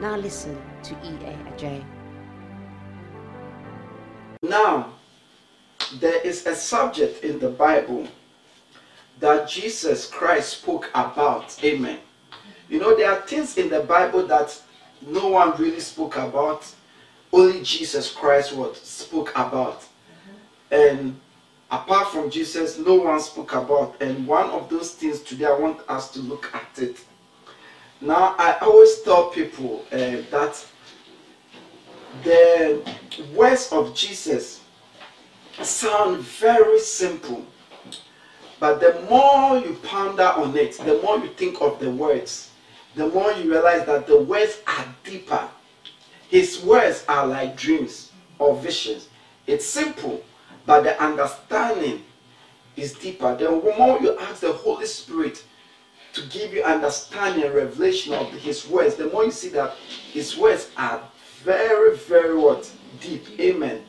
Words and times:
Now 0.00 0.16
listen 0.16 0.60
to 0.82 0.94
E.A. 1.04 1.84
Now, 4.42 4.92
there 6.00 6.20
is 6.22 6.46
a 6.46 6.54
subject 6.54 7.22
in 7.24 7.38
the 7.38 7.50
Bible 7.50 8.08
that 9.20 9.48
Jesus 9.48 10.06
Christ 10.06 10.58
spoke 10.58 10.90
about. 10.94 11.56
Amen. 11.62 12.00
You 12.68 12.80
know, 12.80 12.96
there 12.96 13.10
are 13.10 13.20
things 13.22 13.56
in 13.56 13.68
the 13.68 13.80
Bible 13.80 14.26
that 14.26 14.60
no 15.06 15.28
one 15.28 15.56
really 15.58 15.80
spoke 15.80 16.16
about. 16.16 16.66
Only 17.32 17.62
Jesus 17.62 18.12
Christ 18.12 18.54
what 18.54 18.76
spoke 18.76 19.30
about. 19.36 19.86
And 20.70 21.20
apart 21.70 22.08
from 22.08 22.30
Jesus, 22.30 22.78
no 22.78 22.94
one 22.94 23.20
spoke 23.20 23.54
about. 23.54 24.00
And 24.00 24.26
one 24.26 24.50
of 24.50 24.68
those 24.68 24.92
things 24.92 25.20
today, 25.20 25.46
I 25.46 25.56
want 25.56 25.80
us 25.88 26.10
to 26.12 26.20
look 26.20 26.52
at 26.52 26.82
it. 26.82 26.96
Now, 28.04 28.34
I 28.36 28.58
always 28.60 29.00
tell 29.00 29.30
people 29.30 29.82
uh, 29.90 29.96
that 30.30 30.66
the 32.22 32.86
words 33.34 33.72
of 33.72 33.94
Jesus 33.94 34.60
sound 35.62 36.18
very 36.18 36.80
simple. 36.80 37.46
But 38.60 38.80
the 38.80 39.06
more 39.08 39.56
you 39.56 39.78
ponder 39.82 40.24
on 40.24 40.54
it, 40.54 40.76
the 40.76 41.00
more 41.02 41.16
you 41.16 41.28
think 41.28 41.62
of 41.62 41.80
the 41.80 41.90
words, 41.90 42.50
the 42.94 43.08
more 43.08 43.32
you 43.32 43.50
realize 43.50 43.86
that 43.86 44.06
the 44.06 44.20
words 44.20 44.58
are 44.66 44.84
deeper. 45.02 45.48
His 46.28 46.62
words 46.62 47.06
are 47.08 47.26
like 47.26 47.56
dreams 47.56 48.12
or 48.38 48.54
visions. 48.56 49.08
It's 49.46 49.64
simple, 49.64 50.22
but 50.66 50.82
the 50.82 51.02
understanding 51.02 52.04
is 52.76 52.92
deeper. 52.92 53.34
The 53.34 53.50
more 53.50 53.98
you 54.02 54.18
ask 54.18 54.40
the 54.40 54.52
Holy 54.52 54.86
Spirit 54.86 55.42
to 56.14 56.22
give 56.28 56.54
you 56.54 56.62
understanding 56.62 57.44
and 57.44 57.54
revelation 57.54 58.14
of 58.14 58.30
His 58.32 58.66
words, 58.68 58.94
the 58.94 59.08
more 59.08 59.24
you 59.24 59.30
see 59.30 59.48
that 59.50 59.74
His 60.12 60.36
words 60.36 60.70
are 60.76 61.02
very, 61.42 61.96
very 61.96 62.36
what? 62.36 62.70
Deep. 63.00 63.38
Amen. 63.38 63.84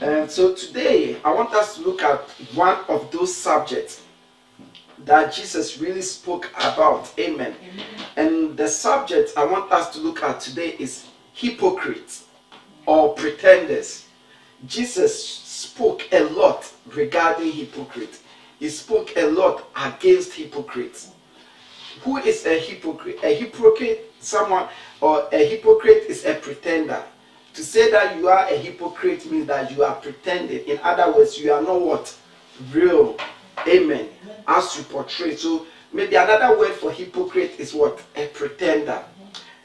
And 0.00 0.30
so 0.30 0.54
today, 0.54 1.16
I 1.24 1.32
want 1.32 1.54
us 1.54 1.76
to 1.76 1.82
look 1.82 2.02
at 2.02 2.20
one 2.54 2.78
of 2.88 3.10
those 3.12 3.34
subjects 3.34 4.02
that 5.04 5.32
Jesus 5.32 5.78
really 5.78 6.02
spoke 6.02 6.50
about. 6.56 7.12
Amen. 7.18 7.54
Amen. 7.62 7.86
And 8.16 8.56
the 8.56 8.68
subject 8.68 9.32
I 9.36 9.44
want 9.44 9.70
us 9.70 9.92
to 9.94 10.00
look 10.00 10.22
at 10.22 10.40
today 10.40 10.76
is 10.78 11.06
hypocrites 11.32 12.24
or 12.84 13.14
pretenders. 13.14 14.06
Jesus 14.66 15.24
spoke 15.24 16.02
a 16.12 16.24
lot 16.24 16.72
regarding 16.86 17.52
hypocrites. 17.52 18.22
He 18.58 18.68
spoke 18.68 19.12
a 19.16 19.26
lot 19.26 19.68
against 19.76 20.34
hypocrites. 20.34 21.11
Who 22.02 22.16
is 22.18 22.46
a 22.46 22.58
hypocrite? 22.58 23.18
A 23.22 23.34
hypocrite, 23.34 24.12
someone, 24.20 24.68
or 25.00 25.28
a 25.32 25.48
hypocrite 25.48 26.04
is 26.08 26.24
a 26.24 26.34
pretender. 26.34 27.02
To 27.54 27.62
say 27.62 27.90
that 27.90 28.16
you 28.16 28.28
are 28.28 28.46
a 28.48 28.56
hypocrite 28.56 29.30
means 29.30 29.46
that 29.46 29.70
you 29.70 29.84
are 29.84 29.94
pretending. 29.96 30.66
In 30.66 30.78
other 30.82 31.12
words, 31.12 31.38
you 31.38 31.52
are 31.52 31.60
not 31.60 31.80
what? 31.80 32.16
Real. 32.72 33.16
Amen. 33.68 34.08
As 34.48 34.76
you 34.76 34.84
portray. 34.84 35.36
So 35.36 35.66
maybe 35.92 36.16
another 36.16 36.58
word 36.58 36.72
for 36.72 36.90
hypocrite 36.90 37.60
is 37.60 37.74
what? 37.74 38.02
A 38.16 38.26
pretender. 38.28 39.04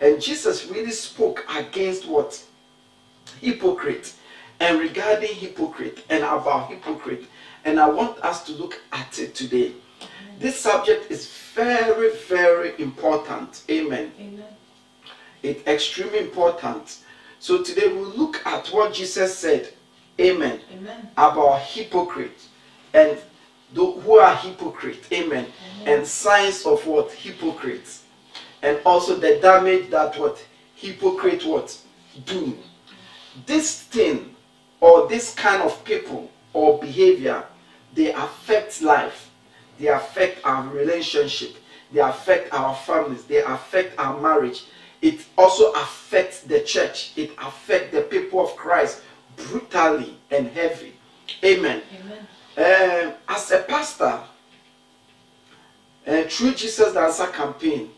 And 0.02 0.22
Jesus 0.22 0.68
really 0.68 0.92
spoke 0.92 1.46
against 1.56 2.08
what? 2.08 2.44
Hypocrite. 3.42 4.14
And 4.60 4.80
regarding 4.80 5.34
hypocrite 5.34 6.04
and 6.10 6.24
about 6.24 6.70
hypocrite. 6.70 7.26
And 7.64 7.80
I 7.80 7.88
want 7.90 8.20
us 8.20 8.44
to 8.46 8.52
look 8.52 8.82
at 8.92 9.18
it 9.20 9.34
today. 9.34 9.74
This 10.40 10.60
subject 10.60 11.10
is 11.10 11.28
very, 11.56 12.16
very 12.28 12.80
important. 12.80 13.64
Amen. 13.70 14.12
Amen. 14.20 14.46
It's 15.42 15.66
extremely 15.68 16.20
important. 16.20 17.00
So 17.40 17.64
today 17.64 17.88
we'll 17.88 18.10
look 18.10 18.46
at 18.46 18.68
what 18.68 18.94
Jesus 18.94 19.36
said. 19.38 19.70
Amen. 20.20 20.60
Amen. 20.74 21.10
About 21.18 21.62
hypocrites 21.62 22.50
and 22.94 23.18
who 23.74 24.18
are 24.18 24.36
hypocrites. 24.36 25.12
Amen. 25.12 25.48
Amen. 25.82 26.00
And 26.00 26.08
signs 26.08 26.66
of 26.66 26.86
what 26.86 27.12
hypocrites. 27.12 28.04
And 28.62 28.80
also 28.86 29.16
the 29.16 29.40
damage 29.42 29.90
that 29.90 30.18
what 30.20 30.44
hypocrite 30.76 31.46
what 31.46 31.76
do. 32.26 32.58
This 33.46 33.84
thing 33.84 34.36
or 34.82 35.08
this 35.08 35.34
kind 35.34 35.62
of 35.64 35.84
people 35.84 36.32
or 36.54 36.80
behavior, 36.80 37.44
they 37.94 38.14
affect 38.14 38.82
life. 38.82 39.27
They 39.80 39.88
affect 39.88 40.46
our 40.46 40.68
relationship. 40.70 41.56
They 41.92 42.00
affect 42.00 42.54
our 42.54 42.76
families. 42.76 43.24
They 43.24 43.44
affect 43.44 43.98
our 44.00 44.20
marriage 44.20 44.64
it 45.02 45.26
also 45.38 45.72
affects 45.74 46.42
the 46.42 46.62
church. 46.62 47.12
It 47.16 47.32
affects 47.38 47.94
the 47.94 48.02
people 48.02 48.44
of 48.44 48.56
Christ 48.56 49.02
brutally 49.36 50.18
and 50.32 50.48
heavy. 50.48 50.94
Amen. 51.44 51.82
Amen. 52.02 52.28
Uh, 52.58 53.14
as 53.30 53.52
a 53.52 53.60
pastor, 53.60 54.20
uh, 56.08 56.24
through 56.24 56.54
Jesus 56.54 56.96
Answer 56.96 57.28
campaign, 57.28 57.92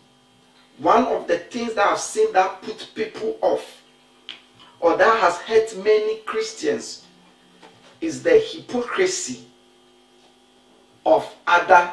one 0.78 1.06
of 1.06 1.28
the 1.28 1.38
things 1.38 1.73
that 1.75 1.88
I've 1.88 2.00
seen 2.00 2.34
that 2.34 2.62
put 2.62 2.89
people 2.95 3.38
off 3.41 3.81
or 4.79 4.97
that 4.97 5.19
has 5.19 5.38
hurt 5.38 5.84
many 5.84 6.18
Christians 6.19 7.06
is 8.01 8.23
the 8.23 8.39
hypocrisy 8.39 9.45
of 11.05 11.33
other 11.47 11.91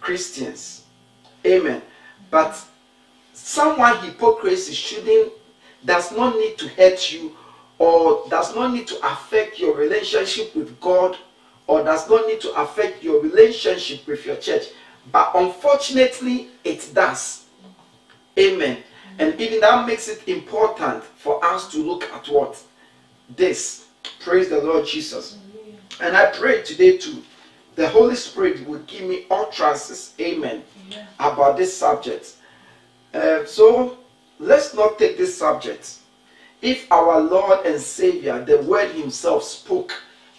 Christians. 0.00 0.84
Amen. 1.46 1.82
But 2.30 2.62
someone 3.32 3.98
hypocrisy 4.04 4.74
shouldn't 4.74 5.32
does 5.84 6.12
not 6.12 6.36
need 6.36 6.56
to 6.58 6.68
hurt 6.68 7.12
you 7.12 7.36
or 7.78 8.24
does 8.30 8.54
not 8.54 8.72
need 8.72 8.86
to 8.86 8.98
affect 9.06 9.58
your 9.58 9.74
relationship 9.76 10.54
with 10.54 10.78
God 10.80 11.16
or 11.66 11.82
does 11.82 12.08
not 12.08 12.26
need 12.26 12.40
to 12.40 12.52
affect 12.60 13.02
your 13.02 13.22
relationship 13.22 14.06
with 14.06 14.24
your 14.24 14.36
church. 14.36 14.68
But 15.12 15.32
unfortunately, 15.34 16.48
it 16.62 16.90
does. 16.94 17.44
Amen. 18.38 18.78
And 19.18 19.40
even 19.40 19.60
that 19.60 19.86
makes 19.86 20.08
it 20.08 20.26
important 20.28 21.04
for 21.04 21.44
us 21.44 21.70
to 21.72 21.78
look 21.78 22.04
at 22.04 22.26
what? 22.28 22.60
This. 23.36 23.86
Praise 24.20 24.48
the 24.48 24.60
Lord 24.60 24.86
Jesus. 24.86 25.38
And 26.00 26.16
I 26.16 26.26
pray 26.26 26.62
today 26.62 26.98
too, 26.98 27.22
the 27.76 27.88
Holy 27.88 28.16
Spirit 28.16 28.66
will 28.66 28.80
give 28.80 29.02
me 29.02 29.26
utterances, 29.30 30.14
amen, 30.20 30.62
about 31.18 31.56
this 31.56 31.76
subject. 31.76 32.36
Uh, 33.12 33.44
so 33.44 33.98
let's 34.38 34.74
not 34.74 34.98
take 34.98 35.16
this 35.16 35.36
subject. 35.36 35.98
If 36.62 36.90
our 36.90 37.20
Lord 37.20 37.66
and 37.66 37.80
Savior, 37.80 38.44
the 38.44 38.58
Word 38.62 38.90
Himself, 38.92 39.44
spoke 39.44 39.92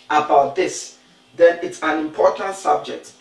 about 0.10 0.56
this, 0.56 0.98
then 1.36 1.60
it's 1.62 1.82
an 1.84 2.00
important 2.00 2.56
subject. 2.56 3.14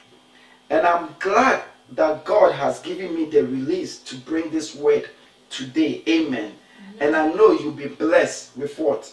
And 0.70 0.86
I'm 0.86 1.14
glad 1.18 1.62
that 1.92 2.24
God 2.24 2.52
has 2.52 2.80
given 2.80 3.14
me 3.14 3.26
the 3.26 3.42
release 3.42 3.98
to 4.00 4.16
bring 4.16 4.50
this 4.50 4.74
word 4.74 5.10
today. 5.50 6.02
Amen. 6.08 6.52
Mm-hmm. 6.52 7.02
And 7.02 7.16
I 7.16 7.28
know 7.28 7.52
you'll 7.52 7.72
be 7.72 7.88
blessed 7.88 8.56
with 8.56 8.78
what? 8.78 9.12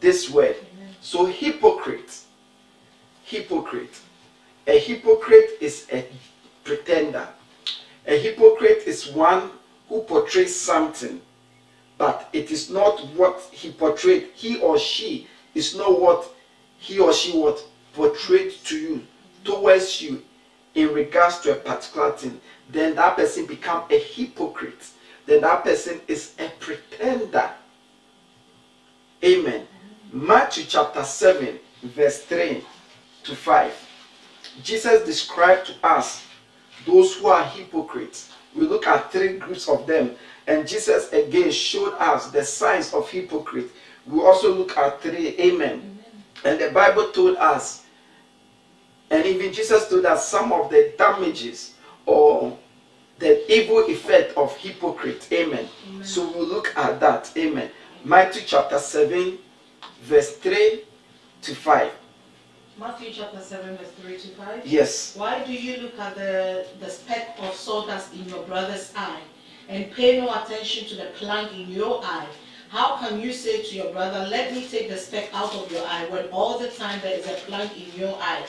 This 0.00 0.28
word. 0.30 0.56
So, 1.00 1.26
hypocrite. 1.26 2.18
Hypocrite. 3.24 4.00
A 4.66 4.78
hypocrite 4.78 5.58
is 5.60 5.86
a 5.92 6.06
pretender. 6.64 7.28
A 8.06 8.18
hypocrite 8.18 8.84
is 8.86 9.08
one 9.08 9.50
who 9.88 10.02
portrays 10.02 10.58
something, 10.58 11.20
but 11.98 12.28
it 12.32 12.50
is 12.50 12.70
not 12.70 13.00
what 13.14 13.40
he 13.52 13.72
portrayed. 13.72 14.28
He 14.34 14.58
or 14.60 14.78
she 14.78 15.28
is 15.54 15.76
not 15.76 16.00
what 16.00 16.30
he 16.78 16.98
or 16.98 17.12
she 17.12 17.36
what 17.36 17.64
portrayed 17.92 18.52
to 18.64 18.78
you, 18.78 19.06
towards 19.44 20.00
you, 20.02 20.22
in 20.74 20.92
regards 20.92 21.40
to 21.40 21.52
a 21.52 21.54
particular 21.54 22.12
thing. 22.12 22.40
Then 22.70 22.94
that 22.96 23.16
person 23.16 23.46
become 23.46 23.84
a 23.90 23.98
hypocrite. 23.98 24.88
Then 25.26 25.42
that 25.42 25.64
person 25.64 26.00
is 26.08 26.32
a 26.38 26.48
pretender. 26.58 27.50
Amen. 29.22 29.66
Matthew 30.12 30.64
chapter 30.64 31.02
7, 31.02 31.58
verse 31.82 32.22
3 32.24 32.64
to 33.24 33.34
5. 33.34 33.72
Jesus 34.62 35.04
described 35.04 35.66
to 35.66 35.74
us 35.86 36.24
those 36.86 37.14
who 37.16 37.28
are 37.28 37.44
hypocrites. 37.44 38.32
We 38.54 38.66
look 38.66 38.86
at 38.86 39.10
three 39.10 39.38
groups 39.38 39.68
of 39.68 39.86
them. 39.86 40.16
And 40.46 40.68
Jesus 40.68 41.12
again 41.12 41.50
showed 41.50 41.94
us 41.94 42.30
the 42.30 42.44
signs 42.44 42.92
of 42.92 43.08
hypocrite. 43.10 43.70
We 44.06 44.20
also 44.20 44.54
look 44.54 44.76
at 44.76 45.00
three. 45.00 45.28
Amen. 45.40 45.98
And 46.44 46.60
the 46.60 46.70
Bible 46.70 47.10
told 47.10 47.36
us, 47.36 47.84
and 49.10 49.24
even 49.24 49.52
Jesus 49.52 49.88
told 49.88 50.04
us 50.04 50.28
some 50.28 50.52
of 50.52 50.70
the 50.70 50.92
damages 50.98 51.74
or 52.04 52.58
the 53.18 53.52
evil 53.52 53.86
effect 53.86 54.36
of 54.36 54.54
hypocrite. 54.56 55.26
Amen. 55.32 55.68
Amen. 55.88 56.04
So 56.04 56.30
we'll 56.30 56.46
look 56.46 56.76
at 56.76 57.00
that. 57.00 57.32
Amen. 57.36 57.70
Matthew 58.04 58.42
chapter 58.44 58.78
7, 58.78 59.38
verse 60.02 60.36
3 60.36 60.82
to 61.42 61.54
5. 61.54 61.92
Matthew 62.76 63.12
chapter 63.12 63.40
7, 63.40 63.76
verse 63.76 63.92
3 64.02 64.18
to 64.18 64.28
5. 64.34 64.66
Yes. 64.66 65.14
Why 65.16 65.44
do 65.44 65.52
you 65.52 65.80
look 65.80 65.96
at 65.96 66.16
the, 66.16 66.66
the 66.80 66.90
speck 66.90 67.36
of 67.38 67.54
sawdust 67.54 68.12
in 68.12 68.28
your 68.28 68.42
brother's 68.42 68.92
eye 68.96 69.20
and 69.68 69.92
pay 69.92 70.20
no 70.20 70.28
attention 70.42 70.88
to 70.88 70.96
the 70.96 71.10
plank 71.14 71.52
in 71.52 71.70
your 71.70 72.00
eye? 72.02 72.26
How 72.70 72.96
can 72.96 73.20
you 73.20 73.32
say 73.32 73.62
to 73.62 73.76
your 73.76 73.92
brother, 73.92 74.26
Let 74.28 74.52
me 74.52 74.66
take 74.66 74.88
the 74.88 74.98
speck 74.98 75.28
out 75.32 75.54
of 75.54 75.70
your 75.70 75.86
eye, 75.86 76.08
when 76.10 76.26
all 76.30 76.58
the 76.58 76.66
time 76.66 76.98
there 77.00 77.16
is 77.16 77.28
a 77.28 77.34
plank 77.46 77.70
in 77.76 77.96
your 77.96 78.16
eye? 78.20 78.44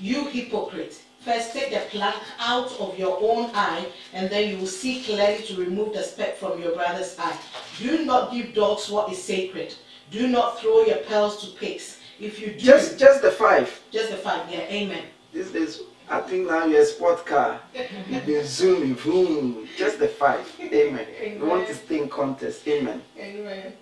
You 0.00 0.26
hypocrite. 0.26 1.00
First 1.20 1.52
take 1.52 1.70
the 1.70 1.86
plank 1.96 2.16
out 2.40 2.72
of 2.80 2.98
your 2.98 3.16
own 3.20 3.50
eye, 3.54 3.86
and 4.12 4.28
then 4.28 4.50
you 4.50 4.58
will 4.58 4.66
see 4.66 5.04
clearly 5.04 5.44
to 5.44 5.54
remove 5.54 5.92
the 5.92 6.02
speck 6.02 6.36
from 6.36 6.60
your 6.60 6.72
brother's 6.74 7.16
eye. 7.16 7.38
Do 7.78 8.04
not 8.04 8.32
give 8.32 8.54
dogs 8.54 8.90
what 8.90 9.12
is 9.12 9.22
sacred. 9.22 9.72
Do 10.10 10.26
not 10.26 10.58
throw 10.58 10.84
your 10.84 10.98
pearls 10.98 11.40
to 11.42 11.56
pigs. 11.58 11.97
If 12.20 12.40
you 12.40 12.48
do, 12.52 12.58
just 12.58 12.98
just 12.98 13.22
the 13.22 13.30
five. 13.30 13.80
Just 13.90 14.10
the 14.10 14.16
five. 14.16 14.50
Yeah. 14.50 14.60
Amen. 14.60 15.04
This 15.32 15.54
is. 15.54 15.82
I 16.10 16.20
think 16.20 16.48
now 16.48 16.64
you're 16.64 16.80
a 16.80 16.86
sport 16.86 17.26
car. 17.26 17.60
You've 18.08 18.24
been 18.24 18.44
zooming, 18.44 18.94
boom. 18.94 19.68
Just 19.76 19.98
the 19.98 20.08
five. 20.08 20.50
Amen. 20.58 21.06
Amen. 21.20 21.40
We 21.40 21.46
want 21.46 21.66
to 21.66 21.74
stay 21.74 21.98
in 21.98 22.08
contest. 22.08 22.66
Amen. 22.66 23.02
Amen. 23.18 23.74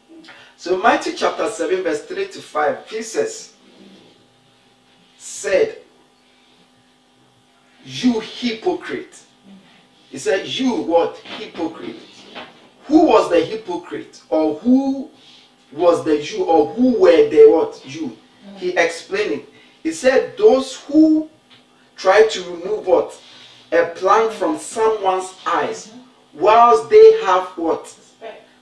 So 0.57 0.77
Matthew 0.77 1.13
chapter 1.13 1.49
7, 1.49 1.85
verse 1.85 2.05
3 2.07 2.27
to 2.29 2.41
5, 2.41 2.89
Jesus 2.89 3.55
said, 5.17 5.79
You 7.85 8.19
hypocrite. 8.19 9.23
He 10.11 10.19
said, 10.19 10.47
You 10.47 10.83
what? 10.83 11.19
Hypocrite. 11.19 11.97
Who 12.87 13.07
was 13.07 13.31
the 13.31 13.41
hypocrite? 13.41 14.23
Or 14.29 14.55
who 14.55 15.11
was 15.73 16.05
the 16.05 16.21
Jew? 16.23 16.45
Or 16.45 16.73
who 16.73 17.01
were 17.01 17.29
the 17.29 17.47
what? 17.51 17.83
Jew? 17.87 18.17
He 18.57 18.71
explained 18.77 19.33
it. 19.33 19.49
He 19.83 19.93
said, 19.93 20.37
Those 20.37 20.77
who 20.81 21.29
try 21.97 22.27
to 22.27 22.43
remove 22.43 22.87
what? 22.87 23.21
A 23.73 23.87
plank 23.95 24.33
from 24.33 24.59
someone's 24.59 25.35
eyes, 25.47 25.89
mm-hmm. 25.89 26.41
whilst 26.41 26.89
they 26.91 27.21
have 27.23 27.47
what? 27.57 27.95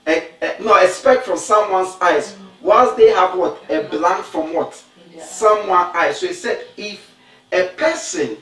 A, 0.07 0.29
a, 0.43 0.63
no, 0.63 0.75
a 0.77 0.87
speck 0.89 1.23
from 1.23 1.39
someone's 1.39 1.97
eyes, 2.01 2.33
mm-hmm. 2.33 2.67
whilst 2.67 2.97
they 2.97 3.09
have 3.09 3.39
what? 3.39 3.63
A 3.69 3.81
mm-hmm. 3.81 3.97
blank 3.97 4.25
from 4.25 4.55
what? 4.55 4.83
Someone's 5.21 5.95
eyes. 5.95 6.21
So 6.21 6.27
he 6.27 6.33
said, 6.35 6.67
if 6.77 7.11
a 7.53 7.69
person 7.69 8.37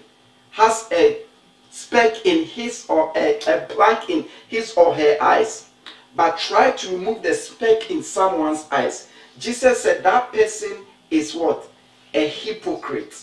has 0.50 0.88
a 0.92 1.22
speck 1.70 2.26
in 2.26 2.44
his 2.44 2.86
or 2.88 3.12
a, 3.16 3.38
a 3.46 3.66
blank 3.74 4.10
in 4.10 4.26
his 4.48 4.74
or 4.74 4.94
her 4.94 5.16
eyes, 5.20 5.68
but 6.14 6.38
try 6.38 6.70
to 6.72 6.96
remove 6.96 7.22
the 7.22 7.34
speck 7.34 7.90
in 7.90 8.02
someone's 8.02 8.66
eyes, 8.70 9.08
Jesus 9.38 9.82
said 9.82 10.02
that 10.02 10.32
person 10.32 10.84
is 11.12 11.34
what? 11.34 11.68
A 12.14 12.26
hypocrite. 12.26 13.14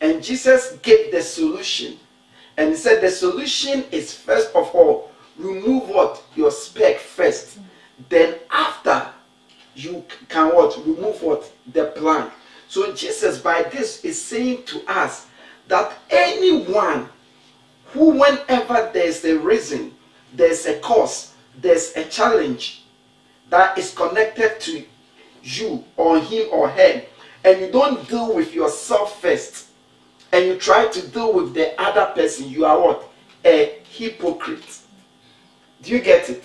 And 0.00 0.22
Jesus 0.22 0.72
gave 0.82 1.12
the 1.12 1.22
solution. 1.22 1.98
And 2.56 2.70
he 2.70 2.76
said 2.76 3.00
the 3.00 3.10
solution 3.10 3.84
is 3.90 4.12
first 4.12 4.54
of 4.54 4.74
all, 4.74 5.10
remove 5.38 5.88
what? 5.88 6.22
Your 6.34 6.50
speck 6.50 6.98
first. 6.98 7.58
Then 8.08 8.34
after, 8.50 9.06
you 9.74 10.04
can 10.28 10.54
what? 10.54 10.76
Remove 10.84 11.22
what? 11.22 11.50
The 11.72 11.86
plank. 11.96 12.32
So 12.68 12.92
Jesus 12.92 13.38
by 13.38 13.62
this 13.64 14.04
is 14.04 14.22
saying 14.22 14.64
to 14.64 14.82
us 14.90 15.26
that 15.68 15.92
anyone 16.10 17.08
who 17.92 18.18
whenever 18.18 18.90
there's 18.92 19.24
a 19.24 19.38
reason, 19.38 19.94
there's 20.34 20.66
a 20.66 20.78
cause, 20.80 21.34
there's 21.60 21.94
a 21.96 22.04
challenge 22.04 22.84
that 23.50 23.76
is 23.76 23.94
connected 23.94 24.58
to 24.60 24.84
you 25.42 25.84
or 25.96 26.18
him 26.18 26.48
or 26.50 26.68
her, 26.68 27.02
and 27.44 27.60
you 27.60 27.70
don't 27.70 28.08
deal 28.08 28.34
with 28.34 28.54
yourself 28.54 29.20
first, 29.20 29.68
and 30.32 30.46
you 30.46 30.56
try 30.56 30.86
to 30.86 31.08
deal 31.08 31.32
with 31.32 31.54
the 31.54 31.80
other 31.80 32.12
person, 32.14 32.48
you 32.48 32.64
are 32.64 32.80
what? 32.80 33.08
A 33.44 33.80
hypocrite. 33.90 34.78
Do 35.82 35.90
you 35.90 36.00
get 36.00 36.30
it? 36.30 36.44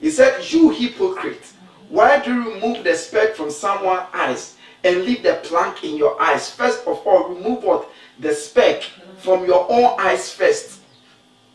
He 0.00 0.10
said, 0.10 0.44
You 0.50 0.70
hypocrite, 0.70 1.52
why 1.88 2.20
do 2.20 2.32
you 2.32 2.54
remove 2.54 2.84
the 2.84 2.94
speck 2.94 3.34
from 3.34 3.50
someone's 3.50 4.06
eyes 4.12 4.56
and 4.84 5.02
leave 5.02 5.22
the 5.22 5.40
plank 5.42 5.84
in 5.84 5.96
your 5.96 6.20
eyes? 6.22 6.50
First 6.50 6.86
of 6.86 7.04
all, 7.06 7.34
remove 7.34 7.64
what? 7.64 7.90
The 8.20 8.32
speck 8.32 8.84
from 9.18 9.44
your 9.44 9.66
own 9.70 9.98
eyes 9.98 10.32
first 10.32 10.80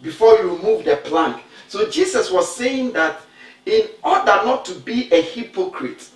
before 0.02 0.36
you 0.36 0.56
remove 0.56 0.86
the 0.86 0.98
plank. 0.98 1.42
So 1.68 1.90
Jesus 1.90 2.30
was 2.30 2.54
saying 2.54 2.92
that 2.94 3.22
in 3.66 3.88
order 4.04 4.26
not 4.26 4.66
to 4.66 4.76
be 4.76 5.12
a 5.14 5.22
hypocrite 5.22 6.10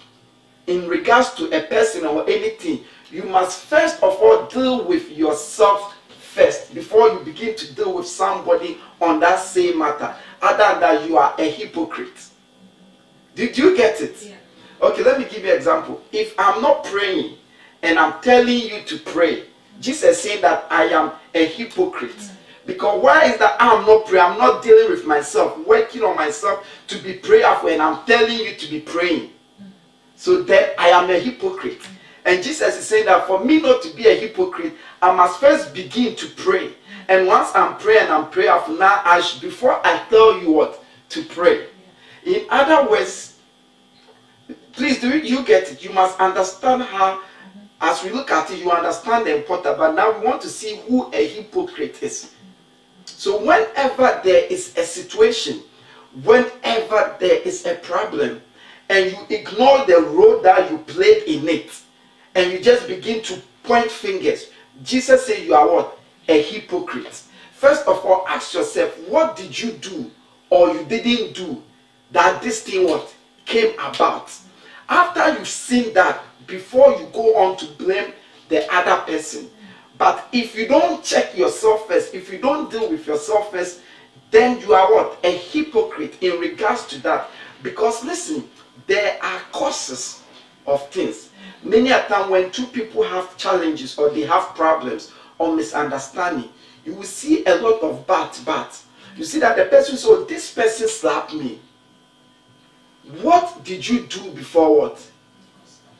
in 0.67 0.87
regards 0.87 1.33
to 1.35 1.45
a 1.57 1.67
person 1.67 2.05
or 2.05 2.29
anything, 2.29 2.83
you 3.11 3.23
must 3.23 3.65
first 3.65 3.95
of 4.03 4.17
all 4.21 4.45
deal 4.47 4.83
with 4.83 5.09
yourself 5.11 5.95
first 6.19 6.73
before 6.73 7.09
you 7.09 7.19
begin 7.21 7.55
to 7.55 7.73
deal 7.73 7.93
with 7.93 8.07
somebody 8.07 8.77
on 9.01 9.19
that 9.19 9.39
same 9.39 9.79
matter, 9.79 10.13
other 10.41 10.57
than 10.57 10.79
that, 10.81 11.07
you 11.09 11.17
are 11.17 11.33
a 11.39 11.49
hypocrite. 11.49 12.29
Did 13.33 13.57
you 13.57 13.75
get 13.75 14.01
it? 14.01 14.15
Yeah. 14.21 14.35
Okay, 14.81 15.03
let 15.03 15.19
me 15.19 15.25
give 15.25 15.43
you 15.43 15.51
an 15.51 15.57
example. 15.57 16.01
If 16.11 16.35
I'm 16.37 16.61
not 16.61 16.83
praying 16.83 17.37
and 17.81 17.97
I'm 17.97 18.21
telling 18.21 18.59
you 18.59 18.81
to 18.81 18.99
pray, 18.99 19.45
Jesus 19.79 20.21
saying 20.21 20.41
that 20.41 20.67
I 20.69 20.85
am 20.85 21.11
a 21.33 21.45
hypocrite. 21.45 22.31
Because 22.65 23.01
why 23.01 23.25
is 23.25 23.37
that 23.37 23.55
I'm 23.59 23.85
not 23.85 24.05
praying? 24.05 24.25
I'm 24.25 24.37
not 24.37 24.61
dealing 24.61 24.91
with 24.91 25.05
myself, 25.05 25.57
working 25.65 26.03
on 26.03 26.15
myself 26.15 26.67
to 26.87 26.97
be 26.97 27.13
prayerful, 27.13 27.69
and 27.69 27.81
I'm 27.81 28.05
telling 28.05 28.37
you 28.37 28.55
to 28.55 28.69
be 28.69 28.81
praying. 28.81 29.31
So 30.17 30.41
then 30.41 30.71
I 30.77 30.89
am 30.89 31.09
a 31.09 31.19
hypocrite. 31.19 31.79
And 32.25 32.43
Jesus 32.43 32.75
is 32.75 32.85
saying 32.85 33.05
that 33.05 33.27
for 33.27 33.45
me 33.45 33.61
not 33.61 33.81
to 33.83 33.95
be 33.95 34.07
a 34.07 34.19
hypocrite, 34.19 34.73
I 35.01 35.15
must 35.15 35.39
first 35.39 35.73
begin 35.73 36.15
to 36.17 36.27
pray. 36.35 36.73
And 37.07 37.27
once 37.27 37.51
I'm 37.55 37.77
praying, 37.77 38.09
I'm 38.09 38.29
prayerful. 38.29 38.75
Now, 38.75 39.01
I 39.05 39.21
should, 39.21 39.41
before 39.41 39.79
I 39.85 40.03
tell 40.09 40.41
you 40.41 40.51
what 40.51 40.83
to 41.09 41.23
pray. 41.23 41.67
In 42.25 42.45
other 42.49 42.89
words, 42.89 43.37
please 44.73 44.99
do 44.99 45.17
you 45.17 45.45
get 45.45 45.71
it? 45.71 45.83
You 45.83 45.91
must 45.91 46.19
understand 46.19 46.81
how, 46.81 47.21
as 47.79 48.03
we 48.03 48.09
look 48.09 48.31
at 48.31 48.51
it, 48.51 48.59
you 48.59 48.71
understand 48.71 49.27
the 49.27 49.37
importance. 49.37 49.77
But 49.77 49.93
now 49.93 50.19
we 50.19 50.25
want 50.25 50.41
to 50.41 50.49
see 50.49 50.81
who 50.87 51.09
a 51.13 51.27
hypocrite 51.27 52.01
is. 52.01 52.33
So 53.05 53.39
whenever 53.39 54.19
there 54.23 54.45
is 54.49 54.75
a 54.77 54.83
situation, 54.83 55.61
whenever 56.23 57.15
there 57.19 57.39
is 57.43 57.65
a 57.65 57.75
problem, 57.75 58.41
and 58.89 59.11
you 59.11 59.17
ignore 59.29 59.85
the 59.85 60.01
role 60.01 60.41
that 60.41 60.71
you 60.71 60.77
played 60.79 61.23
in 61.23 61.47
it, 61.47 61.71
and 62.35 62.51
you 62.51 62.59
just 62.59 62.87
begin 62.87 63.21
to 63.23 63.41
point 63.63 63.91
fingers, 63.91 64.49
Jesus 64.83 65.25
said 65.25 65.43
you 65.43 65.55
are 65.55 65.67
what? 65.67 65.99
A 66.27 66.41
hypocrite. 66.41 67.23
First 67.53 67.87
of 67.87 68.05
all, 68.05 68.25
ask 68.27 68.53
yourself, 68.53 68.97
what 69.07 69.35
did 69.35 69.57
you 69.59 69.71
do 69.71 70.11
or 70.49 70.69
you 70.69 70.85
didn't 70.85 71.33
do 71.33 71.61
that 72.11 72.41
this 72.41 72.61
thing 72.61 72.85
what 72.85 73.13
came 73.45 73.73
about? 73.79 74.31
After 74.87 75.37
you've 75.37 75.47
seen 75.47 75.93
that, 75.95 76.23
before 76.45 76.91
you 76.93 77.07
go 77.13 77.35
on 77.35 77.57
to 77.57 77.65
blame 77.65 78.13
the 78.49 78.71
other 78.73 79.01
person. 79.03 79.49
But 79.97 80.27
if 80.31 80.55
you 80.55 80.67
don't 80.67 81.03
check 81.03 81.35
yourself 81.37 81.87
first, 81.87 82.13
if 82.13 82.31
you 82.31 82.37
don't 82.37 82.71
deal 82.71 82.89
with 82.89 83.05
yourself 83.05 83.51
first, 83.51 83.81
then 84.31 84.59
you 84.61 84.73
are 84.73 84.91
what? 84.93 85.19
A 85.23 85.35
hypocrite 85.35 86.21
in 86.21 86.39
regards 86.39 86.85
to 86.87 87.01
that. 87.01 87.29
Because 87.63 88.03
listen, 88.05 88.49
there 88.87 89.23
are 89.23 89.39
causes 89.51 90.23
of 90.65 90.89
things. 90.89 91.29
Many 91.63 91.91
a 91.91 92.03
time 92.07 92.29
when 92.29 92.51
two 92.51 92.65
people 92.67 93.03
have 93.03 93.37
challenges 93.37 93.97
or 93.97 94.09
they 94.09 94.21
have 94.21 94.55
problems 94.55 95.11
or 95.37 95.55
misunderstanding, 95.55 96.49
you 96.85 96.93
will 96.95 97.03
see 97.03 97.45
a 97.45 97.55
lot 97.55 97.81
of 97.81 98.07
bat 98.07 98.39
bat. 98.45 98.81
You 99.15 99.23
see 99.23 99.39
that 99.39 99.57
the 99.57 99.65
person 99.65 99.97
so 99.97 100.21
oh, 100.21 100.23
this 100.25 100.53
person 100.53 100.87
slapped 100.87 101.33
me. 101.33 101.59
What 103.21 103.63
did 103.63 103.87
you 103.87 104.01
do 104.05 104.31
before 104.31 104.77
what? 104.77 105.11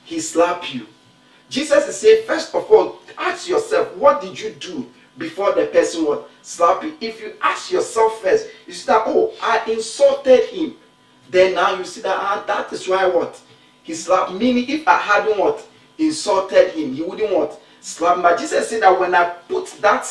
He 0.04 0.20
slapped 0.20 0.74
you. 0.74 0.88
Jesus 1.50 1.88
is 1.88 1.98
saying, 1.98 2.26
first 2.26 2.54
of 2.54 2.70
all, 2.70 3.00
ask 3.18 3.48
yourself, 3.48 3.96
what 3.96 4.22
did 4.22 4.40
you 4.40 4.52
do 4.52 4.90
before 5.18 5.54
the 5.54 5.66
person 5.68 6.06
was 6.06 6.26
slap 6.42 6.84
you? 6.84 6.96
If 7.00 7.22
you 7.22 7.36
ask 7.42 7.72
yourself 7.72 8.22
first, 8.22 8.48
you 8.66 8.74
see 8.74 8.88
that, 8.88 9.04
oh, 9.06 9.34
I 9.42 9.64
insulted 9.72 10.46
him. 10.50 10.76
Then 11.30 11.56
now 11.56 11.76
you 11.76 11.84
see 11.86 12.02
that 12.02 12.18
ah, 12.20 12.44
that 12.48 12.72
is 12.74 12.88
why 12.88 13.08
what? 13.08 13.40
He 13.84 13.94
slapped. 13.94 14.34
Meaning, 14.34 14.66
if 14.70 14.88
I 14.88 14.98
hadn't 14.98 15.38
what? 15.38 15.66
Insulted 15.98 16.72
him, 16.72 16.94
he 16.94 17.02
wouldn't 17.02 17.34
what? 17.34 17.60
Slap. 17.82 18.22
But 18.22 18.40
Jesus 18.40 18.70
said 18.70 18.82
that 18.84 19.00
when 19.00 19.16
I 19.16 19.30
put 19.48 19.68
that 19.82 20.02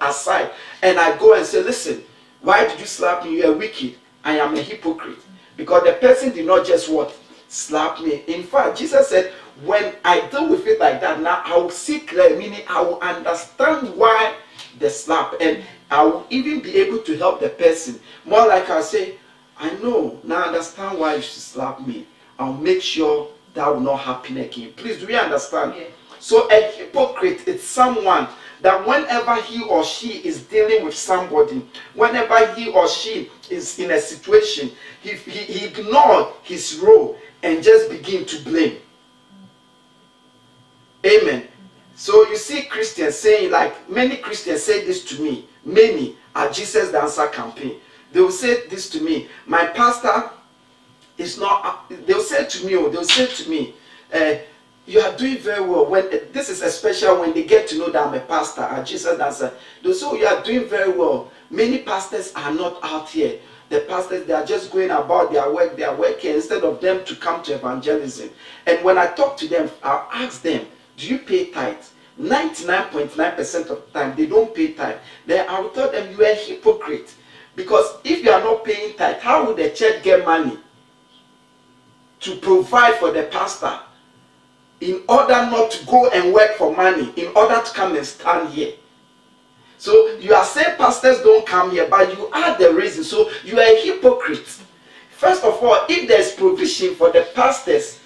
aside 0.00 0.50
and 0.82 0.98
I 0.98 1.16
go 1.18 1.34
and 1.34 1.44
say, 1.46 1.62
listen, 1.62 2.02
Why 2.46 2.64
did 2.66 2.78
you 2.78 2.86
slap 2.86 3.24
me? 3.24 3.38
You 3.38 3.50
are 3.52 3.56
wicked. 3.56 3.96
I 4.24 4.38
am 4.38 4.54
a 4.54 4.62
hypocrite. 4.62 5.18
Because 5.56 5.84
the 5.84 5.94
person 5.94 6.30
did 6.32 6.46
not 6.46 6.64
just 6.64 6.88
what? 6.88 7.12
Slap 7.48 8.00
me. 8.00 8.22
In 8.28 8.44
fact, 8.44 8.78
Jesus 8.78 9.08
said, 9.08 9.32
when 9.64 9.94
I 10.04 10.20
deal 10.28 10.48
with 10.48 10.64
it 10.66 10.78
like 10.78 11.00
that, 11.00 11.20
now 11.20 11.42
I 11.44 11.56
will 11.56 11.70
see 11.70 11.98
clear, 11.98 12.38
meaning 12.38 12.60
I 12.68 12.82
will 12.82 13.00
understand 13.00 13.96
why 13.96 14.36
the 14.78 14.90
slap. 14.90 15.34
And 15.40 15.64
I 15.90 16.04
will 16.04 16.24
even 16.30 16.60
be 16.60 16.76
able 16.76 16.98
to 16.98 17.16
help 17.16 17.40
the 17.40 17.48
person. 17.48 17.98
More 18.24 18.46
like 18.46 18.70
I 18.70 18.80
say, 18.80 19.18
I 19.58 19.70
know, 19.82 20.20
now 20.22 20.44
I 20.44 20.46
understand 20.48 20.98
why 20.98 21.16
you 21.16 21.22
should 21.22 21.42
slap 21.42 21.86
me. 21.86 22.06
I'll 22.38 22.52
make 22.52 22.82
sure 22.82 23.28
that 23.54 23.68
will 23.68 23.80
not 23.80 24.00
happen 24.00 24.36
again. 24.38 24.72
Please, 24.76 24.98
do 25.00 25.06
you 25.06 25.16
understand? 25.16 25.74
Yeah. 25.76 25.84
So 26.18 26.48
a 26.50 26.70
hypocrite 26.72 27.48
is 27.48 27.62
someone 27.62 28.28
that 28.60 28.86
whenever 28.86 29.34
he 29.42 29.62
or 29.64 29.84
she 29.84 30.18
is 30.26 30.42
dealing 30.42 30.84
with 30.84 30.94
somebody, 30.94 31.66
whenever 31.94 32.52
he 32.54 32.68
or 32.68 32.88
she 32.88 33.30
is 33.50 33.78
in 33.78 33.90
a 33.92 34.00
situation, 34.00 34.70
he, 35.02 35.12
he, 35.12 35.52
he 35.52 35.66
ignore 35.66 36.32
his 36.42 36.78
role 36.82 37.18
and 37.42 37.62
just 37.62 37.90
begin 37.90 38.24
to 38.26 38.42
blame. 38.44 38.78
Amen. 41.04 41.46
So 41.94 42.28
you 42.28 42.36
see 42.36 42.62
Christians 42.62 43.14
saying, 43.14 43.50
like 43.50 43.88
many 43.88 44.16
Christians 44.16 44.62
say 44.62 44.84
this 44.84 45.04
to 45.06 45.22
me, 45.22 45.46
many 45.64 46.16
at 46.34 46.52
Jesus 46.52 46.90
the 46.90 47.00
Answer 47.00 47.28
campaign. 47.28 47.80
They 48.16 48.22
will 48.22 48.30
say 48.30 48.66
this 48.68 48.88
to 48.92 49.02
me, 49.02 49.28
my 49.44 49.66
pastor 49.66 50.30
is 51.18 51.38
not, 51.38 51.86
they'll 52.06 52.22
say 52.22 52.46
to 52.46 52.64
me, 52.64 52.74
or 52.74 52.88
they'll 52.88 53.04
say 53.04 53.26
to 53.26 53.50
me, 53.50 53.74
uh, 54.10 54.36
you 54.86 55.00
are 55.00 55.14
doing 55.18 55.36
very 55.36 55.60
well. 55.60 55.84
When 55.84 56.08
this 56.32 56.48
is 56.48 56.62
especially 56.62 57.20
when 57.20 57.34
they 57.34 57.44
get 57.44 57.68
to 57.68 57.76
know 57.76 57.90
that 57.90 58.06
I'm 58.06 58.14
a 58.14 58.20
pastor 58.20 58.62
at 58.62 58.86
Jesus 58.86 59.20
Answer, 59.20 59.52
they'll 59.82 59.92
say, 59.92 60.06
oh, 60.08 60.14
you 60.14 60.26
are 60.26 60.42
doing 60.42 60.66
very 60.66 60.90
well. 60.90 61.30
Many 61.50 61.80
pastors 61.82 62.32
are 62.34 62.50
not 62.54 62.82
out 62.82 63.10
here. 63.10 63.38
The 63.68 63.80
pastors, 63.80 64.24
they 64.26 64.32
are 64.32 64.46
just 64.46 64.72
going 64.72 64.92
about 64.92 65.30
their 65.30 65.52
work, 65.52 65.76
they 65.76 65.84
are 65.84 65.94
working 65.94 66.36
instead 66.36 66.64
of 66.64 66.80
them 66.80 67.04
to 67.04 67.16
come 67.16 67.42
to 67.42 67.56
evangelism. 67.56 68.30
And 68.64 68.82
when 68.82 68.96
I 68.96 69.08
talk 69.08 69.36
to 69.36 69.46
them, 69.46 69.70
I'll 69.82 70.08
ask 70.10 70.40
them, 70.40 70.64
do 70.96 71.06
you 71.06 71.18
pay 71.18 71.50
tithe? 71.50 71.84
99.9% 72.18 73.60
of 73.68 73.68
the 73.68 73.76
time, 73.92 74.16
they 74.16 74.24
don't 74.24 74.54
pay 74.54 74.72
tithe. 74.72 74.96
Then 75.26 75.46
I 75.50 75.60
will 75.60 75.68
tell 75.68 75.92
them, 75.92 76.10
you 76.12 76.24
are 76.24 76.30
a 76.30 76.34
hypocrite. 76.34 77.14
Because 77.56 77.96
if 78.04 78.22
you 78.22 78.30
are 78.30 78.42
not 78.42 78.64
paying 78.64 78.94
tithe, 78.96 79.18
how 79.18 79.44
will 79.46 79.54
the 79.54 79.70
church 79.70 80.02
get 80.02 80.24
money 80.24 80.58
to 82.20 82.36
provide 82.36 82.94
for 82.96 83.10
the 83.10 83.24
pastor 83.24 83.80
in 84.80 85.02
order 85.08 85.32
not 85.50 85.70
to 85.70 85.86
go 85.86 86.08
and 86.10 86.34
work 86.34 86.56
for 86.56 86.76
money, 86.76 87.12
in 87.16 87.32
order 87.34 87.60
to 87.60 87.72
come 87.72 87.96
and 87.96 88.06
stand 88.06 88.50
here? 88.50 88.74
So 89.78 90.16
you 90.18 90.34
are 90.34 90.44
saying 90.44 90.76
pastors 90.76 91.22
don't 91.22 91.46
come 91.46 91.70
here, 91.70 91.88
but 91.88 92.16
you 92.16 92.26
are 92.28 92.56
the 92.58 92.72
reason. 92.74 93.02
So 93.04 93.30
you 93.42 93.58
are 93.58 93.66
a 93.66 93.80
hypocrite. 93.82 94.46
First 95.10 95.44
of 95.44 95.62
all, 95.62 95.86
if 95.88 96.06
there's 96.08 96.34
provision 96.34 96.94
for 96.94 97.10
the 97.10 97.26
pastors 97.34 98.00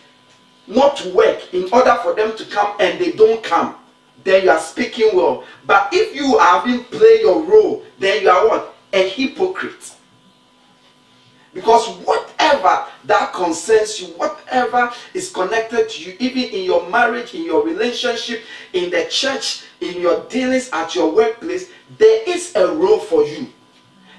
not 0.68 0.96
to 0.98 1.08
work 1.12 1.52
in 1.52 1.68
order 1.72 1.96
for 2.04 2.14
them 2.14 2.36
to 2.36 2.44
come 2.44 2.76
and 2.78 3.00
they 3.00 3.12
don't 3.12 3.42
come, 3.42 3.74
then 4.22 4.44
you 4.44 4.50
are 4.50 4.60
speaking 4.60 5.10
well. 5.12 5.44
But 5.66 5.88
if 5.92 6.14
you 6.14 6.38
haven't 6.38 6.88
played 6.90 7.22
your 7.22 7.42
role, 7.42 7.84
then 7.98 8.22
you 8.22 8.30
are 8.30 8.48
what? 8.48 8.69
A 8.92 9.08
hypocrite. 9.08 9.94
Because 11.52 11.88
whatever 12.06 12.86
that 13.04 13.32
concerns 13.32 14.00
you, 14.00 14.08
whatever 14.08 14.92
is 15.14 15.30
connected 15.32 15.88
to 15.88 16.02
you, 16.04 16.16
even 16.20 16.42
in 16.42 16.64
your 16.64 16.88
marriage, 16.88 17.34
in 17.34 17.44
your 17.44 17.64
relationship, 17.64 18.42
in 18.72 18.90
the 18.90 19.06
church, 19.10 19.64
in 19.80 20.00
your 20.00 20.24
dealings 20.28 20.70
at 20.72 20.94
your 20.94 21.12
workplace, 21.12 21.70
there 21.98 22.22
is 22.28 22.54
a 22.54 22.66
role 22.72 23.00
for 23.00 23.24
you. 23.24 23.48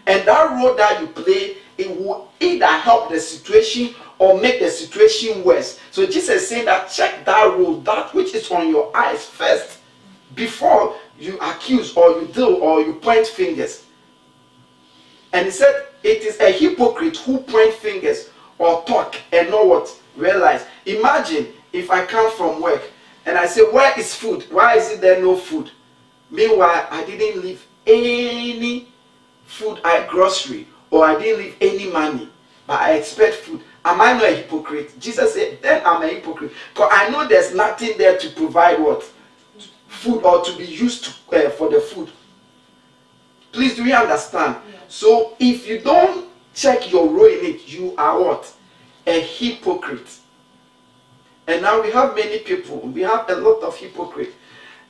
And 0.07 0.27
that 0.27 0.51
role 0.51 0.75
that 0.75 0.99
you 0.99 1.07
play, 1.07 1.57
it 1.77 1.89
will 1.89 2.31
either 2.39 2.65
help 2.65 3.09
the 3.09 3.19
situation 3.19 3.95
or 4.19 4.39
make 4.39 4.59
the 4.59 4.69
situation 4.69 5.43
worse. 5.43 5.79
So 5.91 6.05
Jesus 6.05 6.41
is 6.41 6.47
saying 6.47 6.65
that 6.65 6.89
check 6.89 7.25
that 7.25 7.57
role, 7.57 7.79
that 7.81 8.13
which 8.13 8.35
is 8.35 8.51
on 8.51 8.69
your 8.69 8.95
eyes 8.95 9.25
first, 9.25 9.79
before 10.35 10.95
you 11.17 11.39
accuse 11.39 11.95
or 11.95 12.21
you 12.21 12.27
deal 12.27 12.55
or 12.55 12.81
you 12.81 12.93
point 12.93 13.27
fingers. 13.27 13.85
And 15.33 15.45
he 15.45 15.51
said, 15.51 15.88
it 16.03 16.23
is 16.23 16.39
a 16.39 16.51
hypocrite 16.51 17.17
who 17.17 17.39
point 17.39 17.73
fingers 17.73 18.29
or 18.57 18.83
talk 18.83 19.15
and 19.31 19.50
know 19.50 19.63
what? 19.63 19.95
Realize. 20.15 20.65
Imagine 20.85 21.47
if 21.73 21.89
I 21.89 22.05
come 22.05 22.31
from 22.31 22.61
work 22.61 22.81
and 23.25 23.38
I 23.38 23.45
say, 23.45 23.61
Where 23.61 23.97
is 23.97 24.15
food? 24.15 24.45
Why 24.51 24.75
is 24.75 24.91
it 24.91 25.01
there 25.01 25.21
no 25.21 25.35
food? 25.35 25.71
Meanwhile, 26.29 26.88
I 26.89 27.03
didn't 27.05 27.41
leave 27.43 27.65
any 27.85 28.88
food 29.45 29.79
I 29.83 30.05
grocery 30.09 30.67
or 30.89 31.05
I 31.05 31.19
didn't 31.19 31.43
leave 31.43 31.55
any 31.61 31.89
money, 31.91 32.29
but 32.67 32.79
I 32.79 32.93
expect 32.93 33.35
food. 33.35 33.61
Am 33.83 34.00
I 34.00 34.13
not 34.13 34.23
a 34.23 34.35
hypocrite? 34.35 35.00
Jesus 35.00 35.33
said, 35.33 35.61
Then 35.61 35.81
I'm 35.85 36.01
a 36.01 36.07
hypocrite. 36.07 36.51
Because 36.73 36.89
I 36.91 37.09
know 37.09 37.27
there's 37.27 37.53
nothing 37.53 37.97
there 37.97 38.17
to 38.17 38.29
provide 38.31 38.79
what? 38.79 39.03
Food 39.88 40.23
or 40.23 40.43
to 40.43 40.57
be 40.57 40.65
used 40.65 41.05
to, 41.05 41.47
uh, 41.47 41.50
for 41.51 41.69
the 41.69 41.79
food. 41.79 42.11
Please, 43.51 43.75
do 43.75 43.84
you 43.84 43.93
understand? 43.93 44.55
So 44.88 45.36
if 45.39 45.67
you 45.67 45.79
don't 45.79 46.29
check 46.53 46.91
your 46.91 47.08
role 47.08 47.25
in 47.25 47.46
it, 47.46 47.67
you 47.67 47.96
are 47.98 48.20
what? 48.20 48.51
A 49.08 49.20
hypocrite. 49.20 50.20
And 51.48 51.62
now 51.62 51.81
we 51.81 51.91
have 51.91 52.15
many 52.15 52.39
people, 52.39 52.79
we 52.79 53.01
have 53.01 53.29
a 53.29 53.36
lot 53.36 53.63
of 53.63 53.75
hypocrites. 53.75 54.34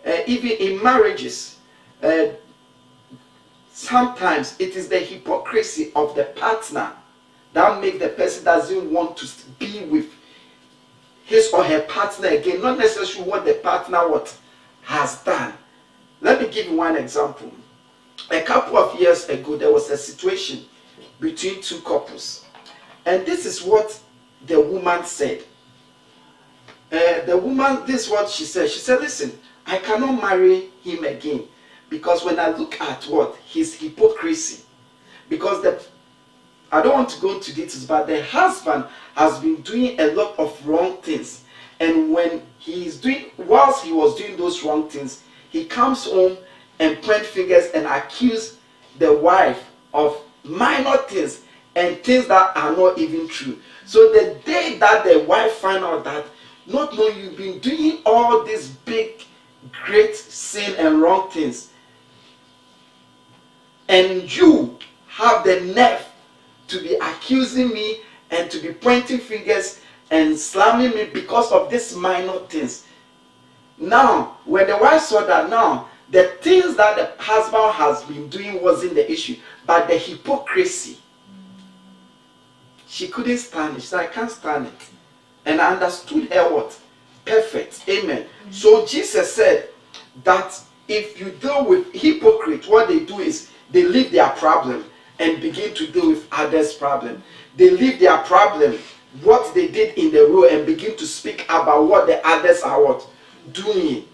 Uh, 0.05 0.17
even 0.27 0.51
in 0.51 0.83
marriages, 0.83 1.57
uh, 2.03 2.25
sometimes 3.71 4.55
it 4.59 4.75
is 4.75 4.87
the 4.87 4.99
hypocrisy 4.99 5.91
of 5.95 6.15
the 6.15 6.25
partner 6.25 6.91
that 7.53 7.81
makes 7.81 7.99
the 7.99 8.09
person 8.09 8.43
doesn't 8.43 8.91
want 8.91 9.17
to 9.17 9.27
be 9.59 9.85
with 9.85 10.07
his 11.25 11.51
or 11.53 11.63
her 11.63 11.81
partner 11.81 12.29
again, 12.29 12.61
not 12.61 12.77
necessarily 12.77 13.29
what 13.29 13.45
the 13.45 13.53
partner 13.55 14.09
what 14.09 14.35
has 14.83 15.23
done. 15.23 15.53
Let 16.21 16.41
me 16.41 16.47
give 16.49 16.67
you 16.67 16.77
one 16.77 16.97
example 16.97 17.51
a 18.31 18.41
couple 18.41 18.77
of 18.77 18.99
years 18.99 19.27
ago, 19.29 19.57
there 19.57 19.71
was 19.71 19.89
a 19.89 19.97
situation 19.97 20.65
between 21.19 21.61
two 21.61 21.79
couples. 21.81 22.45
And 23.05 23.25
this 23.25 23.45
is 23.45 23.61
what 23.61 23.99
the 24.47 24.59
woman 24.59 25.03
said. 25.03 25.43
Uh, 26.91 27.21
the 27.25 27.37
woman, 27.37 27.85
this 27.85 28.05
is 28.05 28.09
what 28.09 28.29
she 28.29 28.43
said. 28.43 28.69
She 28.69 28.79
said, 28.79 28.99
Listen, 28.99 29.37
I 29.65 29.77
cannot 29.77 30.21
marry 30.21 30.69
him 30.83 31.03
again 31.03 31.43
because 31.89 32.23
when 32.23 32.39
I 32.39 32.49
look 32.49 32.79
at 32.81 33.03
what? 33.05 33.35
His 33.45 33.75
hypocrisy. 33.75 34.63
Because 35.29 35.61
the 35.61 35.81
I 36.73 36.81
don't 36.81 36.93
want 36.93 37.09
to 37.09 37.21
go 37.21 37.35
into 37.35 37.53
details, 37.53 37.85
but 37.85 38.07
the 38.07 38.23
husband 38.23 38.85
has 39.15 39.39
been 39.39 39.57
doing 39.61 39.99
a 39.99 40.13
lot 40.13 40.39
of 40.39 40.65
wrong 40.65 40.97
things. 41.01 41.43
And 41.81 42.13
when 42.13 42.43
he 42.59 42.85
is 42.85 42.99
doing, 42.99 43.25
whilst 43.37 43.83
he 43.83 43.91
was 43.91 44.15
doing 44.15 44.37
those 44.37 44.63
wrong 44.63 44.89
things, 44.89 45.23
he 45.49 45.65
comes 45.65 46.05
home 46.05 46.37
and 46.81 47.01
point 47.03 47.25
fingers 47.25 47.67
and 47.73 47.85
accuse 47.85 48.57
the 48.97 49.13
wife 49.13 49.69
of 49.93 50.19
minor 50.43 50.97
things 50.97 51.41
and 51.75 51.97
things 52.03 52.27
that 52.27 52.57
are 52.57 52.75
not 52.75 52.97
even 52.97 53.27
true. 53.29 53.57
So 53.85 54.11
the 54.11 54.39
day 54.43 54.77
that 54.79 55.05
the 55.05 55.19
wife 55.19 55.53
find 55.53 55.83
out 55.83 56.03
that 56.03 56.25
not 56.65 56.95
knowing 56.95 57.19
you've 57.19 57.37
been 57.37 57.59
doing 57.59 57.99
all 58.05 58.43
these 58.43 58.69
big, 58.69 59.23
great 59.85 60.15
sin 60.15 60.75
and 60.77 61.01
wrong 61.01 61.29
things, 61.29 61.69
and 63.87 64.35
you 64.35 64.77
have 65.07 65.43
the 65.43 65.61
nerve 65.61 66.05
to 66.67 66.81
be 66.81 66.95
accusing 66.95 67.69
me 67.69 67.99
and 68.31 68.49
to 68.49 68.59
be 68.59 68.73
pointing 68.73 69.19
fingers 69.19 69.81
and 70.09 70.37
slamming 70.37 70.91
me 70.91 71.05
because 71.13 71.51
of 71.51 71.69
these 71.69 71.95
minor 71.95 72.39
things. 72.47 72.85
Now, 73.77 74.37
when 74.45 74.67
the 74.67 74.77
wife 74.77 75.01
saw 75.01 75.25
that, 75.25 75.49
now 75.49 75.90
the 76.11 76.23
things 76.41 76.75
that 76.75 76.97
the 76.97 77.23
husband 77.23 77.73
has 77.73 78.03
been 78.03 78.27
doing 78.29 78.61
wasn't 78.61 78.95
the 78.95 79.09
issue, 79.09 79.37
but 79.65 79.87
the 79.87 79.97
hypocrisy. 79.97 80.97
She 82.87 83.07
couldn't 83.07 83.37
stand 83.37 83.77
it. 83.77 83.81
She 83.81 83.87
said, 83.87 84.01
I 84.01 84.07
can't 84.07 84.29
stand 84.29 84.67
it. 84.67 84.73
And 85.45 85.61
I 85.61 85.73
understood 85.73 86.31
her 86.33 86.53
what? 86.53 86.77
Perfect. 87.25 87.85
Amen. 87.87 88.23
Mm-hmm. 88.23 88.51
So 88.51 88.85
Jesus 88.85 89.33
said 89.33 89.69
that 90.25 90.59
if 90.89 91.19
you 91.19 91.31
deal 91.31 91.65
with 91.65 91.91
hypocrite, 91.93 92.67
what 92.67 92.89
they 92.89 92.99
do 92.99 93.19
is 93.19 93.49
they 93.71 93.83
leave 93.83 94.11
their 94.11 94.29
problem 94.31 94.83
and 95.19 95.41
begin 95.41 95.73
to 95.75 95.87
deal 95.87 96.09
with 96.09 96.27
others' 96.33 96.73
problem. 96.73 97.23
They 97.55 97.69
leave 97.69 97.99
their 97.99 98.17
problem, 98.19 98.77
what 99.23 99.53
they 99.53 99.67
did 99.67 99.97
in 99.97 100.11
the 100.11 100.25
row, 100.25 100.49
and 100.49 100.65
begin 100.65 100.97
to 100.97 101.07
speak 101.07 101.45
about 101.45 101.87
what 101.87 102.07
the 102.07 102.25
others 102.27 102.61
are 102.61 102.83
what? 102.83 103.07
Doing. 103.53 104.07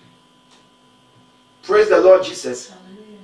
Praise 1.68 1.90
the 1.90 2.00
Lord 2.00 2.24
Jesus. 2.24 2.72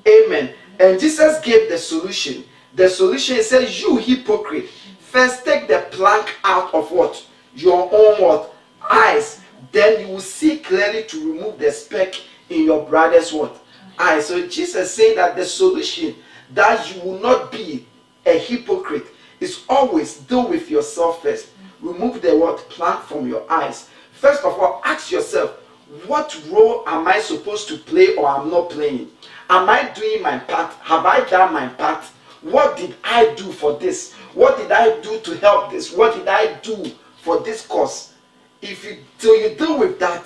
Amen. 0.06 0.54
And 0.78 1.00
Jesus 1.00 1.40
gave 1.40 1.70
the 1.70 1.78
solution. 1.78 2.44
The 2.76 2.90
solution 2.90 3.38
is 3.38 3.50
says, 3.50 3.82
You 3.82 3.96
hypocrite, 3.96 4.68
first 5.00 5.46
take 5.46 5.70
the 5.70 5.88
plank 5.92 6.36
out 6.44 6.74
of 6.74 6.92
what? 6.92 7.26
Your 7.56 7.90
own 7.94 8.22
what? 8.22 8.54
Eyes. 8.92 9.40
Then 9.72 10.02
you 10.02 10.14
will 10.14 10.20
see 10.20 10.58
clearly 10.58 11.06
to 11.06 11.32
remove 11.32 11.58
the 11.58 11.72
speck 11.72 12.16
in 12.50 12.66
your 12.66 12.86
brother's 12.86 13.32
what? 13.32 13.64
Eyes. 13.98 14.28
So 14.28 14.46
Jesus 14.46 14.94
said 14.94 15.16
that 15.16 15.38
the 15.38 15.46
solution 15.46 16.14
that 16.54 16.94
you 16.94 17.02
will 17.02 17.22
not 17.22 17.50
be 17.50 17.88
a 18.26 18.38
hypocrite 18.38 19.08
is 19.40 19.64
always 19.70 20.18
deal 20.18 20.50
with 20.50 20.70
yourself 20.70 21.22
first. 21.22 21.48
Remove 21.80 22.22
the 22.22 22.36
word 22.36 22.58
Plank 22.68 23.06
from 23.06 23.26
your 23.26 23.50
eyes. 23.50 23.90
First 24.12 24.44
of 24.44 24.60
all, 24.60 24.82
ask 24.84 25.12
yourself, 25.12 25.60
what 26.06 26.42
role 26.50 26.84
am 26.88 27.08
I 27.08 27.20
supposed 27.20 27.68
to 27.70 27.78
play 27.78 28.16
or 28.16 28.28
I'm 28.28 28.50
not 28.50 28.70
playing? 28.70 29.10
Am 29.50 29.70
I 29.70 29.90
doing 29.90 30.22
my 30.22 30.40
part? 30.40 30.74
Have 30.82 31.06
I 31.06 31.28
done 31.30 31.54
my 31.54 31.68
part? 31.68 32.04
What 32.42 32.78
did 32.78 32.96
I 33.04 33.34
do 33.36 33.52
for 33.52 33.78
this? 33.78 34.14
What 34.34 34.58
did 34.58 34.72
I 34.72 35.00
do 35.02 35.20
to 35.20 35.38
help 35.38 35.72
this? 35.72 35.94
What 35.94 36.16
did 36.16 36.28
I 36.28 36.54
do 36.62 36.92
for 37.22 37.40
this 37.42 37.66
cause? 37.66 38.14
If 38.62 38.84
you 38.84 38.98
till 39.20 39.40
you 39.40 39.56
deal 39.56 39.78
with 39.78 40.00
that, 40.00 40.24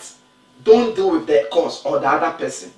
don't 0.63 0.95
deal 0.95 1.12
with 1.12 1.27
the 1.27 1.47
cause 1.51 1.83
or 1.86 2.00
the 2.00 2.07
other 2.07 2.38
person. 2.38 2.71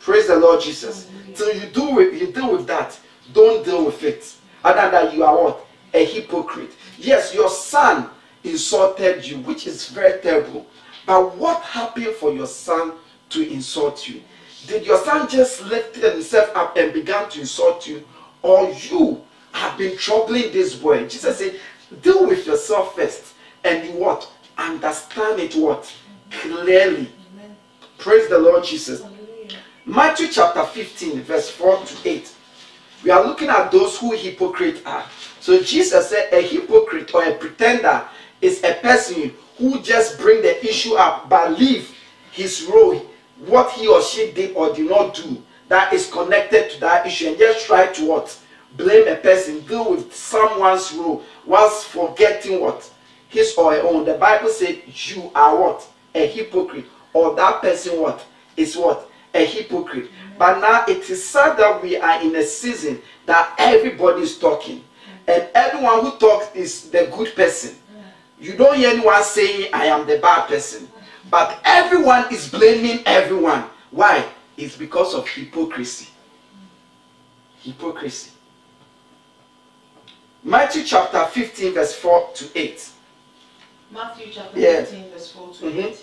Praise 0.00 0.26
the 0.26 0.36
Lord 0.36 0.60
Jesus. 0.60 1.08
Till 1.34 1.54
you 1.54 1.66
do 1.66 1.94
with 1.94 2.20
you 2.20 2.32
deal 2.32 2.52
with 2.52 2.66
that, 2.66 2.98
don't 3.32 3.64
deal 3.64 3.84
with 3.84 4.02
it. 4.02 4.34
Other 4.64 4.90
than 4.90 5.14
you 5.14 5.24
are 5.24 5.34
what? 5.34 5.66
A 5.94 6.04
hypocrite. 6.04 6.72
Yes, 6.98 7.34
your 7.34 7.48
son 7.48 8.10
insulted 8.42 9.26
you, 9.26 9.38
which 9.38 9.66
is 9.66 9.88
very 9.88 10.20
terrible. 10.20 10.66
But 11.10 11.34
what 11.34 11.60
happened 11.62 12.14
for 12.20 12.32
your 12.32 12.46
son 12.46 12.92
to 13.30 13.52
insult 13.52 14.08
you? 14.08 14.22
Did 14.68 14.86
your 14.86 15.04
son 15.04 15.28
just 15.28 15.60
lift 15.64 15.96
himself 15.96 16.54
up 16.54 16.76
and 16.76 16.92
began 16.92 17.28
to 17.30 17.40
insult 17.40 17.84
you? 17.88 18.04
Or 18.42 18.70
you 18.70 19.20
have 19.50 19.76
been 19.76 19.96
troubling 19.96 20.52
this 20.52 20.76
boy? 20.76 21.08
Jesus 21.08 21.38
said, 21.38 21.58
deal 22.00 22.28
with 22.28 22.46
yourself 22.46 22.94
first. 22.94 23.34
And 23.64 23.92
what? 23.96 24.30
Understand 24.56 25.40
it 25.40 25.56
what? 25.56 25.92
Clearly. 26.30 27.10
Amen. 27.32 27.56
Praise 27.98 28.28
the 28.28 28.38
Lord 28.38 28.62
Jesus. 28.62 29.02
Hallelujah. 29.02 29.58
Matthew 29.86 30.28
chapter 30.28 30.62
15, 30.62 31.22
verse 31.22 31.50
4 31.50 31.86
to 31.86 32.08
8. 32.08 32.34
We 33.02 33.10
are 33.10 33.26
looking 33.26 33.48
at 33.48 33.72
those 33.72 33.98
who 33.98 34.12
hypocrite 34.12 34.86
are. 34.86 35.04
So 35.40 35.60
Jesus 35.60 36.10
said 36.10 36.32
a 36.32 36.40
hypocrite 36.40 37.12
or 37.12 37.24
a 37.24 37.34
pretender 37.34 38.04
is 38.40 38.62
a 38.62 38.74
person 38.74 39.34
who 39.60 39.80
just 39.82 40.18
bring 40.18 40.42
the 40.42 40.66
issue 40.68 40.94
up 40.94 41.28
but 41.28 41.56
leave 41.58 41.94
his 42.32 42.64
role, 42.64 42.98
what 43.46 43.70
he 43.72 43.86
or 43.86 44.02
she 44.02 44.32
did 44.32 44.56
or 44.56 44.74
did 44.74 44.88
not 44.88 45.14
do 45.14 45.40
that 45.70 45.92
is 45.92 46.10
connected 46.10 46.68
to 46.68 46.80
that 46.80 47.06
issue 47.06 47.28
and 47.28 47.38
just 47.38 47.64
try 47.64 47.86
to 47.86 48.04
what? 48.04 48.36
Blame 48.76 49.06
a 49.06 49.14
person, 49.14 49.60
deal 49.60 49.92
with 49.92 50.12
someone's 50.12 50.92
role 50.92 51.22
whilst 51.46 51.86
forgetting 51.86 52.60
what? 52.60 52.90
His 53.28 53.54
or 53.56 53.72
her 53.74 53.82
own. 53.82 54.04
The 54.04 54.14
Bible 54.14 54.48
said 54.48 54.82
you 54.86 55.30
are 55.32 55.56
what? 55.56 55.88
A 56.16 56.26
hypocrite. 56.26 56.86
Or 57.12 57.36
that 57.36 57.62
person 57.62 58.00
what? 58.00 58.24
Is 58.56 58.76
what? 58.76 59.08
A 59.32 59.44
hypocrite. 59.44 60.10
But 60.36 60.60
now 60.60 60.84
it 60.88 61.08
is 61.08 61.24
sad 61.24 61.56
that 61.58 61.80
we 61.80 61.96
are 61.96 62.20
in 62.20 62.34
a 62.34 62.42
season 62.42 63.00
that 63.26 63.54
everybody 63.56 64.22
is 64.22 64.38
talking. 64.38 64.82
And 65.28 65.48
everyone 65.54 66.00
who 66.00 66.18
talks 66.18 66.52
is 66.56 66.90
the 66.90 67.12
good 67.16 67.36
person. 67.36 67.76
You 68.40 68.56
don't 68.56 68.76
hear 68.76 68.90
anyone 68.90 69.22
saying, 69.22 69.68
I 69.72 69.86
am 69.86 70.06
the 70.06 70.18
bad 70.18 70.48
person. 70.48 70.88
But 71.30 71.60
everyone 71.64 72.32
is 72.32 72.48
blaming 72.50 73.00
everyone. 73.06 73.64
Why? 73.90 74.26
It's 74.56 74.76
because 74.76 75.14
of 75.14 75.28
hypocrisy. 75.28 76.08
Hypocrisy. 77.62 78.30
Matthew 80.42 80.84
chapter 80.84 81.22
15, 81.26 81.74
verse 81.74 81.94
4 81.94 82.30
to 82.34 82.58
8. 82.58 82.88
Matthew 83.90 84.26
chapter 84.32 84.58
Yeah. 84.58 84.84
15, 84.84 85.10
verse 85.10 85.32
4 85.32 85.54
to 85.54 85.64
Mhm. 85.66 85.84
8. 85.84 85.98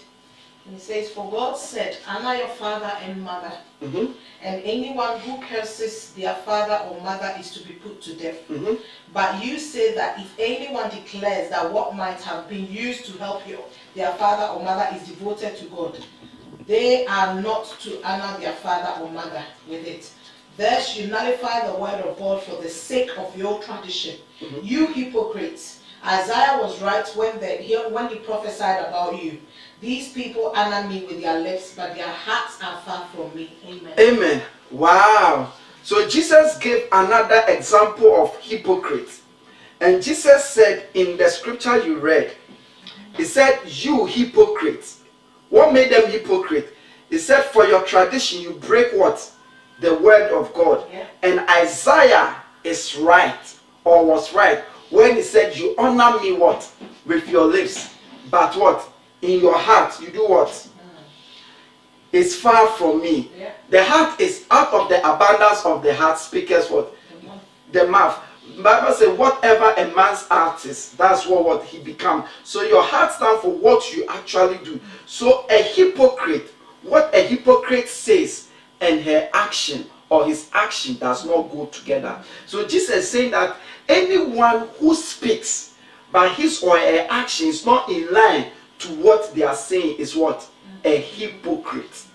And 0.68 0.76
it 0.76 0.82
says, 0.82 1.10
For 1.12 1.30
God 1.32 1.58
said, 1.58 1.98
Honor 2.08 2.36
your 2.36 2.48
father 2.50 2.92
and 3.02 3.24
mother, 3.24 3.54
Mhm, 3.82 4.14
and 4.44 4.62
anyone 4.64 5.20
who 5.20 5.40
curses 5.48 6.12
their 6.12 6.36
father 6.36 6.84
or 6.90 7.00
mother 7.02 7.34
is 7.40 7.52
to 7.52 7.60
be 7.66 7.74
put 7.74 8.02
to 8.02 8.14
death. 8.16 8.36
mhm. 8.50 8.80
But 9.14 9.44
you 9.44 9.60
say 9.60 9.94
that 9.96 10.20
if 10.20 10.28
anyone 10.38 10.90
declares 10.90 11.50
that 11.52 11.72
what 11.72 11.96
might 11.96 12.22
have 12.22 12.50
been 12.50 12.70
used 12.72 13.06
to 13.06 13.18
help 13.18 13.48
your, 13.48 13.64
their 13.96 14.12
father 14.14 14.48
or 14.54 14.64
mother 14.64 14.90
is 14.96 15.08
devoted 15.08 15.56
to 15.58 15.66
God, 15.66 16.04
they 16.68 17.06
are 17.06 17.36
not 17.42 17.66
to 17.82 18.02
honor 18.04 18.38
their 18.40 18.54
father 18.54 19.02
or 19.02 19.10
mother 19.10 19.44
with 19.70 19.86
it. 19.88 20.10
Thus 20.58 20.98
you 20.98 21.08
nullify 21.08 21.66
the 21.68 21.76
word 21.76 22.02
of 22.02 22.18
God 22.20 22.44
for 22.44 22.62
the 22.62 22.70
sake 22.70 23.12
of 23.18 23.38
your 23.38 23.62
tradition. 23.64 24.18
You 24.64 24.88
hypocrites, 24.88 25.80
Isaiah 26.06 26.60
was 26.62 26.82
right 26.82 27.08
when, 27.16 27.40
the, 27.40 27.86
when 27.90 28.10
he 28.10 28.16
prophesied 28.16 28.86
about 28.86 29.22
you. 29.24 29.40
These 29.80 30.14
people 30.14 30.54
honor 30.56 30.88
me 30.88 31.06
with 31.06 31.22
their 31.22 31.40
lips, 31.40 31.76
but 31.76 31.96
their 31.96 32.08
hearts 32.08 32.62
are 32.64 32.82
far 32.82 33.08
from 33.08 33.36
me. 33.36 33.52
Amen. 33.68 33.94
Amen. 34.00 34.42
Wow. 34.72 35.54
So 35.84 36.08
Jesus 36.08 36.58
gave 36.58 36.88
another 36.92 37.44
example 37.48 38.24
of 38.24 38.36
hypocrites. 38.40 39.22
And 39.80 40.02
Jesus 40.02 40.44
said 40.46 40.88
in 40.96 41.18
the 41.18 41.30
scripture 41.30 41.78
you 41.86 42.00
read, 42.00 42.32
He 43.16 43.24
said, 43.24 43.60
You 43.68 44.06
hypocrites. 44.06 45.02
What 45.50 45.74
made 45.74 45.92
them 45.92 46.10
hypocrite? 46.10 46.74
He 47.10 47.20
said, 47.20 47.44
For 47.44 47.66
your 47.66 47.84
tradition, 47.84 48.42
you 48.42 48.54
break 48.54 48.94
what? 48.94 49.32
The 49.80 49.94
word 49.96 50.32
of 50.34 50.54
God. 50.56 50.88
Yeah. 50.92 51.06
And 51.22 51.40
Isaiah 51.50 52.36
is 52.64 52.98
right, 52.98 53.56
or 53.86 54.04
was 54.04 54.34
right, 54.34 54.60
when 54.90 55.16
he 55.16 55.22
said, 55.22 55.56
You 55.56 55.76
honor 55.78 56.20
me 56.20 56.34
what? 56.34 56.70
With 57.06 57.30
your 57.30 57.46
lips. 57.46 57.94
But 58.32 58.56
what? 58.58 58.92
In 59.22 59.40
your 59.40 59.58
heart, 59.58 60.00
you 60.00 60.10
do 60.10 60.28
what? 60.28 60.48
Mm. 60.48 60.70
Is 62.12 62.36
far 62.36 62.68
from 62.68 63.02
me. 63.02 63.32
Yeah. 63.38 63.52
The 63.70 63.84
heart 63.84 64.20
is 64.20 64.46
out 64.52 64.74
of 64.74 64.90
the 64.90 65.00
abundance 65.00 65.66
of 65.66 65.84
the 65.84 65.94
heart 65.94 66.18
speakers 66.18 66.70
what? 66.70 66.94
The 67.72 67.88
mouth. 67.88 68.24
Bible 68.62 68.94
says 68.94 69.18
whatever 69.18 69.72
a 69.78 69.94
man's 69.96 70.28
heart 70.28 70.66
is, 70.66 70.94
that's 70.94 71.28
what, 71.28 71.44
what 71.44 71.64
he 71.64 71.80
become. 71.80 72.26
So 72.44 72.64
your 72.64 72.82
heart 72.82 73.12
stands 73.12 73.42
for 73.42 73.52
what 73.52 73.94
you 73.94 74.06
actually 74.08 74.58
do. 74.64 74.80
So 75.06 75.46
a 75.50 75.62
hypocrite, 75.62 76.54
what 76.82 77.14
a 77.14 77.22
hypocrite 77.22 77.88
says 77.90 78.50
and 78.82 79.02
her 79.02 79.30
action 79.34 79.86
or 80.10 80.26
his 80.26 80.50
action 80.54 80.96
does 80.96 81.26
not 81.26 81.52
go 81.52 81.66
together. 81.66 82.24
So 82.46 82.66
Jesus 82.66 82.96
is 82.96 83.12
saying 83.12 83.32
that 83.32 83.58
anyone 83.90 84.70
who 84.80 84.96
speaks 84.96 85.76
but 86.12 86.32
his 86.34 86.64
or 86.64 86.78
her 86.78 87.08
action 87.10 87.48
is 87.48 87.66
not 87.66 87.90
in 87.90 88.12
line 88.14 88.48
to 88.80 88.88
what 88.96 89.34
they 89.34 89.44
are 89.44 89.56
saying 89.56 89.98
is 89.98 90.16
what? 90.16 90.48
A 90.84 90.98
hypocrite. 90.98 92.06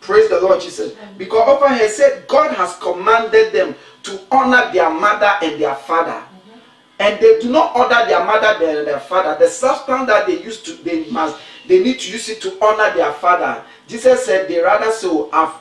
Praise 0.00 0.28
the 0.30 0.40
Lord 0.40 0.60
Jesus. 0.60 0.94
Because 1.18 1.48
over 1.48 1.74
here 1.74 1.88
said 1.88 2.26
God 2.26 2.54
has 2.54 2.76
commanded 2.76 3.52
them 3.52 3.74
to 4.04 4.20
honor 4.30 4.72
their 4.72 4.90
mother 4.90 5.30
and 5.42 5.60
their 5.60 5.74
father. 5.74 6.12
Mm-hmm. 6.12 6.58
And 7.00 7.20
they 7.20 7.38
do 7.40 7.50
not 7.50 7.76
honor 7.76 8.06
their 8.06 8.24
mother 8.24 8.64
and 8.64 8.86
their 8.86 9.00
father. 9.00 9.36
The 9.38 9.48
substance 9.50 10.06
that 10.06 10.26
they 10.26 10.42
used 10.42 10.64
to, 10.66 10.72
they 10.82 11.04
must, 11.10 11.38
they 11.66 11.82
need 11.82 12.00
to 12.00 12.12
use 12.12 12.28
it 12.28 12.40
to 12.42 12.56
honor 12.64 12.94
their 12.94 13.12
father. 13.12 13.62
Jesus 13.86 14.24
said 14.24 14.48
they 14.48 14.60
rather 14.60 14.90
so 14.90 15.30
have 15.30 15.54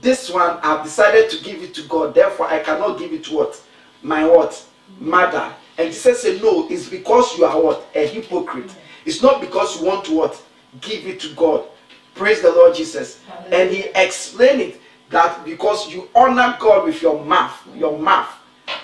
this 0.00 0.28
one 0.30 0.58
I've 0.62 0.82
decided 0.82 1.30
to 1.30 1.44
give 1.44 1.62
it 1.62 1.74
to 1.74 1.82
God. 1.82 2.14
Therefore, 2.14 2.48
I 2.48 2.58
cannot 2.58 2.98
give 2.98 3.12
it 3.12 3.24
to 3.24 3.36
what? 3.36 3.62
My 4.02 4.26
what? 4.26 4.50
Mm-hmm. 4.50 5.10
Mother. 5.10 5.54
And 5.78 5.88
Jesus 5.88 6.22
said, 6.22 6.42
No, 6.42 6.68
it's 6.68 6.88
because 6.88 7.36
you 7.36 7.44
are 7.44 7.60
what? 7.60 7.86
A 7.94 8.06
hypocrite. 8.06 8.70
It's 9.04 9.22
not 9.22 9.40
because 9.40 9.80
you 9.80 9.86
want 9.86 10.04
to 10.06 10.12
what? 10.16 10.42
Give 10.80 11.06
it 11.06 11.20
to 11.20 11.34
God. 11.34 11.64
Praise 12.14 12.42
the 12.42 12.50
Lord 12.50 12.74
Jesus. 12.74 13.20
And 13.50 13.70
he 13.70 13.84
explained 13.94 14.60
it 14.60 14.80
that 15.10 15.44
because 15.44 15.92
you 15.92 16.08
honor 16.14 16.56
God 16.60 16.84
with 16.84 17.02
your 17.02 17.24
mouth, 17.24 17.60
your 17.74 17.98
mouth, 17.98 18.30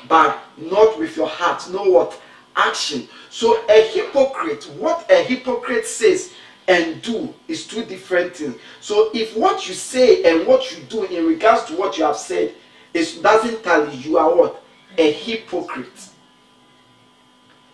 but 0.09 0.39
not 0.57 0.99
with 0.99 1.17
your 1.17 1.29
heart. 1.29 1.69
Know 1.71 1.85
what? 1.85 2.21
Action. 2.57 3.09
So 3.31 3.65
a 3.69 3.89
hypocrite, 3.89 4.65
what 4.79 5.11
a 5.11 5.23
hypocrite 5.23 5.87
says 5.87 6.33
and 6.69 7.01
do 7.03 7.33
is 7.49 7.67
two 7.67 7.85
different 7.85 8.37
things. 8.37 8.57
So 8.81 9.11
if 9.15 9.37
what 9.37 9.69
you 9.69 9.75
say 9.75 10.23
and 10.25 10.47
what 10.47 10.71
you 10.71 10.83
do 10.85 11.05
in 11.05 11.27
regards 11.27 11.65
to 11.65 11.77
what 11.77 11.99
you 11.99 12.05
have 12.05 12.17
said 12.17 12.55
is 12.93 13.19
doesn't 13.19 13.63
tally, 13.63 13.97
you 13.97 14.19
are 14.19 14.35
what? 14.35 14.63
A 14.99 15.13
hypocrite. 15.13 16.10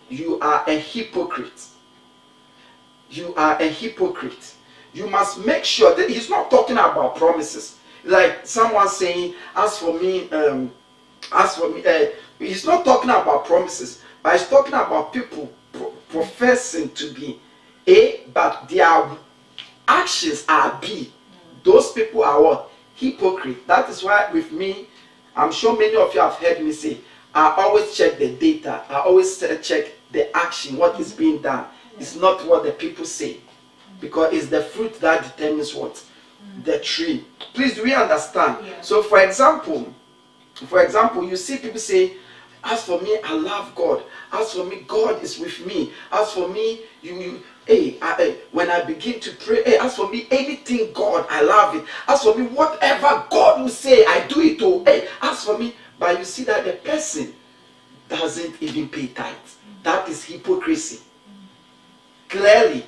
You 0.09 0.39
are 0.39 0.63
a 0.67 0.77
hypocrite. 0.77 1.67
You 3.09 3.33
are 3.35 3.61
a 3.61 3.67
hypocrite. 3.67 4.53
You 4.93 5.07
must 5.07 5.45
make 5.45 5.63
sure 5.63 5.95
that 5.95 6.09
he's 6.09 6.29
not 6.29 6.49
talking 6.49 6.77
about 6.77 7.15
promises. 7.15 7.77
Like 8.03 8.45
someone 8.45 8.87
saying, 8.87 9.35
as 9.55 9.77
for 9.77 9.99
me, 9.99 10.29
um, 10.31 10.71
as 11.33 11.55
for 11.55 11.69
me, 11.69 11.85
uh, 11.85 12.07
he's 12.39 12.65
not 12.65 12.85
talking 12.85 13.09
about 13.09 13.45
promises, 13.45 14.01
but 14.23 14.33
he's 14.33 14.47
talking 14.47 14.73
about 14.73 15.13
people 15.13 15.51
pro- 15.73 15.91
professing 16.09 16.89
to 16.91 17.13
be 17.13 17.39
A, 17.87 18.21
but 18.33 18.69
their 18.69 19.09
actions 19.87 20.45
are 20.47 20.77
B. 20.81 21.11
Those 21.63 21.91
people 21.91 22.23
are 22.23 22.41
what? 22.41 22.71
Hypocrite. 22.95 23.67
That 23.67 23.89
is 23.89 24.03
why 24.03 24.29
with 24.31 24.51
me, 24.51 24.87
I'm 25.35 25.51
sure 25.51 25.77
many 25.77 25.95
of 25.95 26.13
you 26.13 26.21
have 26.21 26.33
heard 26.35 26.63
me 26.63 26.71
say, 26.71 26.97
I 27.35 27.53
always 27.57 27.95
check 27.95 28.17
the 28.17 28.33
data. 28.33 28.83
I 28.89 29.01
always 29.01 29.37
check 29.61 29.91
the 30.11 30.35
action, 30.35 30.77
what 30.77 30.99
is 30.99 31.13
being 31.13 31.41
done. 31.41 31.65
It's 31.99 32.15
not 32.15 32.45
what 32.45 32.63
the 32.63 32.71
people 32.71 33.05
say. 33.05 33.37
Because 33.99 34.33
it's 34.33 34.47
the 34.47 34.61
fruit 34.61 34.99
that 35.01 35.23
determines 35.23 35.73
what? 35.73 36.03
the 36.63 36.79
tree. 36.79 37.23
Please, 37.53 37.75
do 37.75 37.83
we 37.83 37.93
understand? 37.93 38.65
Yeah. 38.65 38.81
So, 38.81 39.03
for 39.03 39.19
example, 39.19 39.93
for 40.67 40.81
example, 40.83 41.27
you 41.27 41.35
see 41.35 41.57
people 41.57 41.79
say, 41.79 42.13
"As 42.63 42.83
for 42.83 42.99
me, 43.01 43.17
I 43.23 43.33
love 43.33 43.73
God. 43.75 44.03
As 44.31 44.53
for 44.53 44.63
me, 44.63 44.83
God 44.87 45.23
is 45.23 45.39
with 45.39 45.65
me. 45.65 45.91
As 46.11 46.31
for 46.31 46.47
me, 46.47 46.81
you, 47.01 47.13
you 47.15 47.43
hey, 47.65 47.97
I, 48.01 48.13
hey, 48.15 48.37
when 48.51 48.69
I 48.69 48.83
begin 48.83 49.19
to 49.19 49.31
pray, 49.35 49.63
hey, 49.63 49.77
as 49.77 49.95
for 49.95 50.09
me, 50.09 50.27
anything 50.31 50.91
God, 50.93 51.25
I 51.29 51.41
love 51.41 51.75
it. 51.75 51.85
As 52.07 52.23
for 52.23 52.35
me, 52.35 52.47
whatever 52.47 53.25
God 53.29 53.61
will 53.61 53.69
say, 53.69 54.05
I 54.05 54.25
do 54.27 54.41
it. 54.41 54.61
Oh, 54.61 54.83
hey, 54.83 55.07
as 55.21 55.43
for 55.43 55.57
me, 55.57 55.75
but 55.99 56.17
you 56.17 56.25
see 56.25 56.43
that 56.45 56.65
the 56.65 56.73
person 56.73 57.33
doesn't 58.09 58.61
even 58.61 58.89
pay 58.89 59.07
tithes. 59.07 59.56
That 59.87 60.09
is 60.09 60.25
hypocrisy. 60.25 60.99
Clearly, 62.27 62.85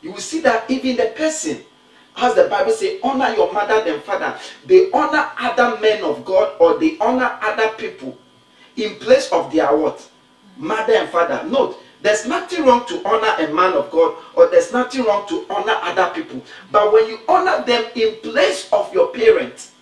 you 0.00 0.12
will 0.12 0.18
see 0.18 0.40
that 0.40 0.64
even 0.70 0.96
the 0.96 1.12
person, 1.14 1.60
as 2.16 2.34
the 2.34 2.44
Bible 2.44 2.72
says, 2.72 3.00
honor 3.04 3.34
your 3.34 3.52
mother 3.52 3.84
and 3.86 4.02
father. 4.02 4.38
They 4.64 4.90
honor 4.92 5.28
other 5.38 5.78
men 5.82 6.02
of 6.02 6.24
God 6.24 6.56
or 6.58 6.78
they 6.78 6.96
honor 6.98 7.38
other 7.42 7.68
people 7.76 8.16
in 8.76 8.94
place 8.94 9.30
of 9.30 9.52
their 9.52 9.76
what? 9.76 10.08
Mother 10.56 10.94
and 10.94 11.10
father. 11.10 11.46
Note, 11.46 11.76
there's 12.00 12.26
nothing 12.26 12.64
wrong 12.64 12.86
to 12.86 13.06
honor 13.06 13.34
a 13.44 13.52
man 13.52 13.74
of 13.74 13.90
God 13.90 14.16
or 14.34 14.48
there's 14.48 14.72
nothing 14.72 15.04
wrong 15.04 15.28
to 15.28 15.44
honor 15.50 15.76
other 15.82 16.14
people. 16.14 16.42
But 16.70 16.94
when 16.94 17.08
you 17.10 17.18
honor 17.28 17.62
them 17.62 17.84
in 17.94 18.16
place 18.22 18.72
of 18.72 18.90
your 18.94 19.12
parents, 19.12 19.72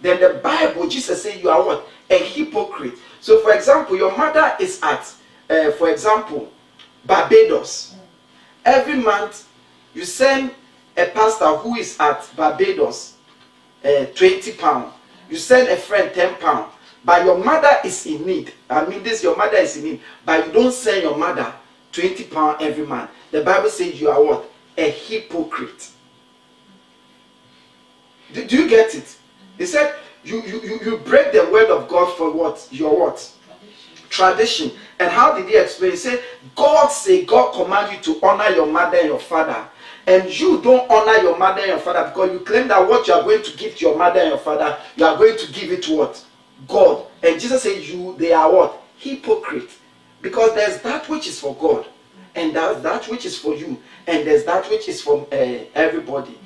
then 0.00 0.20
the 0.20 0.40
Bible, 0.40 0.88
Jesus 0.88 1.22
said, 1.22 1.40
you 1.40 1.48
are 1.48 1.64
what? 1.64 1.86
A 2.10 2.18
hypocrite. 2.18 2.94
So, 3.20 3.38
for 3.38 3.52
example, 3.54 3.96
your 3.96 4.16
mother 4.18 4.56
is 4.58 4.80
at, 4.82 5.14
uh, 5.52 5.70
for 5.72 5.90
example, 5.90 6.50
Barbados. 7.04 7.94
Every 8.64 8.94
month, 8.94 9.48
you 9.94 10.04
send 10.04 10.52
a 10.96 11.06
pastor 11.06 11.56
who 11.56 11.76
is 11.76 11.98
at 11.98 12.28
Barbados 12.36 13.14
uh, 13.84 14.06
20 14.14 14.52
pounds. 14.52 14.92
You 15.28 15.36
send 15.36 15.68
a 15.68 15.76
friend 15.76 16.12
10 16.14 16.36
pounds. 16.36 16.72
But 17.04 17.24
your 17.24 17.36
mother 17.42 17.78
is 17.84 18.06
in 18.06 18.24
need. 18.24 18.52
I 18.70 18.86
mean, 18.86 19.02
this 19.02 19.22
your 19.22 19.36
mother 19.36 19.56
is 19.56 19.76
in 19.76 19.84
need. 19.84 20.00
But 20.24 20.46
you 20.46 20.52
don't 20.52 20.72
send 20.72 21.02
your 21.02 21.16
mother 21.16 21.52
20 21.90 22.24
pounds 22.24 22.58
every 22.60 22.86
month. 22.86 23.10
The 23.30 23.42
Bible 23.42 23.68
says 23.68 24.00
you 24.00 24.08
are 24.10 24.22
what? 24.22 24.44
A 24.78 24.90
hypocrite. 24.90 25.90
Do, 28.32 28.44
do 28.44 28.56
you 28.62 28.68
get 28.68 28.94
it? 28.94 29.16
He 29.58 29.66
said 29.66 29.94
you, 30.24 30.42
you, 30.42 30.80
you, 30.84 30.98
break 30.98 31.32
the 31.32 31.44
word 31.50 31.70
of 31.70 31.88
God 31.88 32.16
for 32.16 32.30
what? 32.30 32.66
Your 32.70 32.98
what? 32.98 33.30
Tradition. 34.08 34.70
And 35.02 35.10
how 35.10 35.36
did 35.36 35.48
he 35.48 35.56
explain? 35.56 35.90
He 35.90 35.96
said, 35.96 36.22
God 36.54 36.86
say, 36.86 37.24
God 37.24 37.52
command 37.54 37.92
you 37.92 38.14
to 38.14 38.24
honor 38.24 38.54
your 38.54 38.66
mother 38.66 38.98
and 38.98 39.08
your 39.08 39.18
father. 39.18 39.66
And 40.06 40.38
you 40.38 40.62
don't 40.62 40.88
honor 40.88 41.20
your 41.20 41.36
mother 41.36 41.58
and 41.60 41.70
your 41.70 41.80
father 41.80 42.08
because 42.08 42.30
you 42.30 42.38
claim 42.38 42.68
that 42.68 42.88
what 42.88 43.08
you 43.08 43.14
are 43.14 43.22
going 43.24 43.42
to 43.42 43.56
give 43.56 43.74
to 43.76 43.84
your 43.84 43.98
mother 43.98 44.20
and 44.20 44.28
your 44.28 44.38
father, 44.38 44.78
you 44.94 45.04
are 45.04 45.16
going 45.16 45.36
to 45.36 45.52
give 45.52 45.72
it 45.72 45.82
to 45.84 45.96
what? 45.96 46.24
God. 46.68 47.06
And 47.20 47.40
Jesus 47.40 47.64
said, 47.64 47.82
You 47.82 48.14
they 48.16 48.32
are 48.32 48.52
what? 48.52 48.80
Hypocrite. 48.96 49.70
Because 50.20 50.54
there's 50.54 50.80
that 50.82 51.08
which 51.08 51.26
is 51.26 51.40
for 51.40 51.56
God, 51.56 51.84
and 52.36 52.54
there's 52.54 52.80
that 52.84 53.08
which 53.08 53.26
is 53.26 53.36
for 53.36 53.56
you, 53.56 53.76
and 54.06 54.24
there's 54.24 54.44
that 54.44 54.70
which 54.70 54.88
is 54.88 55.02
for 55.02 55.26
uh, 55.32 55.64
everybody. 55.74 56.38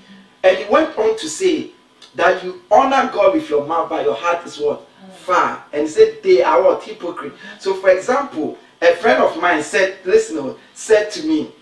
And 0.43 0.57
he 0.57 0.65
went 0.65 0.97
on 0.97 1.19
to 1.19 1.29
say 1.29 1.73
that 2.15 2.43
you 2.43 2.63
honor 2.71 3.11
God 3.13 3.35
with 3.35 3.51
your 3.51 3.67
mouth, 3.67 3.91
but 3.91 4.07
your 4.07 4.15
heart 4.15 4.47
is 4.47 4.59
what? 4.59 4.89
Far. 5.25 5.65
And 5.73 5.83
he 5.83 5.89
said 5.89 6.23
they 6.23 6.43
are 6.43 6.63
what? 6.63 6.83
Hypocrite. 6.83 7.35
So, 7.59 7.75
for 7.75 7.91
example, 7.91 8.59
a 8.81 8.95
friend 8.97 9.23
of 9.23 9.41
mine 9.41 9.63
said, 9.63 9.99
listen, 10.05 10.39
oh, 10.39 10.59
said 10.75 11.11
to 11.13 11.27
me, 11.27 11.53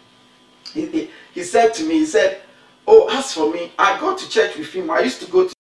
he, 0.73 0.87
he, 0.87 1.11
he 1.33 1.43
said 1.43 1.73
to 1.75 1.85
me, 1.85 1.99
he 1.99 2.07
said, 2.07 2.41
Oh, 2.87 3.09
as 3.17 3.33
for 3.33 3.51
me, 3.51 3.73
I 3.79 3.99
go 3.99 4.15
to 4.15 4.29
church 4.29 4.57
with 4.57 4.73
him. 4.73 4.91
I 4.91 5.01
used 5.01 5.21
to 5.23 5.31
go 5.31 5.49
to 5.49 5.54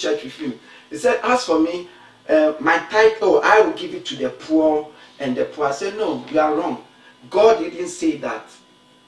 church 0.00 0.24
with 0.24 0.36
him. 0.36 0.58
He 0.88 0.96
said, 0.96 1.20
As 1.22 1.44
for 1.44 1.60
me, 1.60 1.88
uh, 2.28 2.54
my 2.60 2.78
tithe, 2.90 3.12
oh, 3.22 3.40
I 3.42 3.60
will 3.60 3.72
give 3.72 3.94
it 3.94 4.04
to 4.06 4.16
the 4.16 4.30
poor 4.30 4.90
and 5.18 5.36
the 5.36 5.44
poor. 5.44 5.66
I 5.66 5.72
said, 5.72 5.96
No, 5.96 6.24
you 6.30 6.40
are 6.40 6.54
wrong. 6.54 6.84
God 7.28 7.58
didn't 7.60 7.88
say 7.88 8.16
that. 8.18 8.46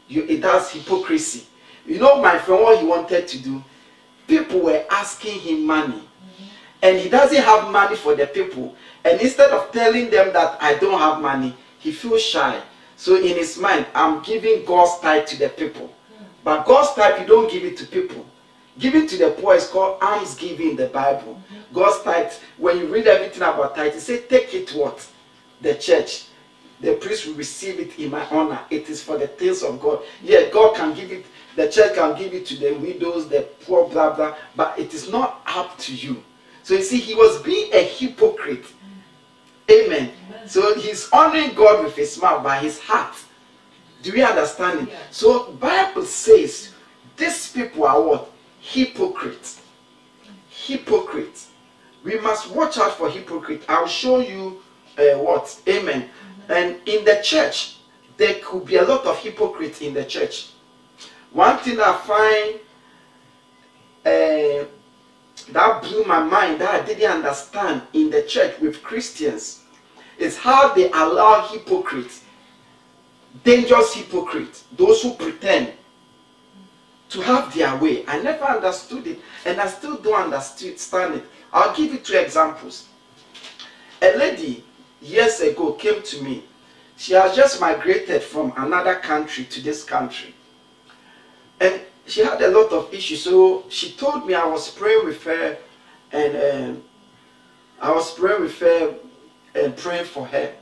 You, 0.09 0.25
it 0.25 0.43
does 0.43 0.71
hypocrisy. 0.71 1.47
You 1.87 1.99
know, 1.99 2.21
my 2.21 2.39
friend, 2.39 2.63
what 2.63 2.79
he 2.79 2.87
wanted 2.87 3.27
to 3.29 3.39
do? 3.39 3.65
People 4.27 4.61
were 4.61 4.85
asking 4.91 5.41
him 5.41 5.67
money. 5.67 5.95
Mm-hmm. 5.95 6.45
And 6.83 6.99
he 6.99 7.09
doesn't 7.09 7.43
have 7.43 7.71
money 7.71 7.97
for 7.97 8.15
the 8.15 8.27
people. 8.27 8.77
And 9.05 9.21
instead 9.21 9.51
of 9.51 9.73
telling 9.73 10.11
them 10.11 10.33
that 10.33 10.63
I 10.63 10.75
don't 10.75 10.99
have 10.99 11.21
money, 11.21 11.57
he 11.79 11.91
feels 11.91 12.23
shy. 12.23 12.61
So 12.97 13.17
in 13.17 13.37
his 13.37 13.59
mind, 13.59 13.87
I'm 13.95 14.23
giving 14.23 14.65
God's 14.65 15.01
tithe 15.01 15.27
to 15.27 15.39
the 15.39 15.49
people. 15.49 15.87
Mm. 15.87 16.25
But 16.45 16.65
God's 16.65 16.95
tithe, 16.95 17.21
you 17.21 17.27
don't 17.27 17.51
give 17.51 17.65
it 17.65 17.77
to 17.79 17.87
people. 17.87 18.25
Giving 18.79 19.07
to 19.07 19.17
the 19.19 19.31
poor 19.31 19.55
is 19.55 19.69
called 19.69 20.03
alms 20.03 20.35
giving 20.35 20.71
in 20.71 20.77
the 20.77 20.87
Bible. 20.87 21.35
Mm-hmm. 21.35 21.75
God's 21.75 22.03
tithe, 22.05 22.33
when 22.57 22.79
you 22.79 22.87
read 22.87 23.07
everything 23.07 23.43
about 23.43 23.77
tithe, 23.77 23.95
it 23.95 24.01
says, 24.01 24.23
take 24.29 24.55
it 24.55 24.71
what? 24.71 25.07
The 25.61 25.75
church. 25.75 26.27
The 26.81 26.95
priest 26.95 27.27
will 27.27 27.35
receive 27.35 27.79
it 27.79 27.99
in 27.99 28.11
my 28.11 28.25
honor. 28.31 28.61
It 28.71 28.89
is 28.89 29.03
for 29.03 29.17
the 29.19 29.29
things 29.29 29.63
of 29.63 29.81
God. 29.81 30.03
Yeah, 30.23 30.49
God 30.51 30.75
can 30.75 30.95
give 30.95 31.13
it, 31.13 31.27
the 31.55 31.71
church 31.71 31.95
can 31.95 32.17
give 32.19 32.33
it 32.33 32.47
to 32.47 32.57
the 32.57 32.73
widows, 32.73 33.29
the 33.29 33.43
poor, 33.65 33.89
blah, 33.89 34.17
blah, 34.17 34.37
but 34.57 34.79
it 34.79 34.93
is 34.95 35.11
not 35.11 35.43
up 35.47 35.79
to 35.79 35.95
you. 35.95 36.25
So 36.65 36.75
you 36.75 36.83
see, 36.83 36.99
he 36.99 37.15
was 37.15 37.41
being 37.43 37.73
a 37.73 37.85
hypocrite. 37.85 38.65
Amen. 39.71 40.11
Amen. 40.29 40.49
So 40.49 40.75
he's 40.75 41.09
honoring 41.13 41.55
God 41.55 41.85
with 41.85 41.95
his 41.95 42.21
mouth, 42.21 42.43
by 42.43 42.59
his 42.59 42.81
heart. 42.81 43.15
Do 44.03 44.13
we 44.13 44.23
understand 44.23 44.89
it? 44.89 44.93
Yeah. 44.93 44.99
So 45.11 45.53
Bible 45.53 46.05
says 46.05 46.73
these 47.17 47.53
people 47.53 47.85
are 47.85 48.03
what? 48.03 48.32
Hypocrites. 48.63 49.61
Hypocrite. 50.49 51.47
We 52.05 52.19
must 52.21 52.51
watch 52.51 52.79
out 52.79 52.97
for 52.97 53.11
hypocrite. 53.11 53.65
I'll 53.69 53.87
show 53.87 54.21
you 54.21 54.63
uh, 54.97 55.19
what. 55.19 55.61
Amen. 55.69 56.03
Mm-hmm. 56.03 56.53
And 56.53 56.89
in 56.89 57.05
the 57.05 57.21
church, 57.23 57.79
there 58.17 58.37
could 58.43 58.65
be 58.65 58.77
a 58.77 58.85
lot 58.85 59.05
of 59.05 59.19
hypocrites 59.19 59.81
in 59.81 59.95
the 59.95 60.05
church. 60.05 60.51
One 61.33 61.59
thing 61.59 61.81
I 61.81 61.93
find 62.07 62.61
uh, 64.05 64.67
that 65.51 65.83
blew 65.83 66.05
my 66.05 66.23
mind 66.23 66.61
that 66.61 66.83
I 66.83 66.85
didn't 66.85 67.11
understand 67.11 67.83
in 67.93 68.11
the 68.11 68.23
church 68.23 68.59
with 68.61 68.83
Christians 68.83 69.63
is 70.19 70.37
how 70.37 70.73
they 70.75 70.91
allow 70.91 71.49
hypocrites, 71.49 72.23
dangerous 73.43 73.95
hypocrites, 73.95 74.65
those 74.77 75.03
who 75.03 75.15
pretend 75.15 75.73
to 77.13 77.21
have 77.21 77.55
their 77.55 77.77
way. 77.77 78.05
I 78.07 78.21
never 78.23 78.45
understood 78.45 79.07
it, 79.07 79.21
and 79.45 79.61
I 79.61 79.69
still 79.69 79.97
don't 79.97 80.33
understand 80.33 81.15
it. 81.17 81.25
I'll 81.53 81.75
give 81.77 81.93
you 81.93 81.99
two 81.99 82.17
examples. 82.17 82.89
A 84.01 84.17
lady 84.17 84.65
years 85.01 85.41
ago 85.41 85.73
came 85.73 86.03
to 86.03 86.23
me. 86.23 86.45
She 86.97 87.13
has 87.13 87.37
just 87.37 87.61
migrated 87.61 88.23
from 88.23 88.53
another 88.57 88.95
country 88.97 89.45
to 89.45 89.61
this 89.61 89.85
country. 89.85 90.35
And 91.61 91.81
she 92.07 92.23
had 92.23 92.41
a 92.41 92.49
lot 92.49 92.73
of 92.73 92.93
issues. 92.95 93.23
So 93.23 93.65
she 93.69 93.93
told 93.93 94.27
me 94.27 94.35
I 94.35 94.47
was 94.47 94.71
praying 94.71 95.05
with 95.05 95.23
her 95.25 95.59
and 96.13 96.77
um, 96.77 96.83
I 97.81 97.93
was 97.93 98.13
praying 98.15 98.43
with 98.43 98.59
her 98.61 98.95
and 99.55 99.77
praying 99.77 100.07
for 100.07 100.27
her. 100.27 100.55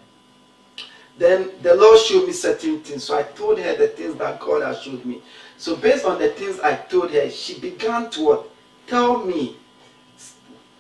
Then 1.18 1.50
the 1.62 1.74
Lord 1.74 1.98
showed 1.98 2.26
me 2.26 2.32
certain 2.32 2.80
things. 2.80 3.04
So 3.04 3.18
I 3.18 3.22
told 3.22 3.58
her 3.58 3.76
the 3.76 3.88
things 3.88 4.16
that 4.16 4.40
God 4.40 4.62
has 4.62 4.82
showed 4.82 5.04
me. 5.04 5.22
So 5.60 5.76
based 5.76 6.06
on 6.06 6.18
the 6.18 6.30
things 6.30 6.58
I 6.58 6.74
told 6.74 7.10
her, 7.10 7.28
she 7.28 7.60
began 7.60 8.08
to? 8.12 8.44
Tell 8.86 9.18
me 9.18 9.58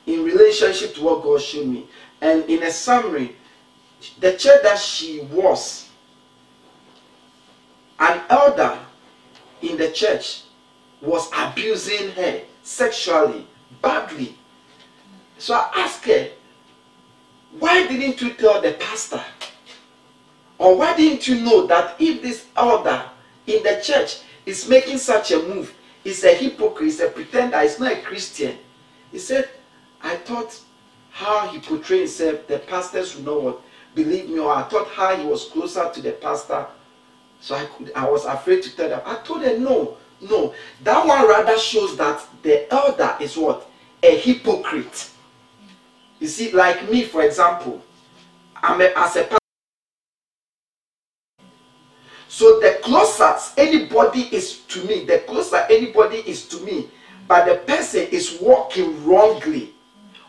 in 0.06 0.24
relationship 0.24 0.94
to 0.94 1.02
what 1.02 1.22
God 1.22 1.42
showed 1.42 1.66
me. 1.66 1.86
And 2.22 2.44
in 2.48 2.62
a 2.62 2.70
summary, 2.70 3.36
the 4.20 4.38
church 4.38 4.62
that 4.62 4.78
she 4.78 5.20
was, 5.30 5.90
an 7.98 8.22
elder 8.30 8.78
in 9.60 9.76
the 9.76 9.90
church 9.90 10.44
was 11.02 11.28
abusing 11.36 12.12
her 12.12 12.40
sexually, 12.62 13.46
badly. 13.82 14.34
So 15.36 15.52
I 15.56 15.70
asked 15.76 16.06
her, 16.06 16.30
why 17.58 17.86
didn't 17.86 18.22
you 18.22 18.32
tell 18.32 18.62
the 18.62 18.72
pastor? 18.72 19.22
Or 20.56 20.78
why 20.78 20.96
didn't 20.96 21.28
you 21.28 21.34
know 21.42 21.66
that 21.66 21.96
if 21.98 22.22
this 22.22 22.46
elder 22.56 23.04
in 23.46 23.62
the 23.62 23.78
church 23.84 24.22
is 24.46 24.68
making 24.68 24.98
such 24.98 25.32
a 25.32 25.38
move, 25.42 25.74
he's 26.02 26.24
a 26.24 26.34
hypocrite, 26.34 26.84
he's 26.86 27.00
a 27.00 27.08
pretender, 27.08 27.60
he's 27.60 27.78
not 27.78 27.92
a 27.92 28.00
Christian. 28.02 28.58
He 29.12 29.18
said, 29.18 29.48
I 30.02 30.16
thought 30.16 30.58
how 31.10 31.48
he 31.48 31.58
portrayed 31.58 32.00
himself, 32.00 32.46
the 32.46 32.58
pastors 32.58 33.14
would 33.16 33.24
know 33.24 33.38
what. 33.38 33.60
Believe 33.94 34.30
me, 34.30 34.38
or 34.38 34.52
I 34.52 34.62
thought 34.62 34.88
how 34.88 35.16
he 35.16 35.26
was 35.26 35.46
closer 35.46 35.90
to 35.92 36.00
the 36.00 36.12
pastor. 36.12 36.66
So 37.40 37.56
I 37.56 37.64
could 37.64 37.92
I 37.94 38.08
was 38.08 38.24
afraid 38.24 38.62
to 38.62 38.76
tell 38.76 38.88
them. 38.88 39.00
I 39.04 39.16
told 39.16 39.42
them 39.42 39.64
no, 39.64 39.96
no. 40.20 40.54
That 40.84 41.04
one 41.04 41.26
rather 41.26 41.58
shows 41.58 41.96
that 41.96 42.24
the 42.42 42.72
elder 42.72 43.16
is 43.20 43.36
what? 43.36 43.68
A 44.02 44.16
hypocrite. 44.16 45.10
You 46.20 46.28
see, 46.28 46.52
like 46.52 46.88
me, 46.88 47.04
for 47.04 47.22
example, 47.22 47.82
I'm 48.56 48.80
a, 48.80 48.92
as 48.94 49.16
a 49.16 49.39
So 52.40 52.58
the 52.58 52.78
closer 52.82 53.36
anybody 53.58 54.22
is 54.34 54.60
to 54.60 54.82
me, 54.84 55.04
the 55.04 55.18
closer 55.26 55.58
anybody 55.68 56.20
is 56.26 56.48
to 56.48 56.56
me, 56.60 56.88
but 57.28 57.44
the 57.44 57.56
person 57.56 58.06
is 58.10 58.38
walking 58.40 59.04
wrongly 59.04 59.74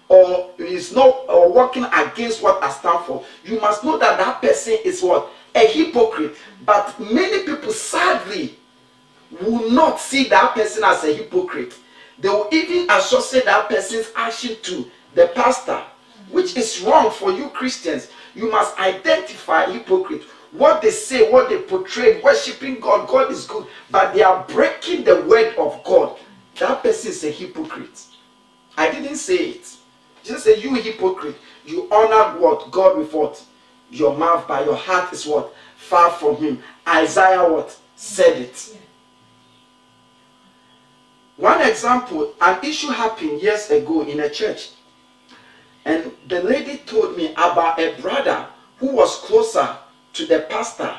or 0.09 0.51
is 0.57 0.93
not 0.93 1.24
or 1.30 1.53
working 1.53 1.86
against 1.86 2.43
what 2.43 2.62
I 2.62 2.70
stand 2.70 3.05
for, 3.05 3.24
you 3.45 3.62
must 3.62 3.86
know 3.86 3.97
that 3.97 4.18
that 4.18 4.41
person 4.41 4.78
is 4.84 5.01
what 5.01 5.30
a 5.55 5.66
hypocrite. 5.66 6.36
But 6.66 6.99
many 6.99 7.45
people 7.45 7.72
sadly 7.72 8.57
will 9.39 9.72
not 9.72 9.97
see 9.97 10.28
that 10.28 10.53
person 10.53 10.84
as 10.84 11.05
a 11.05 11.14
hypocrite. 11.14 11.76
They 12.20 12.28
will 12.28 12.49
even 12.51 12.89
associate 12.89 13.45
that 13.45 13.70
person's 13.70 14.12
action 14.18 14.57
to 14.64 14.91
the 15.16 15.28
pastor, 15.28 15.82
which 16.30 16.57
is 16.57 16.82
wrong 16.82 17.09
for 17.09 17.32
you 17.32 17.47
Christians. 17.51 18.09
You 18.36 18.51
must 18.51 18.78
identify 18.78 19.72
hypocrite 19.72 20.24
what 20.51 20.81
they 20.81 20.91
say, 20.91 21.31
what 21.31 21.49
they 21.49 21.59
portray, 21.59 22.21
worshiping 22.21 22.79
God, 22.79 23.07
God 23.07 23.31
is 23.31 23.45
good, 23.45 23.67
but 23.89 24.13
they 24.13 24.21
are 24.21 24.45
breaking 24.49 25.03
the 25.03 25.21
word 25.21 25.55
of 25.55 25.83
God. 25.83 26.17
That 26.59 26.83
person 26.83 27.11
is 27.11 27.23
a 27.23 27.31
hypocrite. 27.31 28.05
I 28.77 28.91
didn't 28.91 29.15
say 29.15 29.35
it. 29.35 29.75
Just 30.23 30.43
say, 30.43 30.59
You 30.59 30.75
hypocrite, 30.75 31.37
you 31.65 31.87
honor 31.91 32.39
what? 32.39 32.69
God 32.71 32.97
with 32.97 33.13
what? 33.13 33.41
Your 33.89 34.17
mouth, 34.17 34.47
but 34.47 34.65
your 34.65 34.75
heart 34.75 35.11
is 35.13 35.25
what? 35.25 35.53
Far 35.77 36.11
from 36.11 36.35
Him. 36.37 36.61
Isaiah 36.87 37.49
what? 37.49 37.77
Said 37.95 38.37
it. 38.41 38.77
One 41.37 41.61
example, 41.61 42.33
an 42.39 42.63
issue 42.63 42.89
happened 42.89 43.41
years 43.41 43.69
ago 43.71 44.01
in 44.03 44.19
a 44.19 44.29
church. 44.29 44.71
And 45.85 46.11
the 46.27 46.43
lady 46.43 46.77
told 46.77 47.17
me 47.17 47.31
about 47.33 47.79
a 47.79 47.99
brother 47.99 48.45
who 48.77 48.95
was 48.95 49.17
closer 49.21 49.75
to 50.14 50.26
the 50.26 50.41
pastor, 50.49 50.95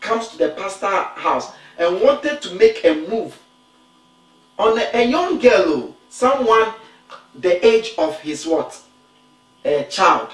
comes 0.00 0.28
to 0.28 0.38
the 0.38 0.50
pastor 0.50 0.86
house 0.86 1.52
and 1.78 2.00
wanted 2.00 2.40
to 2.42 2.54
make 2.54 2.84
a 2.84 2.94
move 3.08 3.38
on 4.58 4.78
a, 4.78 4.90
a 4.94 5.04
young 5.04 5.38
girl, 5.38 5.64
oh, 5.66 5.94
someone 6.08 6.72
the 7.34 7.64
age 7.66 7.94
of 7.98 8.18
his 8.20 8.46
what? 8.46 8.80
A 9.64 9.84
child. 9.84 10.30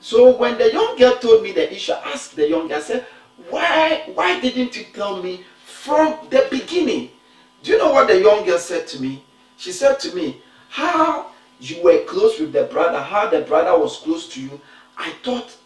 So 0.00 0.36
when 0.36 0.58
the 0.58 0.72
young 0.72 0.96
girl 0.96 1.16
told 1.16 1.42
me 1.42 1.52
the 1.52 1.72
issue, 1.72 1.92
I 1.92 2.12
asked 2.12 2.36
the 2.36 2.48
young 2.48 2.68
girl, 2.68 2.78
I 2.78 2.80
said, 2.80 3.06
why, 3.50 4.10
why 4.14 4.40
didn't 4.40 4.76
you 4.76 4.86
tell 4.92 5.22
me 5.22 5.44
from 5.64 6.18
the 6.30 6.46
beginning? 6.50 7.10
Do 7.62 7.72
you 7.72 7.78
know 7.78 7.92
what 7.92 8.08
the 8.08 8.20
young 8.20 8.44
girl 8.44 8.58
said 8.58 8.86
to 8.88 9.02
me? 9.02 9.24
She 9.56 9.72
said 9.72 9.98
to 10.00 10.14
me, 10.14 10.40
how 10.68 11.32
you 11.60 11.82
were 11.82 12.04
close 12.04 12.38
with 12.38 12.52
the 12.52 12.64
brother, 12.64 13.00
how 13.00 13.28
the 13.28 13.40
brother 13.40 13.76
was 13.78 13.98
close 13.98 14.28
to 14.30 14.40
you. 14.40 14.60
I 14.96 15.10
thought 15.24 15.56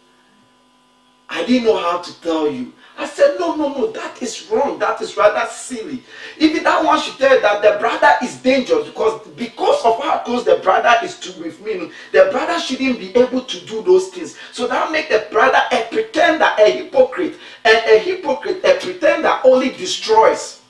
I 1.29 1.45
didn't 1.45 1.65
know 1.65 1.77
how 1.77 1.99
to 1.99 2.21
tell 2.21 2.49
you. 2.49 2.73
I 2.95 3.07
said, 3.07 3.37
no, 3.39 3.55
no, 3.55 3.69
no, 3.69 3.91
that 3.91 4.21
is 4.21 4.49
wrong. 4.51 4.77
That 4.77 5.01
is 5.01 5.17
rather 5.17 5.49
silly. 5.49 6.03
Even 6.37 6.63
that 6.63 6.85
one 6.85 6.99
should 7.01 7.17
tell 7.17 7.41
that 7.41 7.61
the 7.63 7.79
brother 7.79 8.13
is 8.21 8.37
dangerous 8.37 8.87
because 8.87 9.27
because 9.29 9.83
of 9.83 10.01
how 10.03 10.19
close 10.19 10.43
the 10.43 10.57
brother 10.57 10.93
is 11.03 11.19
to 11.21 11.41
with 11.41 11.59
me, 11.61 11.91
the 12.11 12.29
brother 12.31 12.59
shouldn't 12.59 12.99
be 12.99 13.15
able 13.15 13.41
to 13.41 13.65
do 13.65 13.81
those 13.81 14.09
things. 14.09 14.37
So 14.51 14.67
that 14.67 14.91
make 14.91 15.09
the 15.09 15.27
brother 15.31 15.59
a 15.71 15.87
pretender, 15.91 16.49
a 16.59 16.69
hypocrite, 16.69 17.39
and 17.65 17.77
a 17.89 17.97
hypocrite, 17.97 18.63
a 18.63 18.79
pretender 18.79 19.39
only 19.43 19.71
destroys. 19.71 20.61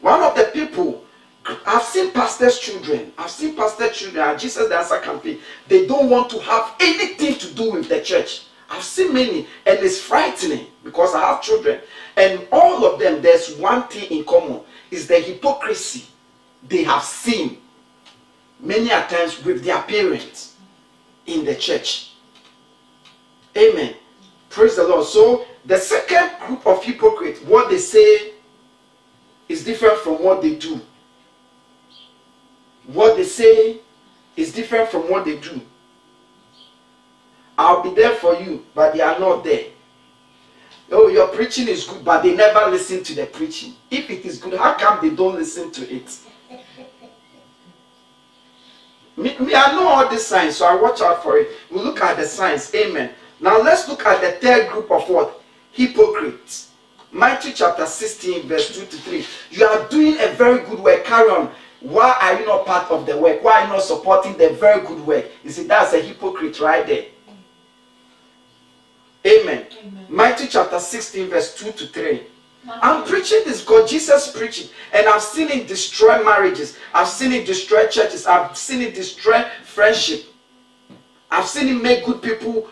One 0.00 0.22
of 0.22 0.34
the 0.34 0.50
people 0.52 1.05
I've 1.64 1.82
seen 1.82 2.10
pastors' 2.12 2.58
children. 2.58 3.12
I've 3.16 3.30
seen 3.30 3.54
pastors' 3.54 3.96
children 3.96 4.38
Jesus 4.38 4.68
the 4.68 4.76
Answer 4.76 4.98
Campaign. 4.98 5.38
They 5.68 5.86
don't 5.86 6.10
want 6.10 6.30
to 6.30 6.40
have 6.40 6.74
anything 6.80 7.38
to 7.38 7.54
do 7.54 7.72
with 7.72 7.88
the 7.88 8.00
church. 8.02 8.46
I've 8.68 8.82
seen 8.82 9.14
many, 9.14 9.46
and 9.64 9.78
it's 9.78 10.00
frightening 10.00 10.66
because 10.82 11.14
I 11.14 11.20
have 11.20 11.42
children. 11.42 11.80
And 12.16 12.46
all 12.50 12.84
of 12.84 12.98
them, 12.98 13.22
there's 13.22 13.54
one 13.56 13.84
thing 13.84 14.10
in 14.10 14.24
common 14.24 14.60
is 14.90 15.06
the 15.06 15.20
hypocrisy 15.20 16.04
they 16.68 16.82
have 16.82 17.04
seen. 17.04 17.58
many 18.60 18.90
a 18.90 19.06
times 19.06 19.44
with 19.44 19.64
their 19.64 19.80
parents 19.82 20.56
in 21.26 21.44
the 21.44 21.54
church. 21.54 22.12
Amen. 23.56 23.94
Praise 24.50 24.76
the 24.76 24.86
Lord. 24.86 25.06
So 25.06 25.46
the 25.64 25.78
second 25.78 26.30
group 26.46 26.66
of 26.66 26.82
hypocrites, 26.82 27.40
what 27.42 27.70
they 27.70 27.78
say 27.78 28.32
is 29.48 29.64
different 29.64 29.98
from 29.98 30.22
what 30.22 30.42
they 30.42 30.56
do. 30.56 30.80
What 32.86 33.16
they 33.16 33.24
say 33.24 33.78
is 34.36 34.52
different 34.52 34.90
from 34.90 35.10
what 35.10 35.24
they 35.24 35.38
do. 35.38 35.60
I'll 37.58 37.82
be 37.82 37.94
there 37.94 38.14
for 38.14 38.34
you, 38.34 38.64
but 38.74 38.92
they 38.94 39.00
are 39.00 39.18
not 39.18 39.42
there. 39.42 39.64
Oh, 40.92 41.08
your 41.08 41.28
preaching 41.28 41.66
is 41.68 41.84
good, 41.84 42.04
but 42.04 42.22
they 42.22 42.34
never 42.34 42.70
listen 42.70 43.02
to 43.02 43.14
the 43.14 43.26
preaching. 43.26 43.74
If 43.90 44.08
it 44.10 44.24
is 44.24 44.38
good, 44.38 44.54
how 44.54 44.74
come 44.74 45.00
they 45.06 45.14
don't 45.14 45.34
listen 45.34 45.72
to 45.72 45.94
it? 45.94 46.18
me, 49.16 49.36
me, 49.38 49.54
I 49.54 49.72
know 49.72 49.88
all 49.88 50.08
these 50.08 50.24
signs, 50.24 50.56
so 50.56 50.66
I 50.66 50.80
watch 50.80 51.00
out 51.00 51.22
for 51.24 51.38
it. 51.38 51.48
We 51.70 51.78
look 51.78 52.00
at 52.02 52.16
the 52.16 52.24
signs. 52.24 52.72
Amen. 52.74 53.10
Now 53.40 53.60
let's 53.60 53.88
look 53.88 54.06
at 54.06 54.20
the 54.20 54.32
third 54.46 54.70
group 54.70 54.90
of 54.92 55.08
what? 55.08 55.42
Hypocrites. 55.72 56.70
Matthew 57.10 57.52
chapter 57.52 57.86
16, 57.86 58.46
verse 58.46 58.78
2 58.78 58.86
to 58.86 58.96
3. 58.96 59.26
You 59.50 59.64
are 59.66 59.88
doing 59.88 60.16
a 60.20 60.28
very 60.34 60.60
good 60.66 60.78
work. 60.78 61.04
Carry 61.04 61.30
on. 61.30 61.50
Why 61.86 62.18
are 62.20 62.40
you 62.40 62.46
not 62.46 62.66
part 62.66 62.90
of 62.90 63.06
the 63.06 63.16
work? 63.16 63.44
Why 63.44 63.60
are 63.60 63.66
you 63.66 63.72
not 63.74 63.82
supporting 63.82 64.36
the 64.36 64.50
very 64.50 64.84
good 64.84 65.06
work? 65.06 65.26
You 65.44 65.50
see, 65.50 65.68
that's 65.68 65.92
a 65.92 66.00
hypocrite 66.00 66.58
right 66.58 66.84
there. 66.84 67.04
Amen. 69.24 69.66
Amen. 69.84 70.06
Matthew 70.08 70.48
chapter 70.48 70.80
16, 70.80 71.28
verse 71.28 71.54
2 71.54 71.72
to 71.72 71.86
3. 71.86 72.22
I'm 72.68 73.04
preaching 73.04 73.42
this 73.44 73.62
God, 73.62 73.88
Jesus 73.88 74.36
preaching, 74.36 74.68
and 74.92 75.06
I've 75.06 75.22
seen 75.22 75.48
it 75.48 75.68
destroy 75.68 76.24
marriages. 76.24 76.76
I've 76.92 77.06
seen 77.06 77.30
it 77.30 77.46
destroy 77.46 77.86
churches. 77.86 78.26
I've 78.26 78.56
seen 78.56 78.82
it 78.82 78.92
destroy 78.92 79.44
friendship. 79.62 80.24
I've 81.30 81.46
seen 81.46 81.68
it 81.68 81.80
make 81.80 82.04
good 82.04 82.20
people 82.20 82.68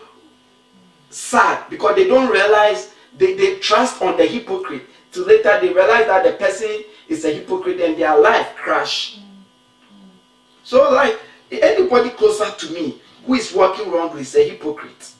sad 1.09 1.69
because 1.69 1.95
they 1.95 2.05
don't 2.05 2.29
realize 2.29 2.93
they, 3.17 3.35
they 3.35 3.59
trust 3.59 4.01
on 4.01 4.17
the 4.17 4.25
hypocrite. 4.25 4.83
Till 5.13 5.25
later 5.25 5.57
they 5.61 5.71
realize 5.71 6.07
that 6.07 6.25
the 6.25 6.33
person 6.33 6.83
is 7.07 7.25
a 7.25 7.33
hypocrite 7.33 7.79
and 7.81 7.97
their 7.97 8.17
life 8.19 8.55
crash. 8.55 9.19
So 10.63 10.91
like 10.91 11.19
anybody 11.51 12.09
closer 12.09 12.49
to 12.51 12.73
me 12.73 13.01
who 13.25 13.35
is 13.35 13.53
working 13.53 13.91
wrongly 13.91 14.21
is 14.21 14.35
a 14.35 14.47
hypocrite. 14.49 15.11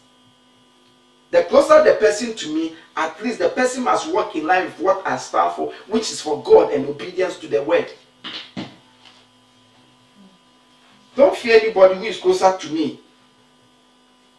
The 1.31 1.43
closer 1.43 1.83
the 1.83 1.95
person 1.95 2.35
to 2.35 2.53
me, 2.53 2.75
at 2.95 3.21
least 3.21 3.39
the 3.39 3.49
person 3.49 3.83
must 3.83 4.11
walk 4.13 4.35
in 4.35 4.47
line 4.47 4.65
with 4.65 4.79
what 4.79 5.05
I 5.05 5.17
stand 5.17 5.53
for, 5.53 5.73
which 5.87 6.11
is 6.11 6.21
for 6.21 6.41
God 6.43 6.71
and 6.71 6.85
obedience 6.85 7.37
to 7.39 7.47
the 7.47 7.61
word. 7.61 7.91
Don't 11.15 11.35
fear 11.35 11.59
anybody 11.61 11.95
who 11.95 12.03
is 12.03 12.17
closer 12.19 12.55
to 12.57 12.69
me, 12.71 12.99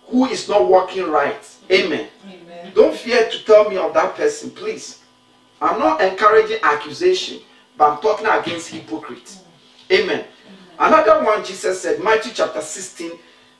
who 0.06 0.26
is 0.26 0.48
not 0.48 0.68
walking 0.68 1.10
right. 1.10 1.42
Amen. 1.70 2.08
Amen. 2.26 2.72
Don't 2.74 2.96
fear 2.96 3.28
to 3.28 3.44
tell 3.44 3.68
me 3.68 3.76
of 3.76 3.92
that 3.94 4.14
person, 4.14 4.50
please. 4.50 5.02
I'm 5.60 5.78
not 5.78 6.00
encouraging 6.00 6.58
accusation, 6.62 7.40
but 7.76 7.90
I'm 7.90 8.00
talking 8.00 8.26
against 8.26 8.68
hypocrites. 8.68 9.42
Amen. 9.90 10.24
Another 10.78 11.24
one, 11.24 11.44
Jesus 11.44 11.80
said, 11.80 12.02
Matthew 12.02 12.32
chapter 12.34 12.60
16, 12.60 13.12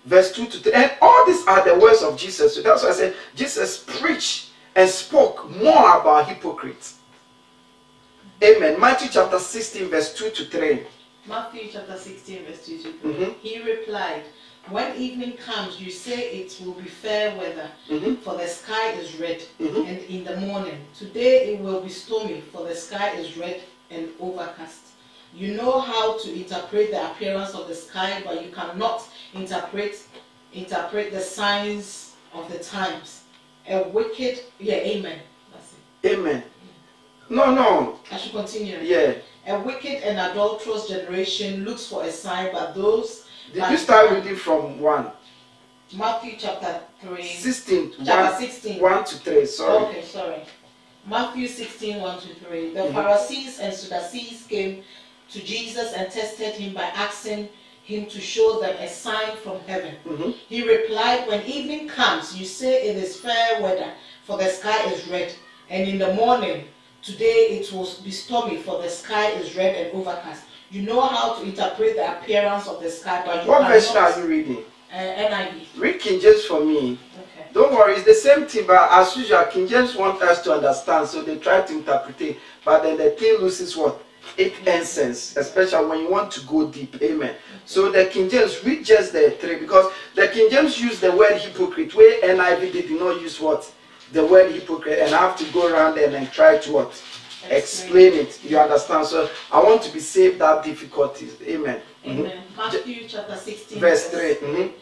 verse 0.05 0.33
2 0.33 0.47
to 0.47 0.59
3. 0.59 0.73
And 0.73 0.93
all 1.01 1.27
these 1.27 1.47
are 1.47 1.65
the 1.65 1.79
words 1.79 2.03
of 2.03 2.19
Jesus. 2.19 2.55
So 2.55 2.63
that's 2.63 2.83
why 2.83 2.91
I 2.91 2.93
said 2.93 3.15
Jesus 3.35 3.85
preached 3.87 4.51
and 4.75 4.89
spoke 4.89 5.51
more 5.51 6.01
about 6.01 6.29
hypocrites. 6.29 6.99
Amen. 8.43 8.79
Matthew 8.79 9.09
chapter 9.11 9.39
16, 9.39 9.89
verse 9.89 10.15
2 10.15 10.31
to 10.31 10.45
3. 10.45 10.83
Matthew 11.27 11.69
chapter 11.73 11.97
16, 11.97 12.45
verse 12.45 12.67
2 12.67 12.79
to 12.83 12.93
3. 12.93 13.13
Mm-hmm. 13.13 13.33
He 13.41 13.63
replied, 13.63 14.25
When 14.69 14.97
evening 14.97 15.35
comes, 15.37 15.81
you 15.81 15.93
say 15.93 16.31
it 16.41 16.61
will 16.65 16.73
be 16.73 16.89
fair 16.89 17.37
weather, 17.39 17.71
mm-hmm. 17.89 18.17
for 18.17 18.35
the 18.35 18.49
sky 18.49 18.91
is 18.93 19.15
red, 19.15 19.39
mm-hmm. 19.61 19.87
and 19.87 19.99
in 19.99 20.25
the 20.25 20.37
morning, 20.39 20.79
today 20.93 21.53
it 21.53 21.61
will 21.61 21.81
be 21.81 21.89
stormy, 21.89 22.41
for 22.41 22.65
the 22.65 22.75
sky 22.75 23.11
is 23.11 23.37
red 23.37 23.61
and 23.91 24.09
overcast. 24.19 24.81
You 25.33 25.55
know 25.55 25.79
how 25.79 26.19
to 26.19 26.35
interpret 26.35 26.91
the 26.91 27.11
appearance 27.11 27.55
of 27.55 27.69
the 27.69 27.77
sky, 27.77 28.23
but 28.25 28.43
you 28.45 28.51
cannot 28.51 29.09
interpret 29.35 30.03
interpret 30.53 31.13
the 31.13 31.21
signs 31.21 32.15
of 32.35 32.51
the 32.51 32.59
times. 32.59 33.23
A 33.69 33.85
wicked, 33.89 34.41
yeah, 34.59 34.77
amen. 34.77 35.21
That's 35.53 35.75
it. 36.03 36.19
Amen. 36.19 36.43
No, 37.29 37.55
no. 37.55 38.01
I 38.11 38.17
should 38.17 38.33
continue. 38.33 38.79
Yeah. 38.83 39.15
A 39.47 39.61
wicked 39.61 40.03
and 40.03 40.19
adulterous 40.19 40.89
generation 40.89 41.65
looks 41.65 41.87
for 41.87 42.03
a 42.03 42.11
sign, 42.11 42.51
but 42.53 42.75
those. 42.75 43.26
Did 43.53 43.71
you 43.71 43.77
start 43.77 44.11
reading 44.11 44.37
from 44.37 44.81
one? 44.81 45.11
Matthew 45.95 46.35
chapter 46.39 46.81
3. 47.01 47.23
16. 47.23 47.93
Chapter 48.05 48.33
1, 48.33 48.41
16. 48.41 48.83
1 48.83 49.05
to 49.05 49.17
3, 49.17 49.47
sorry. 49.47 49.85
Okay, 49.85 50.03
sorry. 50.03 50.43
Matthew 51.07 51.47
16, 51.47 52.01
1 52.01 52.21
to 52.21 52.35
3. 52.35 52.75
The 52.75 52.81
mm-hmm. 52.81 52.95
Pharisees 52.95 53.61
and 53.61 53.73
Sadducees 53.73 54.47
came 54.49 54.83
to 55.31 55.43
Jesus 55.43 55.93
and 55.93 56.11
tested 56.11 56.55
him 56.55 56.75
by 56.75 56.85
asking 56.85 57.49
him 57.85 58.07
to 58.07 58.21
show 58.21 58.61
them 58.61 58.77
a 58.79 58.89
sign 58.89 59.37
from 59.37 59.61
heaven. 59.61 59.95
Mm-hmm. 60.05 60.31
He 60.49 60.69
replied, 60.69 61.29
When 61.29 61.45
evening 61.47 61.87
comes, 61.89 62.37
you 62.37 62.45
say 62.45 62.89
it 62.89 62.97
is 62.97 63.21
fair 63.21 63.63
weather, 63.63 63.93
for 64.25 64.37
the 64.37 64.49
sky 64.49 64.91
is 64.91 65.07
red, 65.07 65.33
and 65.71 65.89
in 65.89 65.99
the 65.99 66.13
morning, 66.15 66.65
today 67.01 67.61
it 67.61 67.73
will 67.73 67.89
be 68.03 68.11
stormy, 68.11 68.57
for 68.57 68.83
the 68.83 68.89
sky 68.91 69.31
is 69.31 69.55
red 69.55 69.77
and 69.77 69.97
overcast. 69.97 70.46
You 70.71 70.83
know 70.83 71.01
how 71.01 71.35
to 71.35 71.45
interpret 71.45 71.97
the 71.97 72.19
appearance 72.19 72.67
of 72.67 72.83
the 72.83 72.91
sky, 72.91 73.23
but 73.25 73.45
you 73.45 73.51
What 73.51 73.69
version 73.69 73.97
are 73.97 74.19
you 74.19 74.27
reading? 74.27 74.65
Uh, 74.93 74.97
NIV. 74.97 75.67
Read 75.77 76.01
King 76.01 76.21
James 76.21 76.45
for 76.45 76.65
me. 76.65 76.99
Okay. 77.15 77.47
Don't 77.53 77.73
worry, 77.73 77.95
it's 77.95 78.05
the 78.05 78.15
same 78.15 78.47
thing, 78.47 78.67
but 78.67 78.91
as 78.91 79.17
usual, 79.17 79.45
King 79.45 79.69
James 79.69 79.95
want 79.95 80.21
us 80.23 80.43
to 80.43 80.55
understand, 80.55 81.07
so 81.07 81.23
they 81.23 81.37
try 81.37 81.61
to 81.61 81.73
interpret 81.73 82.21
it, 82.21 82.39
but 82.65 82.83
then 82.83 82.99
the 82.99 83.11
thing 83.11 83.39
loses 83.39 83.77
what? 83.77 84.03
It 84.37 84.55
essence, 84.67 85.37
especially 85.37 85.87
when 85.87 86.01
you 86.01 86.11
want 86.11 86.33
to 86.33 86.41
go 86.47 86.67
deep. 86.67 87.01
Amen. 87.01 87.37
So 87.65 87.93
the 87.93 88.07
King 88.07 88.29
James 88.29 88.65
read 88.65 88.85
just 88.85 89.13
the 89.13 89.37
three 89.41 89.57
because 89.57 89.93
the 90.17 90.27
King 90.29 90.51
James 90.51 90.81
used 90.81 91.01
the 91.01 91.13
word 91.13 91.39
hypocrite, 91.39 91.95
where 91.95 92.21
NIV 92.23 92.73
did 92.73 92.91
not 92.91 93.21
use 93.21 93.41
what? 93.41 93.71
The 94.13 94.27
word 94.27 94.51
hypocrite, 94.53 94.99
and 94.99 95.15
I 95.15 95.19
have 95.19 95.37
to 95.39 95.45
go 95.53 95.73
around 95.73 95.97
and 95.99 96.13
then 96.13 96.27
try 96.31 96.59
to 96.59 96.73
what? 96.73 97.03
Explain 97.51 98.13
it. 98.15 98.43
You 98.45 98.59
understand? 98.59 99.07
So 99.07 99.29
I 99.53 99.63
want 99.63 99.83
to 99.83 99.93
be 99.93 100.01
saved 100.01 100.39
that 100.41 100.65
difficulties. 100.65 101.37
Amen. 101.43 101.81
Amen. 102.05 102.33
Mm-hmm. 102.33 102.57
Matthew 102.57 103.09
chapter 103.09 103.37
16, 103.37 103.79
verse 103.79 104.09
3. 104.09 104.21
Mm-hmm. 104.21 104.73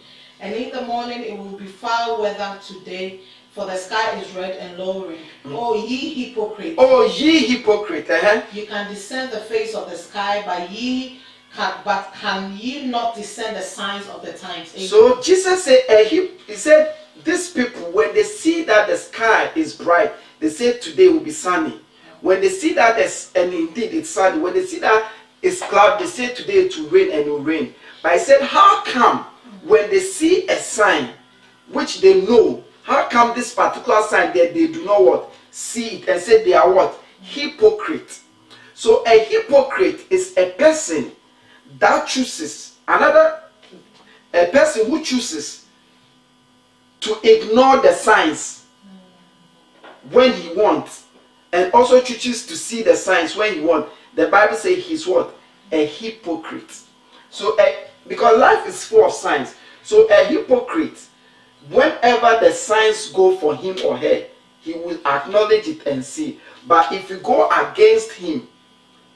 And 0.41 0.55
in 0.55 0.71
the 0.71 0.83
morning 0.83 1.23
it 1.25 1.37
will 1.37 1.59
be 1.59 1.67
foul 1.67 2.21
weather 2.21 2.59
today 2.67 3.21
for 3.55 3.67
the 3.67 3.77
sky 3.77 4.19
is 4.19 4.35
red 4.35 4.57
and 4.57 4.77
lowering. 4.77 5.21
Mm. 5.45 5.55
Oh, 5.57 5.75
ye 5.87 6.13
hypocrite. 6.13 6.75
Oh, 6.77 7.07
ye 7.07 7.47
hypocrite. 7.47 8.11
Uh-huh. 8.11 8.43
You 8.53 8.67
can 8.67 8.91
discern 8.91 9.31
the 9.31 9.39
face 9.39 9.77
of 9.77 9.89
the 9.89 9.97
sky, 9.97 10.43
but 10.45 10.69
ye 10.73 11.21
can, 11.55 11.73
but 11.85 12.13
can 12.15 12.57
ye 12.57 12.87
not 12.87 13.15
discern 13.15 13.55
the 13.55 13.63
signs 13.63 14.09
of 14.09 14.23
the 14.23 14.33
times? 14.33 14.75
Amen. 14.75 14.89
So 14.89 15.23
Jesus 15.23 15.65
said, 15.65 15.83
uh, 15.89 16.05
he, 16.09 16.33
he 16.49 16.57
said, 16.57 16.97
these 17.23 17.51
people, 17.51 17.93
when 17.93 18.13
they 18.13 18.25
see 18.25 18.65
that 18.65 18.89
the 18.89 18.97
sky 18.97 19.51
is 19.55 19.73
bright, 19.73 20.13
they 20.41 20.49
say 20.49 20.79
today 20.79 21.09
will 21.09 21.21
be 21.21 21.31
sunny. 21.31 21.81
When 22.25 22.41
they 22.41 22.49
see 22.49 22.73
that, 22.73 22.99
and 23.37 23.53
indeed 23.53 23.93
it's 23.93 24.09
sunny, 24.09 24.39
when 24.39 24.55
they 24.55 24.65
see 24.65 24.79
that 24.79 25.13
it's 25.43 25.61
cloud, 25.61 26.01
they 26.01 26.07
say 26.07 26.33
today 26.33 26.55
it 26.55 26.75
will 26.79 26.89
rain 26.89 27.11
and 27.13 27.21
it 27.21 27.29
will 27.29 27.41
rain. 27.41 27.75
But 28.03 28.13
I 28.13 28.17
said, 28.17 28.41
how 28.41 28.83
come 28.85 29.27
when 29.63 29.91
they 29.91 30.01
see 30.01 30.49
a 30.49 30.57
sign 30.57 31.11
which 31.71 32.01
they 32.01 32.23
know 32.23 32.65
how 32.83 33.11
come 33.11 33.35
this 33.35 33.55
particular 33.55 34.01
sign 34.05 34.29
that 34.29 34.55
they 34.55 34.69
do 34.69 34.87
not 34.87 35.05
what? 35.05 35.35
See 35.51 35.99
it 35.99 36.09
and 36.09 36.19
say 36.19 36.43
they 36.43 36.55
are 36.55 36.73
what? 36.73 36.99
Hypocrite. 37.21 38.21
So 38.73 39.05
a 39.07 39.23
hypocrite 39.23 40.07
is 40.09 40.35
a 40.39 40.53
person 40.53 41.13
that 41.79 42.07
chooses 42.07 42.79
another 42.89 43.41
a 44.33 44.47
person 44.47 44.87
who 44.87 45.05
chooses 45.05 45.67
to 47.01 47.19
ignore 47.23 47.83
the 47.83 47.93
signs 47.93 48.65
when 50.11 50.33
he 50.33 50.49
wants 50.55 51.04
and 51.55 51.73
also 51.73 52.03
chooses 52.03 52.47
to 52.47 52.57
see 52.57 52.83
the 52.83 52.95
signs 52.95 53.35
when 53.37 53.55
he 53.55 53.61
wants. 53.61 53.91
The 54.15 54.27
Bible 54.29 54.57
says 54.57 54.85
he's 54.85 55.07
what? 55.07 55.35
A 55.73 55.87
hypocrite. 55.87 56.81
So 57.31 57.59
a, 57.59 57.87
because 58.07 58.39
life 58.39 58.69
is 58.69 58.85
full 58.85 59.07
of 59.07 59.13
signs. 59.13 59.55
So 59.83 60.07
a 60.11 60.27
hypocrite 60.27 60.99
whenever 61.71 62.39
the 62.41 62.53
signs 62.53 63.11
go 63.11 63.37
for 63.37 63.55
him 63.55 63.77
or 63.85 63.97
her, 63.97 64.27
he 64.61 64.73
will 64.75 64.99
acknowledge 65.07 65.69
it 65.69 65.87
and 65.87 66.05
see. 66.05 66.41
But 66.67 66.93
if 66.93 67.11
you 67.11 67.19
go 67.19 67.49
against 67.51 68.13
him, 68.13 68.49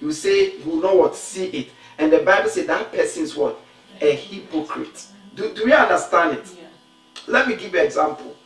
you 0.01 0.12
say 0.12 0.59
you 0.59 0.64
will 0.64 0.82
not 0.82 0.97
what 0.97 1.16
see 1.16 1.47
it. 1.47 1.70
And 1.99 2.12
the 2.12 2.18
Bible 2.18 2.49
says 2.49 2.66
that 2.66 2.93
person 2.93 3.24
is 3.24 3.36
what? 3.36 3.61
A 4.01 4.14
hypocrite. 4.14 5.07
Do, 5.34 5.53
do 5.55 5.68
you 5.68 5.74
understand 5.74 6.39
it? 6.39 6.57
Yeah. 6.57 6.68
Let 7.26 7.49
me 7.49 7.57
give 7.57 7.72
you 7.72 7.80
an 7.80 7.86
example. 7.86 8.36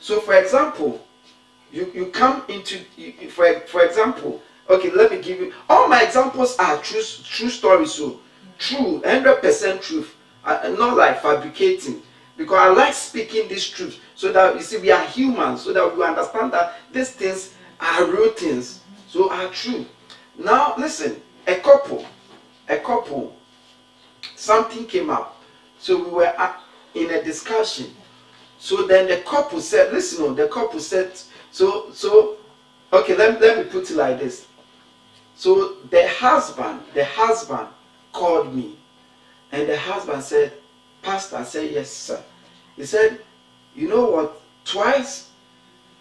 So 0.00 0.20
for 0.20 0.34
example, 0.34 1.04
you, 1.70 1.90
you 1.94 2.06
come 2.06 2.42
into 2.48 2.78
for, 3.30 3.60
for 3.60 3.84
example, 3.84 4.42
okay, 4.68 4.90
let 4.90 5.10
me 5.10 5.20
give 5.20 5.40
you 5.40 5.52
all 5.68 5.88
my 5.88 6.02
examples 6.02 6.56
are 6.58 6.78
true 6.82 7.02
true 7.24 7.48
stories. 7.48 7.92
So 7.92 8.20
True, 8.58 9.00
100% 9.04 9.80
truth. 9.80 10.14
Not 10.44 10.96
like 10.96 11.22
fabricating. 11.22 12.02
Because 12.36 12.58
I 12.58 12.68
like 12.68 12.94
speaking 12.94 13.48
this 13.48 13.68
truth 13.68 13.98
so 14.14 14.32
that 14.32 14.54
you 14.54 14.62
see 14.62 14.78
we 14.78 14.90
are 14.90 15.04
humans, 15.06 15.62
so 15.62 15.72
that 15.72 15.96
we 15.96 16.04
understand 16.04 16.52
that 16.52 16.74
these 16.92 17.10
things 17.10 17.54
are 17.80 18.04
real 18.04 18.30
things, 18.30 18.80
so 19.08 19.30
are 19.30 19.48
true. 19.48 19.84
Now 20.36 20.74
listen, 20.78 21.20
a 21.48 21.56
couple, 21.56 22.06
a 22.68 22.76
couple, 22.78 23.36
something 24.36 24.86
came 24.86 25.10
up. 25.10 25.42
So 25.80 25.96
we 25.96 26.10
were 26.10 26.32
in 26.94 27.10
a 27.10 27.22
discussion. 27.24 27.94
So 28.58 28.86
then 28.86 29.08
the 29.08 29.18
couple 29.18 29.60
said, 29.60 29.92
listen, 29.92 30.24
oh, 30.24 30.34
the 30.34 30.46
couple 30.48 30.78
said, 30.80 31.20
so 31.50 31.90
so 31.92 32.36
okay, 32.92 33.16
let, 33.16 33.40
let 33.40 33.58
me 33.58 33.64
put 33.64 33.90
it 33.90 33.96
like 33.96 34.18
this. 34.18 34.46
So 35.34 35.76
the 35.90 36.08
husband, 36.08 36.80
the 36.94 37.04
husband 37.04 37.68
called 38.12 38.54
me, 38.54 38.76
and 39.52 39.68
the 39.68 39.78
husband 39.78 40.22
said, 40.22 40.52
Pastor 41.02 41.44
said, 41.44 41.70
Yes, 41.70 41.90
sir. 41.90 42.22
He 42.76 42.84
said, 42.84 43.20
You 43.74 43.88
know 43.88 44.10
what? 44.10 44.40
Twice 44.64 45.30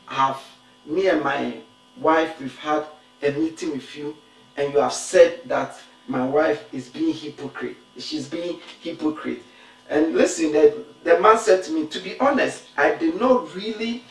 have 0.07 0.41
me 0.85 1.07
and 1.07 1.21
my 1.21 1.57
wife, 1.99 2.39
we've 2.39 2.57
had 2.57 2.85
a 3.21 3.31
meeting 3.31 3.71
with 3.71 3.95
you, 3.95 4.15
and 4.55 4.73
you 4.73 4.79
have 4.79 4.93
said 4.93 5.41
that 5.45 5.79
my 6.07 6.25
wife 6.25 6.73
is 6.73 6.89
being 6.89 7.13
hypocrite. 7.13 7.77
She's 7.97 8.27
being 8.27 8.59
hypocrite. 8.81 9.43
And 9.89 10.15
listen, 10.15 10.51
the, 10.51 10.83
the 11.03 11.19
man 11.19 11.37
said 11.37 11.63
to 11.65 11.71
me, 11.71 11.87
To 11.87 11.99
be 11.99 12.17
honest, 12.19 12.63
I 12.77 12.95
did 12.95 13.19
not 13.19 13.53
really 13.55 14.03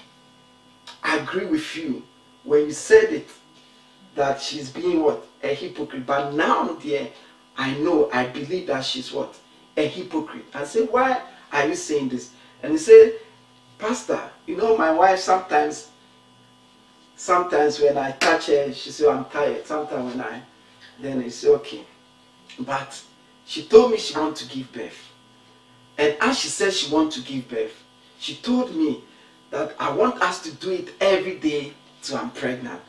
agree 1.05 1.47
with 1.47 1.76
you 1.76 2.03
when 2.44 2.66
you 2.66 2.72
said 2.72 3.12
it 3.12 3.28
that 4.14 4.40
she's 4.40 4.70
being 4.70 5.03
what? 5.03 5.26
A 5.42 5.55
hypocrite. 5.55 6.07
But 6.07 6.34
now, 6.34 6.74
dear, 6.74 7.09
I 7.57 7.74
know, 7.78 8.11
I 8.12 8.26
believe 8.26 8.66
that 8.68 8.84
she's 8.84 9.12
what? 9.12 9.36
a 9.76 9.86
hypocrite. 9.86 10.47
I 10.55 10.64
said, 10.64 10.88
Why 10.90 11.20
are 11.53 11.66
you 11.68 11.74
saying 11.74 12.09
this? 12.09 12.30
And 12.62 12.72
he 12.72 12.78
said, 12.78 13.14
Pastor, 13.78 14.20
you 14.47 14.57
know, 14.57 14.76
my 14.76 14.90
wife 14.90 15.18
sometimes, 15.18 15.90
sometimes 17.16 17.80
when 17.80 17.99
I 17.99 18.12
touch 18.12 18.47
her, 18.47 18.72
she 18.72 18.90
said, 18.90 19.09
I'm 19.09 19.26
tired. 19.26 19.66
Sometimes 19.66 20.14
when 20.14 20.24
I, 20.24 20.42
then 21.01 21.22
he 21.22 21.30
said, 21.30 21.51
Okay. 21.51 21.84
But 22.61 23.03
she 23.44 23.64
told 23.64 23.92
me 23.92 23.99
she 23.99 24.18
wants 24.18 24.42
to 24.47 24.55
give 24.55 24.72
birth. 24.72 25.12
And 25.99 26.16
as 26.20 26.38
she 26.38 26.49
said 26.49 26.72
she 26.72 26.92
wants 26.92 27.16
to 27.16 27.22
give 27.22 27.49
birth, 27.49 27.82
she 28.18 28.36
told 28.36 28.74
me 28.74 29.03
that 29.51 29.74
I 29.78 29.90
want 29.90 30.20
us 30.22 30.42
to 30.42 30.53
do 30.53 30.70
it 30.70 30.94
every 31.01 31.38
day 31.38 31.72
till 32.03 32.18
I'm 32.18 32.30
pregnant. 32.30 32.80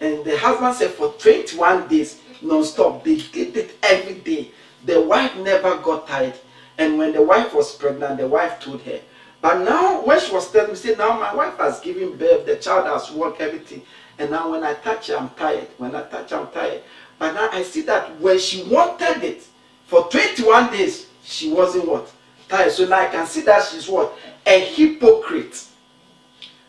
And 0.00 0.24
the 0.24 0.36
husband 0.38 0.74
said 0.74 0.90
for 0.90 1.12
21 1.12 1.88
days 1.88 2.20
non-stop, 2.42 3.04
they 3.04 3.16
did 3.16 3.56
it 3.56 3.76
every 3.82 4.14
day. 4.14 4.50
The 4.84 5.00
wife 5.00 5.36
never 5.36 5.76
got 5.78 6.08
tired. 6.08 6.38
And 6.78 6.96
when 6.96 7.12
the 7.12 7.22
wife 7.22 7.54
was 7.54 7.74
pregnant, 7.74 8.18
the 8.18 8.26
wife 8.26 8.60
told 8.60 8.80
her. 8.82 9.00
But 9.42 9.62
now, 9.62 10.04
when 10.04 10.20
she 10.20 10.32
was 10.32 10.50
telling 10.50 10.70
me, 10.70 10.76
say, 10.76 10.94
now 10.94 11.18
my 11.18 11.34
wife 11.34 11.56
has 11.58 11.80
given 11.80 12.16
birth, 12.16 12.46
the 12.46 12.56
child 12.56 12.86
has 12.86 13.10
worked, 13.10 13.40
everything. 13.40 13.82
And 14.18 14.30
now 14.30 14.50
when 14.50 14.64
I 14.64 14.74
touch 14.74 15.08
her, 15.08 15.16
I'm 15.16 15.30
tired. 15.30 15.68
When 15.78 15.94
I 15.94 16.02
touch 16.02 16.30
her, 16.30 16.36
I'm 16.36 16.48
tired. 16.48 16.82
But 17.18 17.32
now 17.34 17.48
I 17.52 17.62
see 17.62 17.82
that 17.82 18.18
when 18.20 18.38
she 18.38 18.62
wanted 18.64 19.22
it, 19.24 19.46
for 19.86 20.08
21 20.08 20.70
days, 20.70 21.08
she 21.22 21.52
wasn't 21.52 21.88
what? 21.88 22.10
Tired. 22.48 22.72
So 22.72 22.86
now 22.86 23.00
I 23.00 23.08
can 23.08 23.26
see 23.26 23.40
that 23.42 23.64
she's 23.64 23.88
what? 23.88 24.12
A 24.46 24.60
hypocrite. 24.60 25.66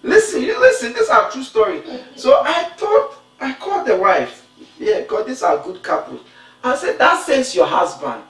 Listen, 0.03 0.41
you 0.41 0.59
listen, 0.59 0.93
this 0.93 1.03
is 1.03 1.09
a 1.09 1.29
true 1.31 1.43
story. 1.43 1.83
So 2.15 2.41
I 2.43 2.63
thought, 2.75 3.17
I 3.39 3.53
called 3.53 3.87
the 3.87 3.95
wife. 3.97 4.47
Yeah, 4.79 5.01
because 5.01 5.27
these 5.27 5.43
are 5.43 5.57
good 5.63 5.83
couples. 5.83 6.21
I 6.63 6.75
said, 6.75 6.97
that 6.97 7.23
says 7.23 7.55
your 7.55 7.67
husband. 7.67 8.23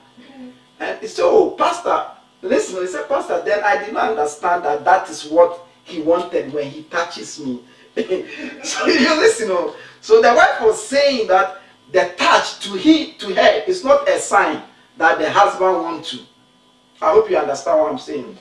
And 0.80 1.00
he 1.00 1.08
said, 1.08 1.24
oh, 1.26 1.52
pastor, 1.52 2.06
listen. 2.42 2.82
He 2.82 2.88
said, 2.88 3.08
pastor, 3.08 3.42
then 3.46 3.64
I 3.64 3.84
did 3.84 3.94
not 3.94 4.10
understand 4.10 4.66
that 4.66 4.84
that 4.84 5.10
is 5.10 5.26
what 5.26 5.66
he 5.84 6.02
wanted 6.02 6.54
when 6.54 6.70
he 6.70 6.84
touches 6.84 7.40
me. 7.40 7.62
so 8.64 8.86
you 8.88 9.16
listen. 9.18 9.50
Oh. 9.52 9.76
So 10.00 10.22
the 10.22 10.34
wife 10.34 10.62
was 10.62 10.86
saying 10.86 11.28
that 11.28 11.62
the 11.92 12.14
touch 12.18 12.60
to 12.62 12.78
he 12.78 13.14
to 13.14 13.34
her 13.34 13.64
is 13.68 13.84
not 13.84 14.08
a 14.08 14.18
sign 14.18 14.64
that 14.98 15.20
the 15.20 15.30
husband 15.30 15.74
wants 15.74 16.12
to. 16.12 16.20
I 17.02 17.12
hope 17.12 17.30
you 17.30 17.38
understand 17.38 17.80
what 17.80 17.92
I'm 17.92 17.98
saying. 17.98 18.38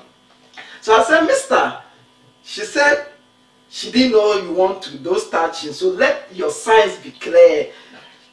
So 0.80 0.94
I 0.94 1.02
said, 1.02 1.24
Mister, 1.26 1.78
she 2.44 2.60
said 2.62 3.09
she 3.70 3.92
didn't 3.92 4.12
know 4.12 4.34
you 4.34 4.52
want 4.52 4.82
to 4.82 4.98
those 4.98 5.30
touching. 5.30 5.72
So 5.72 5.90
let 5.90 6.34
your 6.34 6.50
signs 6.50 6.96
be 6.96 7.12
clear. 7.12 7.70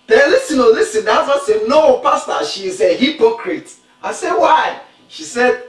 Then 0.08 0.32
listen, 0.32 0.60
oh, 0.60 0.72
listen. 0.74 1.06
The 1.06 1.14
husband 1.14 1.42
said, 1.46 1.70
No, 1.70 2.00
Pastor, 2.00 2.44
she 2.44 2.66
is 2.66 2.82
a 2.82 2.98
hypocrite. 2.98 3.76
I 4.02 4.14
said, 4.14 4.34
Why? 4.34 4.82
She 5.08 5.24
said, 5.24 5.66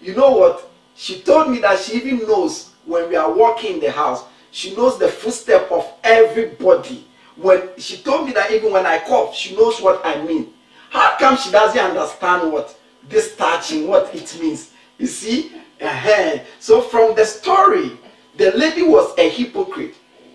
You 0.00 0.14
know 0.14 0.30
what? 0.30 0.70
She 0.94 1.20
told 1.20 1.50
me 1.50 1.58
that 1.58 1.78
she 1.78 1.96
even 1.96 2.26
knows 2.26 2.70
when 2.86 3.08
we 3.10 3.16
are 3.16 3.30
walking 3.30 3.74
in 3.74 3.80
the 3.80 3.90
house, 3.90 4.24
she 4.50 4.74
knows 4.74 4.98
the 4.98 5.08
footstep 5.08 5.70
of 5.70 5.92
everybody. 6.02 7.06
When 7.36 7.68
she 7.78 7.98
told 7.98 8.26
me 8.26 8.32
that 8.32 8.50
even 8.50 8.72
when 8.72 8.86
I 8.86 8.98
cough, 8.98 9.34
she 9.34 9.54
knows 9.56 9.80
what 9.80 10.00
I 10.04 10.22
mean. 10.22 10.52
How 10.90 11.16
come 11.18 11.36
she 11.36 11.50
doesn't 11.50 11.78
understand 11.78 12.52
what 12.52 12.78
this 13.08 13.36
touching, 13.36 13.88
what 13.88 14.14
it 14.14 14.38
means? 14.40 14.72
You 14.98 15.06
see? 15.06 15.52
Uh-huh. 15.80 16.38
So 16.60 16.80
from 16.82 17.14
the 17.14 17.24
story, 17.24 17.92
the 18.36 18.50
lady 18.56 18.82
was 18.82 19.16
a 19.18 19.28
hypocrite. 19.28 19.94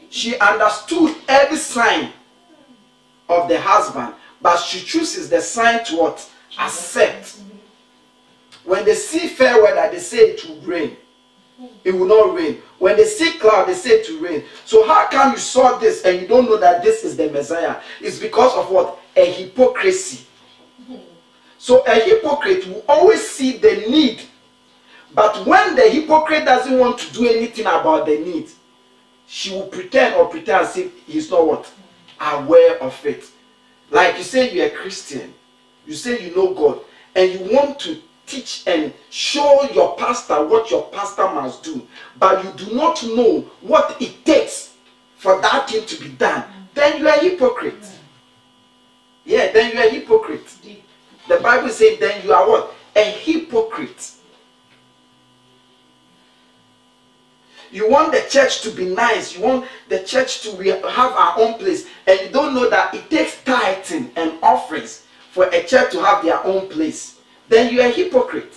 She 0.10 0.38
understood 0.38 1.16
every 1.28 1.58
sign 1.58 2.12
of 3.28 3.50
the 3.50 3.60
husband, 3.60 4.14
but 4.42 4.58
she 4.58 4.80
chooses 4.80 5.30
the 5.30 5.42
sign 5.42 5.84
to 5.86 5.98
what? 5.98 6.32
Accept. 6.60 7.42
When 8.64 8.86
they 8.86 8.96
see 8.96 9.28
fair 9.28 9.62
weather, 9.62 9.90
they 9.92 10.00
say 10.00 10.18
it 10.18 10.46
will 10.46 10.62
rain. 10.62 10.98
It 11.84 11.92
will 11.92 12.06
not 12.06 12.36
rain. 12.36 12.62
When 12.78 12.98
they 12.98 13.06
see 13.06 13.32
cloud, 13.40 13.68
they 13.68 13.74
say 13.74 13.92
it 13.92 14.10
will 14.10 14.30
rain. 14.30 14.44
So 14.66 14.86
how 14.88 15.08
come 15.08 15.32
you 15.32 15.38
saw 15.38 15.78
this 15.78 16.04
and 16.04 16.22
you 16.22 16.28
don't 16.28 16.46
know 16.46 16.58
that 16.58 16.84
this 16.84 17.04
is 17.04 17.18
the 17.18 17.30
Messiah? 17.32 17.78
It's 18.00 18.20
because 18.20 18.56
of 18.56 18.70
what? 18.70 19.00
A 19.16 19.32
hypocrisy. 19.32 20.26
So 21.58 21.84
a 21.88 21.96
hypocrite 21.96 22.68
will 22.68 22.86
always 22.88 23.28
see 23.28 23.58
the 23.58 23.86
need. 23.90 24.22
But 25.14 25.46
when 25.46 25.76
the 25.76 25.90
hypocrite 25.90 26.46
doesn't 26.46 26.78
want 26.78 27.00
to 27.00 27.14
do 27.14 27.28
anything 27.28 27.66
about 27.66 28.06
the 28.06 28.20
need, 28.20 28.50
she 29.26 29.52
will 29.52 29.68
pretend 29.68 30.16
or 30.16 30.28
pretend 30.28 30.62
as 30.62 30.78
if 30.78 30.92
he's 31.06 31.30
not 31.30 31.46
what? 31.46 31.72
Aware 32.20 32.82
of 32.82 33.06
it. 33.06 33.26
Like 33.90 34.18
you 34.18 34.24
say 34.24 34.54
you're 34.54 34.68
a 34.68 34.72
Christian. 34.72 35.34
You 35.86 35.94
say 35.94 36.28
you 36.28 36.36
know 36.36 36.54
God. 36.54 36.82
And 37.16 37.32
you 37.32 37.56
want 37.56 37.80
to 37.80 38.02
teach 38.28 38.64
and 38.68 38.94
show 39.10 39.68
your 39.74 39.96
pastor 39.96 40.46
what 40.46 40.70
your 40.70 40.84
pastor 40.90 41.28
must 41.30 41.64
do, 41.64 41.88
but 42.20 42.44
you 42.44 42.66
do 42.66 42.76
not 42.76 43.02
know 43.04 43.42
what 43.62 44.00
it 44.02 44.24
takes 44.26 44.76
for 45.16 45.42
that 45.42 45.70
thing 45.70 45.86
to 45.86 46.04
be 46.04 46.10
done, 46.10 46.44
then 46.74 47.00
you 47.00 47.08
are 47.08 47.16
a 47.16 47.20
hypocrite. 47.20 47.86
Yeah, 49.26 49.52
then 49.52 49.74
you 49.74 49.80
are 49.80 49.88
a 49.88 49.90
hypocrite. 49.90 50.54
The 51.28 51.38
Bible 51.38 51.70
says 51.70 51.98
then 52.00 52.24
you 52.24 52.34
are 52.34 52.48
what? 52.48 52.74
A 52.96 53.04
hypocrite. 53.04 54.12
You 57.72 57.90
want 57.90 58.12
the 58.12 58.26
church 58.30 58.62
to 58.62 58.72
be 58.72 58.86
nice. 58.86 59.36
You 59.36 59.44
want 59.44 59.66
the 59.90 60.00
church 60.04 60.42
to 60.42 60.52
have 60.56 61.12
our 61.14 61.40
own 61.40 61.56
place. 61.56 61.88
And 62.06 62.20
you 62.22 62.30
don't 62.30 62.54
know 62.54 62.70
that 62.70 62.94
it 62.94 63.10
takes 63.10 63.44
tithing 63.44 64.12
and 64.16 64.34
offerings 64.42 65.06
for 65.32 65.46
a 65.50 65.64
church 65.64 65.92
to 65.92 66.04
have 66.04 66.24
their 66.24 66.44
own 66.46 66.70
place 66.70 67.18
then 67.50 67.74
you're 67.74 67.86
a 67.86 67.90
hypocrite. 67.90 68.54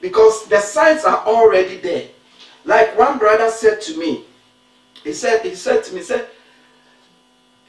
Because 0.00 0.46
the 0.46 0.60
signs 0.60 1.04
are 1.04 1.24
already 1.26 1.78
there. 1.78 2.08
Like 2.64 2.96
one 2.98 3.18
brother 3.18 3.50
said 3.50 3.80
to 3.82 3.98
me, 3.98 4.24
he 5.02 5.12
said, 5.12 5.42
he 5.42 5.54
said 5.54 5.84
to 5.84 5.92
me, 5.92 5.98
he 5.98 6.04
said, 6.04 6.28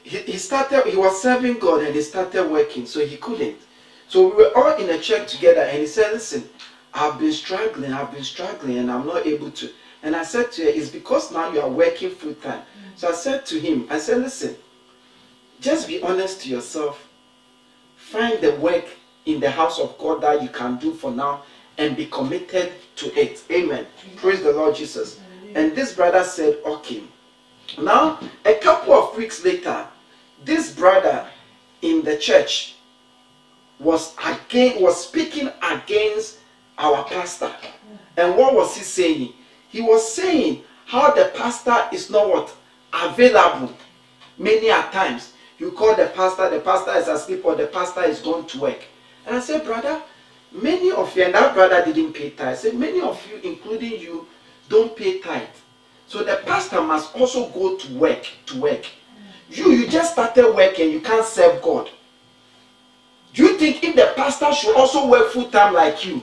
he, 0.02 0.18
he 0.18 0.36
started, 0.38 0.84
he 0.86 0.96
was 0.96 1.20
serving 1.20 1.58
God 1.58 1.82
and 1.82 1.94
he 1.94 2.02
started 2.02 2.50
working, 2.50 2.86
so 2.86 3.04
he 3.04 3.16
couldn't. 3.16 3.56
So 4.08 4.28
we 4.28 4.44
were 4.44 4.52
all 4.56 4.76
in 4.76 4.90
a 4.90 4.98
church 4.98 5.32
together 5.32 5.62
and 5.62 5.78
he 5.78 5.86
said, 5.86 6.12
listen, 6.12 6.48
I've 6.92 7.18
been 7.18 7.32
struggling, 7.32 7.92
I've 7.92 8.12
been 8.12 8.24
struggling 8.24 8.78
and 8.78 8.90
I'm 8.90 9.06
not 9.06 9.26
able 9.26 9.50
to. 9.52 9.70
And 10.02 10.16
I 10.16 10.24
said 10.24 10.50
to 10.52 10.64
her, 10.64 10.68
it's 10.68 10.90
because 10.90 11.30
now 11.30 11.52
you 11.52 11.60
are 11.60 11.68
working 11.68 12.10
full 12.10 12.34
time. 12.34 12.62
So 12.96 13.08
I 13.08 13.12
said 13.12 13.46
to 13.46 13.60
him, 13.60 13.86
I 13.90 13.98
said, 13.98 14.18
listen, 14.18 14.56
just 15.60 15.88
be 15.88 16.02
honest 16.02 16.42
to 16.42 16.48
yourself. 16.48 17.06
Find 17.96 18.40
the 18.40 18.52
work 18.56 18.86
in 19.26 19.40
the 19.40 19.50
house 19.50 19.78
of 19.78 19.96
God 19.98 20.22
that 20.22 20.42
you 20.42 20.48
can 20.48 20.76
do 20.78 20.94
for 20.94 21.10
now 21.10 21.42
and 21.78 21.96
be 21.96 22.06
committed 22.06 22.72
to 22.96 23.14
it. 23.18 23.42
Amen. 23.50 23.86
Praise 24.16 24.42
the 24.42 24.52
Lord 24.52 24.74
Jesus. 24.74 25.20
And 25.54 25.74
this 25.74 25.94
brother 25.94 26.24
said, 26.24 26.58
Okay. 26.64 27.02
Now, 27.78 28.18
a 28.44 28.54
couple 28.54 28.94
of 28.94 29.16
weeks 29.16 29.44
later, 29.44 29.86
this 30.44 30.74
brother 30.74 31.26
in 31.82 32.02
the 32.02 32.16
church 32.16 32.74
was 33.78 34.14
again 34.24 34.82
was 34.82 35.06
speaking 35.06 35.50
against 35.62 36.39
our 36.80 37.04
pastor. 37.04 37.52
And 38.16 38.36
what 38.36 38.54
was 38.54 38.76
he 38.76 38.82
saying? 38.82 39.32
He 39.68 39.80
was 39.80 40.12
saying 40.12 40.64
how 40.86 41.12
the 41.12 41.30
pastor 41.36 41.88
is 41.92 42.10
not 42.10 42.28
what 42.28 42.54
available 42.92 43.72
many 44.36 44.68
a 44.68 44.82
times. 44.90 45.34
You 45.58 45.70
call 45.72 45.94
the 45.94 46.06
pastor, 46.06 46.50
the 46.50 46.60
pastor 46.60 46.92
is 46.94 47.06
asleep, 47.06 47.44
or 47.44 47.54
the 47.54 47.66
pastor 47.66 48.02
is 48.04 48.20
going 48.20 48.46
to 48.46 48.60
work. 48.60 48.82
And 49.26 49.36
I 49.36 49.40
said, 49.40 49.64
brother, 49.64 50.02
many 50.50 50.90
of 50.90 51.14
you, 51.14 51.24
and 51.24 51.34
that 51.34 51.54
brother 51.54 51.84
didn't 51.84 52.14
pay 52.14 52.30
tithe. 52.30 52.48
I 52.48 52.54
said, 52.54 52.74
many 52.74 53.00
of 53.00 53.24
you, 53.30 53.38
including 53.48 54.00
you, 54.00 54.26
don't 54.68 54.96
pay 54.96 55.20
tithe. 55.20 55.48
So 56.06 56.24
the 56.24 56.40
pastor 56.46 56.80
must 56.80 57.14
also 57.14 57.50
go 57.50 57.76
to 57.76 57.94
work, 57.94 58.26
to 58.46 58.60
work. 58.60 58.86
You, 59.50 59.72
you 59.72 59.86
just 59.86 60.12
started 60.12 60.54
working, 60.54 60.90
you 60.90 61.00
can't 61.00 61.26
serve 61.26 61.60
God. 61.60 61.90
Do 63.34 63.44
you 63.44 63.58
think 63.58 63.84
if 63.84 63.94
the 63.94 64.12
pastor 64.16 64.52
should 64.52 64.74
also 64.76 65.06
work 65.08 65.30
full 65.30 65.50
time 65.50 65.74
like 65.74 66.04
you, 66.04 66.22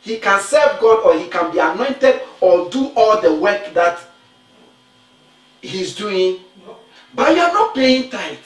he 0.00 0.18
can 0.18 0.40
serve 0.40 0.80
God 0.80 1.04
or 1.04 1.18
he 1.18 1.28
can 1.28 1.50
be 1.52 1.58
anointed 1.58 2.20
or 2.40 2.70
do 2.70 2.92
all 2.96 3.20
the 3.20 3.34
work 3.34 3.72
that 3.74 4.00
he's 5.60 5.94
doing? 5.94 6.40
But 7.14 7.34
you 7.34 7.42
are 7.42 7.52
not 7.52 7.74
paying 7.74 8.10
tithe. 8.10 8.38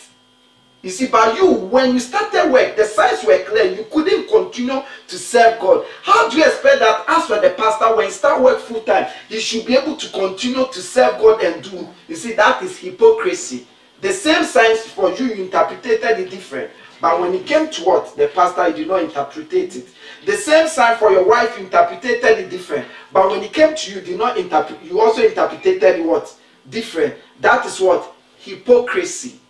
You 0.83 0.91
see, 0.91 1.07
by 1.07 1.33
you, 1.35 1.53
when 1.53 1.93
you 1.93 2.01
started 2.01 2.51
work, 2.51 2.75
the 2.75 2.85
signs 2.85 3.25
were 3.25 3.39
clear. 3.45 3.73
You 3.73 3.87
couldn't 3.91 4.29
continue 4.29 4.83
to 5.07 5.19
serve 5.19 5.61
God. 5.61 5.87
How 6.03 6.29
do 6.29 6.39
you 6.39 6.45
expect 6.45 6.81
that 6.81 7.05
as 7.07 7.27
for 7.27 7.39
the 7.39 7.51
pastor, 7.51 7.95
when 7.95 8.07
he 8.07 8.13
start 8.13 8.43
work 8.43 8.59
full 8.59 8.81
time, 8.81 9.07
he 9.29 9.39
should 9.39 9.65
be 9.65 9.77
able 9.77 9.97
to 9.97 10.09
continue 10.09 10.67
to 10.67 10.81
serve 10.81 11.19
God 11.19 11.41
and 11.45 11.63
do? 11.63 11.89
You 12.09 12.17
see, 12.17 12.33
that 12.33 12.63
is 12.65 12.79
hypocrisy. 12.79 13.69
The 14.01 14.13
same 14.13 14.43
signs 14.43 14.81
for 14.81 15.13
you, 15.13 15.27
you 15.27 15.45
interpreted 15.45 16.03
it 16.03 16.31
different. 16.31 16.73
But 17.03 17.21
when 17.21 17.35
it 17.35 17.45
came 17.45 17.69
to 17.69 17.83
what? 17.83 18.17
The 18.17 18.29
pastor, 18.29 18.65
he 18.71 18.73
did 18.75 18.87
not 18.89 19.03
interpret 19.03 19.53
it. 19.53 19.89
The 20.25 20.37
same 20.37 20.69
sign 20.69 20.97
for 20.99 21.11
your 21.11 21.27
wife, 21.29 21.59
you 21.59 21.65
interpreted 21.65 22.23
it 22.23 22.49
different. 22.49 22.87
But 23.13 23.29
when 23.29 23.43
it 23.43 23.53
came 23.53 23.75
to 23.75 23.93
you, 23.93 24.01
did 24.01 24.17
not 24.17 24.39
interpret, 24.39 24.81
you 24.85 25.01
also 25.01 25.21
interpreted 25.27 25.83
it 25.83 26.05
what? 26.07 26.33
Different. 26.71 27.17
That 27.41 27.67
is 27.67 27.81
what? 27.81 28.15
Hypocrisy. 28.39 29.41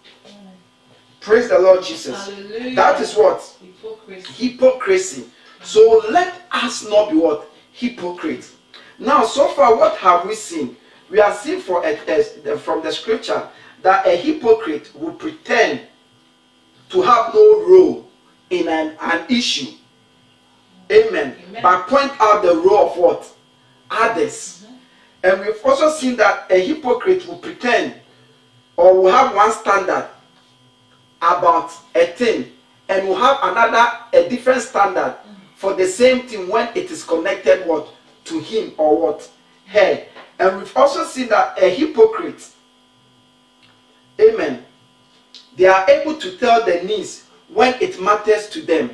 Praise 1.20 1.50
the 1.50 1.58
Lord 1.58 1.84
Jesus. 1.84 2.16
Hallelujah. 2.26 2.74
That 2.74 3.00
is 3.02 3.14
what? 3.14 3.40
Hypocrisy. 3.60 4.48
Hypocrisy. 4.48 5.24
So 5.62 6.02
let 6.10 6.32
us 6.52 6.88
not 6.88 7.10
be 7.10 7.16
what? 7.18 7.50
Hypocrites. 7.72 8.54
Now, 8.98 9.24
so 9.26 9.48
far, 9.48 9.76
what 9.76 9.98
have 9.98 10.24
we 10.26 10.34
seen? 10.34 10.74
We 11.10 11.18
have 11.18 11.36
seen 11.36 11.60
for 11.60 11.84
a, 11.84 11.98
a- 12.08 12.56
from 12.56 12.82
the 12.82 12.90
scripture 12.90 13.46
that 13.82 14.06
a 14.06 14.16
hypocrite 14.16 14.90
will 14.94 15.12
pretend 15.12 15.82
to 16.92 17.02
have 17.02 17.34
no 17.34 17.66
role 17.66 18.08
in 18.50 18.68
an, 18.68 18.96
an 19.00 19.24
issue. 19.28 19.72
Amen. 20.90 21.36
Amen. 21.48 21.62
But 21.62 21.88
point 21.88 22.12
out 22.20 22.42
the 22.42 22.54
role 22.54 22.90
of 22.90 22.96
what? 22.98 23.32
Others. 23.90 24.64
Mm-hmm. 24.66 24.74
And 25.24 25.40
we've 25.40 25.64
also 25.64 25.90
seen 25.90 26.16
that 26.16 26.50
a 26.50 26.58
hypocrite 26.64 27.26
will 27.26 27.38
pretend 27.38 27.94
or 28.76 29.00
will 29.00 29.10
have 29.10 29.34
one 29.34 29.52
standard 29.52 30.08
about 31.20 31.72
a 31.94 32.06
thing 32.06 32.52
and 32.88 33.08
will 33.08 33.16
have 33.16 33.38
another 33.42 33.98
a 34.12 34.28
different 34.28 34.60
standard 34.60 35.16
mm. 35.16 35.34
for 35.54 35.74
the 35.74 35.86
same 35.86 36.26
thing 36.26 36.48
when 36.48 36.68
it 36.74 36.90
is 36.90 37.04
connected 37.04 37.66
what 37.66 37.88
to 38.24 38.40
him 38.40 38.72
or 38.76 39.00
what 39.00 39.30
her 39.66 40.04
and 40.40 40.58
we've 40.58 40.76
also 40.76 41.04
seen 41.04 41.28
that 41.28 41.56
a 41.62 41.68
hypocrite 41.70 42.48
amen 44.20 44.64
they 45.56 45.66
are 45.66 45.88
able 45.88 46.16
to 46.16 46.36
tell 46.38 46.64
the 46.64 46.82
needs 46.82 47.26
when 47.48 47.74
it 47.80 48.00
matters 48.00 48.48
to 48.50 48.62
them. 48.62 48.90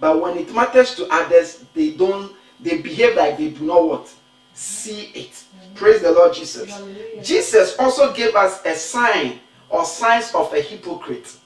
But 0.00 0.20
when 0.20 0.36
it 0.36 0.52
matters 0.54 0.94
to 0.96 1.06
others 1.10 1.64
they 1.74 1.92
don't 1.92 2.32
they 2.60 2.78
behave 2.78 3.16
like 3.16 3.38
they 3.38 3.50
do 3.50 3.64
not 3.64 3.86
what 3.86 4.14
see 4.54 5.12
it. 5.14 5.44
Praise 5.74 6.02
the 6.02 6.12
lord 6.12 6.34
jesus. 6.34 6.70
Hallelujah. 6.70 7.22
jesus 7.22 7.76
also 7.78 8.12
gave 8.12 8.34
us 8.34 8.64
a 8.66 8.74
sign 8.74 9.40
or 9.70 9.84
signs 9.84 10.34
of 10.34 10.52
a 10.52 10.60
hypocrite. 10.60 11.36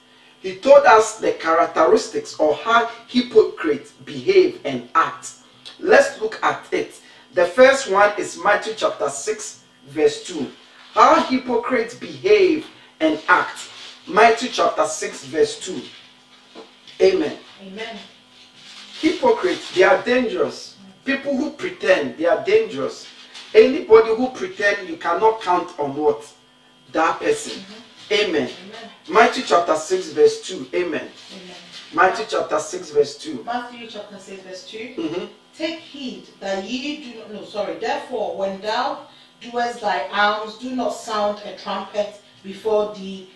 He 0.41 0.57
told 0.57 0.85
us 0.87 1.19
the 1.19 1.33
characteristics 1.33 2.39
of 2.39 2.61
how 2.61 2.87
hypocrites 3.09 3.93
behave 4.05 4.61
and 4.65 4.89
act. 4.95 5.35
Let's 5.79 6.21
look 6.21 6.39
at 6.43 6.67
it. 6.73 7.01
The 7.35 7.47
first 7.47 7.91
one 7.91 8.13
is 8.19 8.43
matthew 8.43 8.75
chapter 8.77 9.09
6 9.09 9.63
verse 9.89 10.25
2 10.27 10.51
how 10.95 11.23
hypocrites 11.25 11.95
behave 11.95 12.67
and 13.01 13.21
act 13.29 13.69
matthew 14.07 14.49
chapter 14.51 14.85
6 14.87 15.25
verse 15.27 15.59
2 15.61 15.83
amen. 17.01 17.37
Amen. 17.63 17.97
hypocrites 19.01 19.75
they 19.75 19.83
are 19.83 20.03
dangerous. 20.03 20.77
People 21.05 21.37
who 21.37 21.51
pretend 21.53 22.17
they 22.19 22.27
are 22.27 22.43
dangerous. 22.45 23.07
Anybody 23.55 24.09
who 24.17 24.29
pretend 24.31 24.89
you 24.89 24.97
cannot 24.97 25.41
count 25.41 25.79
on 25.79 25.95
what? 25.95 26.29
That 26.93 27.21
person. 27.21 27.63
Amen. 28.11 28.49
Amen. 28.49 28.91
matthew 29.09 29.43
chapter 29.45 29.75
6 29.77 30.11
verse 30.13 30.41
2 30.43 30.69
amen. 30.75 31.09
Amen. 31.33 31.57
matthew 31.93 32.27
chapter 32.29 32.59
6 32.59 32.91
verse 32.91 33.19
2 33.19 33.43
Matthew 33.45 33.89
chapter 33.89 34.19
6, 34.19 34.43
verse 34.43 34.71
2. 34.71 34.95
Mhm. 34.97 35.29
Take 35.57 35.79
heed 35.81 36.29
that 36.41 36.65
ye 36.65 36.97
do 37.13 37.19
not, 37.19 37.33
no, 37.33 37.45
sorry, 37.45 37.75
therefore, 37.75 38.37
when 38.37 38.61
thou 38.61 39.07
doest 39.41 39.81
thy 39.81 40.07
alms, 40.09 40.59
do 40.59 40.71
not 40.77 40.91
sound 40.91 41.39
a 41.45 41.57
trumpet 41.57 42.21
before 42.45 42.95
thee, 42.95 43.29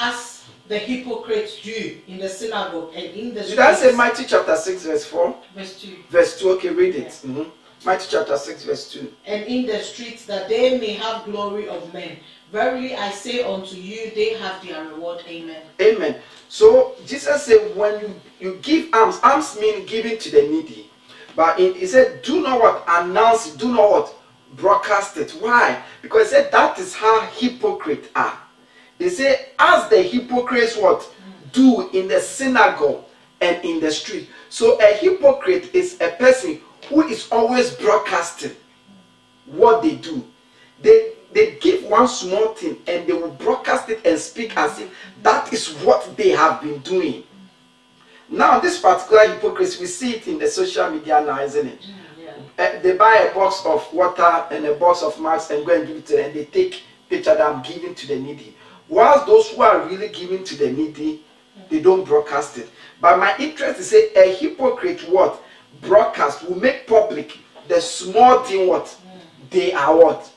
as 0.00 0.44
the 0.68 0.78
hypocrites 0.78 1.60
do 1.62 1.98
in 2.06 2.18
the 2.18 2.28
synagogue 2.28 2.92
and 2.94 3.04
in 3.16 3.34
the 3.34 3.42
streets. 3.42 3.50
did 3.50 3.58
i 3.60 3.74
say 3.74 3.92
matthew 3.96 4.26
chapter 4.26 4.56
6 4.56 4.82
verse 4.84 5.04
4 5.04 5.34
Verse 5.54 5.80
2. 5.82 5.96
verse 6.10 6.38
2 6.40 6.50
okay 6.50 6.70
read 6.70 6.94
it 6.94 7.08
Mhm. 7.26 7.50
matthew 7.84 8.18
chapter 8.18 8.36
6 8.36 8.64
verse 8.64 8.90
2 8.92 9.12
And 9.26 9.42
in 9.44 9.66
the 9.66 9.78
streets, 9.80 10.24
that 10.26 10.48
they 10.48 10.78
may 10.78 10.92
have 10.94 11.24
glory 11.24 11.66
of 11.68 11.92
men. 11.94 12.18
Verily 12.52 12.94
I 12.94 13.10
say 13.10 13.42
unto 13.42 13.76
you, 13.76 14.10
they 14.14 14.34
have 14.34 14.60
their 14.66 14.84
reward. 14.84 15.22
Amen. 15.28 15.62
Amen. 15.80 16.16
So 16.48 16.94
Jesus 17.06 17.44
said, 17.44 17.74
when 17.76 18.00
you, 18.00 18.20
you 18.40 18.58
give 18.62 18.92
alms, 18.92 19.18
alms 19.22 19.56
mean 19.60 19.86
giving 19.86 20.18
to 20.18 20.30
the 20.30 20.42
needy. 20.42 20.90
But 21.36 21.58
it, 21.60 21.76
he 21.76 21.86
said, 21.86 22.22
do 22.22 22.42
not 22.42 22.60
what 22.60 22.84
announce 22.88 23.54
do 23.56 23.68
not 23.72 23.90
what 23.90 24.14
broadcast 24.56 25.16
it. 25.16 25.30
Why? 25.40 25.80
Because 26.02 26.30
he 26.30 26.36
said 26.36 26.50
that 26.52 26.78
is 26.78 26.92
how 26.94 27.20
hypocrites 27.38 28.08
are. 28.16 28.36
He 29.00 29.08
say, 29.08 29.46
as 29.58 29.88
the 29.88 30.02
hypocrites 30.02 30.76
what 30.76 31.10
do 31.52 31.88
in 31.90 32.06
the 32.06 32.20
synagogue 32.20 33.02
and 33.40 33.64
in 33.64 33.80
the 33.80 33.90
street. 33.90 34.28
So 34.50 34.78
a 34.78 34.94
hypocrite 34.94 35.74
is 35.74 35.98
a 36.02 36.10
person 36.10 36.60
who 36.86 37.08
is 37.08 37.26
always 37.32 37.74
broadcasting 37.74 38.54
what 39.46 39.82
they 39.82 39.96
do. 39.96 40.22
They 40.82 41.14
they 41.32 41.56
give 41.60 41.84
one 41.84 42.08
small 42.08 42.54
thing 42.54 42.76
and 42.86 43.06
they 43.06 43.12
will 43.14 43.30
broadcast 43.30 43.88
it 43.88 44.04
and 44.04 44.18
speak 44.18 44.54
as 44.56 44.80
if 44.80 44.92
that 45.22 45.50
is 45.52 45.68
what 45.84 46.14
they 46.16 46.30
have 46.30 46.60
been 46.60 46.80
doing. 46.80 47.22
Now, 48.28 48.60
this 48.60 48.80
particular 48.80 49.28
hypocrisy, 49.34 49.80
we 49.80 49.86
see 49.86 50.16
it 50.16 50.28
in 50.28 50.38
the 50.38 50.48
social 50.48 50.90
media 50.90 51.22
now, 51.24 51.40
isn't 51.40 51.66
it? 51.66 51.86
Yeah. 52.18 52.32
Uh, 52.58 52.82
they 52.82 52.96
buy 52.96 53.28
a 53.30 53.34
box 53.34 53.62
of 53.64 53.92
water 53.92 54.44
and 54.50 54.66
a 54.66 54.74
box 54.74 55.02
of 55.02 55.20
masks 55.20 55.50
and 55.52 55.64
go 55.64 55.74
and 55.74 55.86
give 55.86 55.96
it 55.96 56.06
to 56.06 56.16
them, 56.16 56.26
and 56.26 56.34
they 56.34 56.44
take 56.46 56.82
picture 57.08 57.34
that 57.34 57.46
I'm 57.46 57.62
giving 57.62 57.94
to 57.94 58.06
the 58.08 58.16
needy. 58.16 58.56
Whilst 58.90 59.26
those 59.26 59.48
who 59.50 59.62
are 59.62 59.86
really 59.86 60.08
giving 60.08 60.42
to 60.44 60.56
the 60.56 60.70
needy, 60.70 61.22
they 61.68 61.80
don't 61.80 62.04
broadcast 62.04 62.58
it. 62.58 62.68
But 63.00 63.18
my 63.18 63.34
interest 63.38 63.78
is 63.78 63.90
say 63.90 64.12
a 64.14 64.34
hypocrite 64.34 65.00
what 65.08 65.40
broadcast 65.80 66.46
will 66.46 66.56
make 66.56 66.88
public 66.88 67.38
the 67.68 67.80
small 67.80 68.42
thing 68.42 68.66
what 68.66 68.94
they 69.48 69.72
are 69.72 69.96
what 69.96 70.30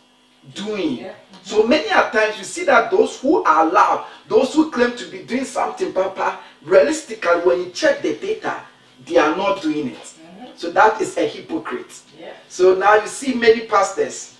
doing. 0.54 0.98
Yeah. 0.98 1.14
So 1.42 1.66
many 1.66 1.90
a 1.90 2.10
times 2.12 2.38
you 2.38 2.44
see 2.44 2.64
that 2.66 2.92
those 2.92 3.20
who 3.20 3.44
are 3.44 3.66
loud, 3.66 4.06
those 4.28 4.54
who 4.54 4.70
claim 4.70 4.96
to 4.98 5.06
be 5.10 5.24
doing 5.24 5.46
something, 5.46 5.92
Papa, 5.92 6.40
realistically, 6.62 7.42
when 7.42 7.60
you 7.60 7.72
check 7.72 8.04
the 8.04 8.14
data, 8.16 8.62
they 9.06 9.18
are 9.18 9.36
not 9.36 9.64
doing 9.64 9.88
it. 9.88 9.98
Mm-hmm. 9.98 10.46
So 10.56 10.72
that 10.72 11.02
is 11.02 11.18
a 11.18 11.28
hypocrite. 11.28 12.02
Yeah. 12.20 12.34
So 12.48 12.76
now 12.76 12.96
you 12.96 13.08
see 13.08 13.34
many 13.34 13.66
pastors, 13.66 14.38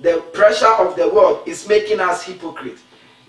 the 0.00 0.24
pressure 0.32 0.72
of 0.78 0.96
the 0.96 1.08
world 1.08 1.46
is 1.46 1.68
making 1.68 2.00
us 2.00 2.22
hypocrite. 2.22 2.78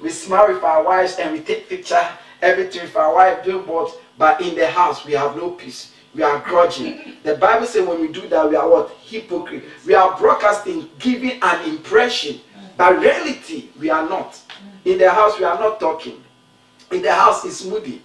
We 0.04 0.10
smile 0.10 0.49
with 0.54 0.62
our 0.62 0.84
wives 0.84 1.16
and 1.16 1.32
we 1.32 1.39
take 1.39 1.70
picture, 1.70 2.06
everything 2.41 2.82
with 2.82 2.95
our 2.97 3.16
wife, 3.16 3.45
billboard, 3.45 3.89
but 4.18 4.41
in 4.41 4.54
the 4.54 4.68
house 4.68 5.06
we 5.06 5.14
have 5.14 5.38
no 5.38 5.51
peace. 5.51 5.93
We 6.14 6.24
are 6.24 6.39
grudging. 6.39 7.16
The 7.24 7.36
Bible 7.38 7.66
says 7.66 7.88
when 7.88 8.01
we 8.01 8.10
do 8.10 8.28
that, 8.28 8.49
we 8.49 8.58
are 8.58 8.70
what? 8.70 8.91
Hypocrite. 9.01 9.64
We 9.88 9.95
are 9.95 10.18
broadcasting, 10.18 10.89
giving 10.99 11.39
an 11.41 11.70
impression, 11.70 12.41
but 12.76 12.99
reality 12.99 13.70
we 13.80 13.89
are 13.89 14.08
not. 14.08 14.39
In 14.84 14.97
the 14.97 15.10
house 15.10 15.39
we 15.39 15.45
are 15.45 15.58
not 15.58 15.80
talking. 15.80 16.22
In 16.91 17.01
the 17.01 17.14
house 17.14 17.45
it's 17.45 17.64
moody. 17.64 18.01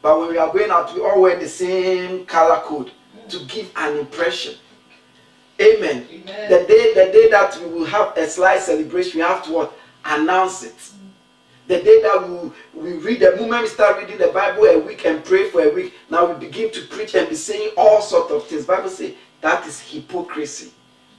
But 0.00 0.18
when 0.18 0.30
we 0.30 0.38
are 0.38 0.50
going 0.50 0.70
out, 0.70 0.94
we 0.94 1.02
all 1.02 1.20
wear 1.20 1.38
the 1.38 1.48
same 1.48 2.24
color 2.24 2.60
code 2.62 2.92
to 3.28 3.44
give 3.44 3.70
an 3.76 3.98
impression. 3.98 4.54
Amen. 5.60 6.06
Amen. 6.10 6.50
The 6.50 6.66
day, 6.66 6.94
the 6.94 7.12
day 7.12 7.28
that 7.30 7.56
we 7.60 7.66
will 7.66 7.84
have 7.84 8.16
a 8.16 8.26
slight 8.26 8.60
celebration, 8.60 9.20
we 9.20 9.26
have 9.26 9.44
to 9.44 9.52
what? 9.52 9.78
Announce 10.04 10.64
it. 10.64 10.92
The 11.68 11.80
day 11.80 12.02
that 12.02 12.28
we, 12.74 12.90
we 12.92 12.98
read, 12.98 13.20
the 13.20 13.36
moment 13.36 13.62
we 13.62 13.68
start 13.68 13.98
reading 13.98 14.18
the 14.18 14.28
Bible 14.28 14.64
a 14.64 14.78
week 14.78 15.06
and 15.06 15.24
pray 15.24 15.48
for 15.50 15.62
a 15.62 15.72
week, 15.72 15.94
now 16.10 16.32
we 16.32 16.46
begin 16.46 16.72
to 16.72 16.82
preach 16.86 17.14
and 17.14 17.28
be 17.28 17.36
saying 17.36 17.70
all 17.76 18.02
sorts 18.02 18.32
of 18.32 18.46
things. 18.46 18.66
Bible 18.66 18.88
say 18.88 19.14
that 19.40 19.66
is 19.66 19.80
hypocrisy. 19.80 20.72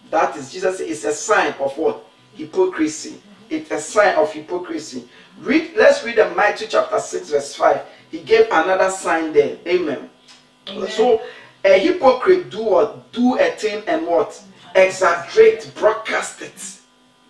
That 0.09 0.35
is 0.35 0.51
Jesus 0.51 0.77
say 0.77 0.87
it's 0.87 1.05
a 1.05 1.13
sign 1.13 1.53
of 1.59 1.77
what? 1.77 2.05
Hypocrisy. 2.35 3.21
It's 3.49 3.71
a 3.71 3.79
sign 3.79 4.15
of 4.15 4.31
hypocrisy. 4.33 5.07
Read, 5.39 5.71
let's 5.75 6.03
read 6.03 6.17
in 6.17 6.35
Matthew 6.35 6.67
chapter 6.67 6.99
6, 6.99 7.29
verse 7.29 7.55
5. 7.55 7.81
He 8.11 8.19
gave 8.19 8.45
another 8.51 8.89
sign 8.89 9.33
there. 9.33 9.57
Amen. 9.67 10.09
Amen. 10.69 10.89
So 10.89 11.21
a 11.63 11.79
hypocrite 11.79 12.49
do 12.49 12.63
what? 12.63 13.11
Do 13.11 13.39
a 13.39 13.51
thing 13.51 13.83
and 13.87 14.05
what? 14.05 14.41
Exaggerate, 14.75 15.71
broadcast 15.75 16.41
it. 16.41 16.79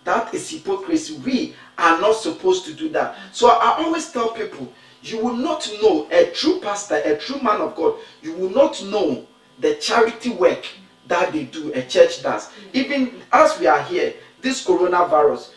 That 0.04 0.32
is 0.34 0.50
hypocrisy. 0.50 1.16
We 1.18 1.54
are 1.78 2.00
not 2.00 2.16
supposed 2.16 2.64
to 2.66 2.72
do 2.74 2.88
that. 2.90 3.16
So 3.32 3.48
I 3.48 3.82
always 3.82 4.10
tell 4.10 4.30
people, 4.30 4.72
you 5.02 5.18
will 5.22 5.36
not 5.36 5.68
know 5.82 6.08
a 6.10 6.30
true 6.30 6.60
pastor, 6.60 6.96
a 7.04 7.16
true 7.16 7.40
man 7.42 7.60
of 7.60 7.74
God, 7.74 7.94
you 8.22 8.32
will 8.32 8.50
not 8.50 8.82
know 8.84 9.26
the 9.58 9.74
charity 9.76 10.30
work 10.30 10.66
that 11.06 11.32
they 11.32 11.44
do, 11.44 11.72
a 11.74 11.82
church 11.82 12.22
does. 12.22 12.50
Even 12.72 13.20
as 13.32 13.58
we 13.58 13.66
are 13.66 13.82
here, 13.82 14.14
this 14.40 14.64
coronavirus, 14.64 15.52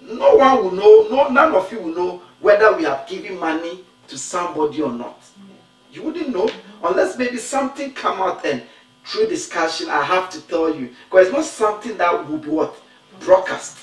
no 0.00 0.36
one 0.36 0.64
will 0.64 0.70
know, 0.72 1.08
no, 1.10 1.28
none 1.28 1.54
of 1.54 1.70
you 1.72 1.80
will 1.80 1.94
know 1.94 2.22
whether 2.40 2.76
we 2.76 2.84
have 2.84 3.06
given 3.08 3.38
money 3.38 3.84
to 4.08 4.18
somebody 4.18 4.82
or 4.82 4.92
not. 4.92 5.22
You 5.92 6.02
wouldn't 6.02 6.30
know 6.30 6.48
unless 6.84 7.16
maybe 7.18 7.36
something 7.38 7.92
come 7.92 8.20
out 8.20 8.44
and 8.44 8.62
through 9.04 9.26
discussion 9.28 9.88
I 9.88 10.02
have 10.02 10.30
to 10.30 10.40
tell 10.42 10.74
you. 10.74 10.94
Because 11.08 11.28
it's 11.28 11.36
not 11.36 11.44
something 11.44 11.96
that 11.98 12.28
will 12.28 12.38
be 12.38 12.48
what? 12.48 12.74
Broadcast. 13.20 13.78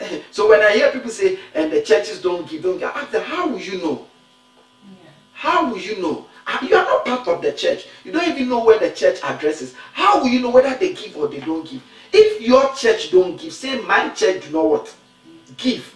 So 0.30 0.48
when 0.48 0.62
I 0.62 0.72
hear 0.72 0.90
people 0.92 1.10
say, 1.10 1.38
and 1.54 1.72
the 1.72 1.82
churches 1.82 2.22
don't 2.22 2.48
give, 2.48 2.62
don't 2.62 2.78
give, 2.78 2.88
I 2.88 3.00
ask 3.00 3.10
them, 3.10 3.22
how 3.22 3.48
will 3.48 3.58
you 3.60 3.78
know? 3.78 4.06
How 5.32 5.70
will 5.70 5.78
you 5.78 6.00
know? 6.02 6.26
Ah, 6.46 6.64
You 6.64 6.74
are 6.76 6.84
not 6.84 7.04
part 7.04 7.28
of 7.28 7.42
the 7.42 7.52
church. 7.52 7.86
You 8.04 8.12
don't 8.12 8.28
even 8.28 8.48
know 8.48 8.64
where 8.64 8.78
the 8.78 8.90
church 8.90 9.20
addresses. 9.22 9.74
How 9.92 10.20
will 10.20 10.28
you 10.28 10.40
know 10.40 10.50
whether 10.50 10.74
they 10.74 10.94
give 10.94 11.16
or 11.16 11.28
they 11.28 11.40
don't 11.40 11.68
give? 11.68 11.82
If 12.12 12.40
your 12.40 12.74
church 12.74 13.10
don't 13.10 13.38
give, 13.38 13.52
say 13.52 13.80
my 13.82 14.08
church 14.10 14.46
do 14.46 14.52
not 14.52 14.64
what? 14.68 14.94
Give. 15.56 15.94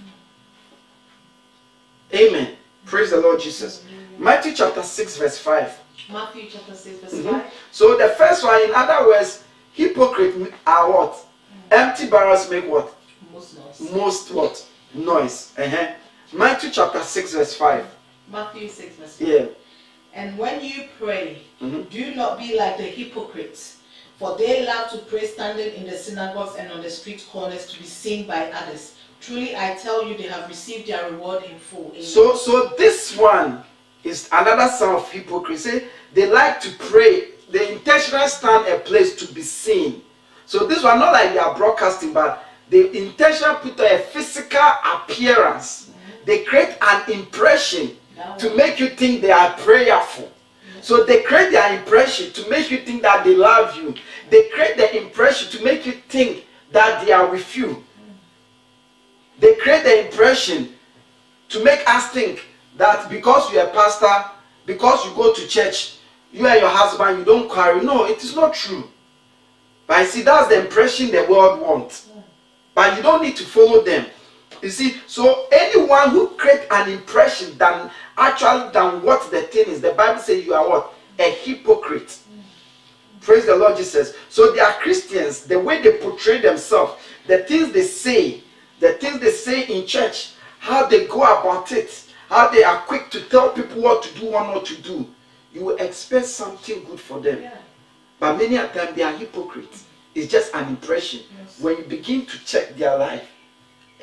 Amen. 2.15 2.57
Praise 2.85 3.11
the 3.11 3.21
Lord 3.21 3.41
Jesus. 3.41 3.85
Matthew 4.19 4.53
chapter 4.55 4.83
6, 4.83 5.17
verse 5.17 5.39
5. 5.39 5.81
Matthew 6.11 6.49
chapter 6.51 6.75
6, 6.75 6.99
verse 7.01 7.13
Mhm. 7.15 7.31
5. 7.31 7.43
So 7.71 7.97
the 7.97 8.09
first 8.11 8.45
one, 8.45 8.61
in 8.63 8.75
other 8.75 9.07
words, 9.07 9.43
hypocrite 9.73 10.53
are 10.67 10.91
what? 10.91 11.25
Empty 11.71 12.09
barrels 12.09 12.51
make 12.51 12.67
what? 12.69 12.95
Most 13.33 13.55
noise. 13.81 13.93
Most 13.93 14.31
what? 14.33 14.67
Noise. 14.95 15.53
Uh-huh. 15.59 15.93
Matthew 16.33 16.71
chapter 16.71 17.03
6, 17.03 17.35
verse 17.35 17.55
5. 17.55 17.87
Matthew 18.31 18.69
6, 18.69 18.97
verse 18.97 19.17
5. 19.17 19.29
Yeah. 19.29 19.45
And 20.15 20.37
when 20.39 20.63
you 20.63 20.85
pray, 20.99 21.43
Mhm. 21.61 21.89
do 21.91 22.15
not 22.15 22.39
be 22.39 22.57
like 22.59 22.77
the 22.77 22.85
hypocrites, 22.85 23.77
for 24.19 24.37
they 24.37 24.65
love 24.67 24.91
to 24.91 24.99
pray 24.99 25.27
standing 25.27 25.75
in 25.75 25.87
the 25.87 25.97
synagogues 25.97 26.57
and 26.57 26.71
on 26.73 26.83
the 26.83 26.91
street 26.91 27.25
corners 27.33 27.67
to 27.73 27.79
be 27.79 27.87
seen 27.87 28.27
by 28.27 28.51
others. 28.53 28.93
Truly, 29.21 29.57
I 29.57 29.75
tell 29.75 30.07
you, 30.07 30.17
they 30.17 30.25
have 30.25 30.49
received 30.49 30.89
their 30.89 31.11
reward 31.11 31.45
in 31.45 31.59
full. 31.59 31.93
Amen. 31.95 32.03
So, 32.03 32.35
so 32.35 32.73
this 32.77 33.17
one 33.17 33.65
is 34.05 34.29
another 34.33 34.69
sign 34.73 34.97
of 34.97 35.11
hypocrisy. 35.11 35.85
They 36.13 36.27
like 36.29 36.61
to 36.63 36.71
pray. 36.73 37.29
They 37.49 37.73
intentionally 37.73 38.29
stand 38.29 38.67
a 38.67 38.79
place 38.81 39.15
to 39.17 39.33
be 39.33 39.43
seen. 39.43 40.03
So 40.47 40.67
this 40.67 40.83
one 40.83 40.99
not 40.99 41.13
like 41.13 41.33
they 41.33 41.39
are 41.39 41.55
broadcasting, 41.55 42.13
but 42.13 42.45
they 42.69 42.97
intentionally 42.97 43.59
put 43.63 43.81
a 43.81 43.99
physical 43.99 44.71
appearance. 44.95 45.91
They 46.25 46.45
create 46.45 46.77
an 46.81 47.11
impression 47.11 47.97
to 48.39 48.55
make 48.57 48.79
you 48.79 48.91
think 48.91 49.23
they 49.23 49.33
are 49.33 49.53
prayerful. 49.59 50.31
So 50.81 51.05
they 51.05 51.23
create 51.23 51.53
their 51.53 51.79
impression 51.79 52.33
to 52.33 52.51
make 52.51 52.71
you 52.71 52.79
think 52.79 53.03
that 53.03 53.25
they 53.25 53.37
love 53.37 53.77
you. 53.77 53.95
They 54.31 54.49
create 54.49 54.77
the 54.77 54.97
impression 55.01 55.51
to 55.57 55.65
make 55.65 55.87
you 55.87 55.93
think 56.09 56.45
that 56.73 57.05
they 57.05 57.13
are 57.13 57.31
with 57.31 57.57
you. 57.57 57.85
They 59.39 59.55
create 59.57 59.85
the 59.85 60.07
impression 60.07 60.75
to 61.51 61.63
make 61.63 61.89
us 61.89 62.11
think 62.11 62.45
that 62.77 63.09
because 63.11 63.53
you're 63.53 63.67
a 63.67 63.71
pastor, 63.71 64.31
because 64.67 65.05
you 65.05 65.15
go 65.15 65.33
to 65.33 65.47
church, 65.47 65.99
you 66.33 66.47
and 66.47 66.61
your 66.61 66.71
husband, 66.71 67.19
you 67.19 67.25
don't 67.25 67.49
quarrel. 67.49 67.83
No, 67.83 68.07
it 68.07 68.23
is 68.25 68.35
not 68.35 68.55
true. 68.55 68.89
But 69.87 69.99
I 69.99 70.05
see 70.05 70.23
that's 70.23 70.49
the 70.49 70.61
impression 70.61 71.11
the 71.11 71.27
world 71.29 71.61
wants. 71.61 72.09
But 72.75 72.97
you 72.97 73.03
don't 73.03 73.23
need 73.23 73.37
to 73.37 73.45
follow 73.45 73.83
them. 73.83 74.07
You 74.63 74.71
see, 74.71 74.97
so 75.07 75.47
anyone 75.51 76.11
who 76.11 76.29
create 76.29 76.67
an 76.71 76.91
impression 76.91 77.59
than 77.59 77.91
actually 78.17 78.73
than 78.73 79.03
what 79.03 79.31
the 79.31 79.43
thing 79.43 79.69
is, 79.69 79.81
the 79.81 79.93
Bible 79.93 80.21
says 80.21 80.45
you 80.45 80.55
are 80.55 80.69
what? 80.69 80.95
A 81.19 81.31
hypocrite. 81.31 82.19
Praise 83.21 83.47
the 83.47 83.57
Lord 83.57 83.77
Jesus. 83.77 84.15
So 84.29 84.53
they 84.53 84.61
are 84.61 84.73
Christians, 84.75 85.45
the 85.45 85.59
way 85.59 85.83
they 85.83 85.99
portray 85.99 86.41
themselves, 86.41 86.95
the 87.27 87.39
things 87.39 87.73
they 87.73 87.83
say, 87.83 88.43
the 88.81 88.95
things 88.95 89.21
they 89.21 89.31
say 89.31 89.67
in 89.67 89.87
church, 89.87 90.33
how 90.59 90.87
they 90.87 91.07
go 91.07 91.23
about 91.23 91.71
it, 91.73 92.07
how 92.29 92.49
they 92.49 92.65
are 92.65 92.79
quick 92.83 93.11
to 93.11 93.21
tell 93.29 93.51
people 93.51 93.83
what 93.83 94.03
to 94.03 94.19
do 94.19 94.29
or 94.29 94.43
not 94.43 94.65
to 94.67 94.81
do. 94.83 95.07
You 95.53 95.65
will 95.67 95.77
expect 95.77 96.27
something 96.27 96.83
good 96.85 96.99
for 96.99 97.21
them. 97.21 97.43
Yeah. 97.43 97.57
But 98.19 98.39
many 98.39 98.57
a 98.57 98.69
time 98.69 98.95
they 98.95 99.03
are 99.03 99.13
hypocrites. 99.13 99.85
It's 100.15 100.31
just 100.31 100.55
an 100.55 100.69
impression. 100.69 101.21
Yes. 101.39 101.61
When 101.61 101.79
you 101.79 101.85
begin 101.85 102.27
to 102.27 102.45
check 102.45 102.77
their 102.77 102.97
life, 102.99 103.29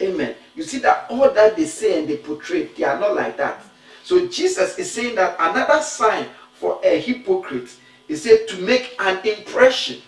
amen. 0.01 0.35
You 0.55 0.63
see 0.63 0.79
that 0.79 1.05
all 1.09 1.29
that 1.31 1.55
they 1.55 1.65
say 1.65 1.99
and 1.99 2.07
they 2.07 2.17
portray, 2.17 2.65
they 2.65 2.83
are 2.83 2.99
not 2.99 3.15
like 3.15 3.37
that. 3.37 3.63
So 4.03 4.27
Jesus 4.27 4.77
is 4.79 4.91
saying 4.91 5.15
that 5.15 5.35
another 5.39 5.81
sign 5.81 6.25
for 6.53 6.79
a 6.83 6.99
hypocrite 6.99 7.75
is 8.07 8.23
said 8.23 8.47
to 8.47 8.57
make 8.61 8.95
an 8.99 9.25
impression. 9.25 10.01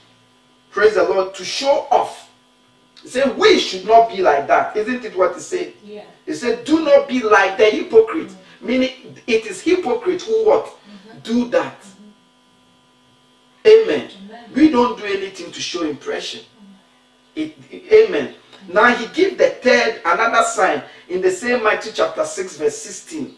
Praise 0.71 0.95
the 0.95 1.03
Lord, 1.03 1.35
to 1.35 1.45
show 1.45 1.87
off. 1.91 2.31
He 3.03 3.09
said, 3.09 3.37
We 3.37 3.59
should 3.59 3.85
not 3.85 4.09
be 4.09 4.21
like 4.21 4.47
that. 4.47 4.75
Isn't 4.75 5.03
it 5.05 5.17
what 5.17 5.35
he 5.35 5.39
said? 5.41 5.73
Yeah. 5.83 6.03
He 6.25 6.33
said, 6.33 6.65
Do 6.65 6.83
not 6.83 7.07
be 7.07 7.21
like 7.21 7.57
the 7.57 7.65
hypocrite. 7.65 8.29
Mm. 8.29 8.35
Meaning, 8.61 9.17
it 9.27 9.45
is 9.45 9.61
hypocrite 9.61 10.21
who 10.21 10.45
what? 10.45 10.65
Mm-hmm. 10.65 11.19
Do 11.19 11.47
that. 11.49 11.77
Amen. 13.65 14.09
Amen. 14.25 14.43
We 14.55 14.69
don't 14.69 14.97
do 14.97 15.05
anything 15.05 15.51
to 15.51 15.59
show 15.61 15.83
impression. 15.83 16.41
It, 17.35 17.55
it- 17.69 18.07
amen. 18.09 18.35
Now 18.67 18.93
he 18.93 19.07
give 19.07 19.37
the 19.37 19.49
third 19.49 20.01
another 20.05 20.43
sign 20.43 20.83
in 21.09 21.21
the 21.21 21.31
same 21.31 21.63
Matthew 21.63 21.91
chapter 21.93 22.23
6, 22.23 22.57
verse 22.57 22.77
16. 22.77 23.35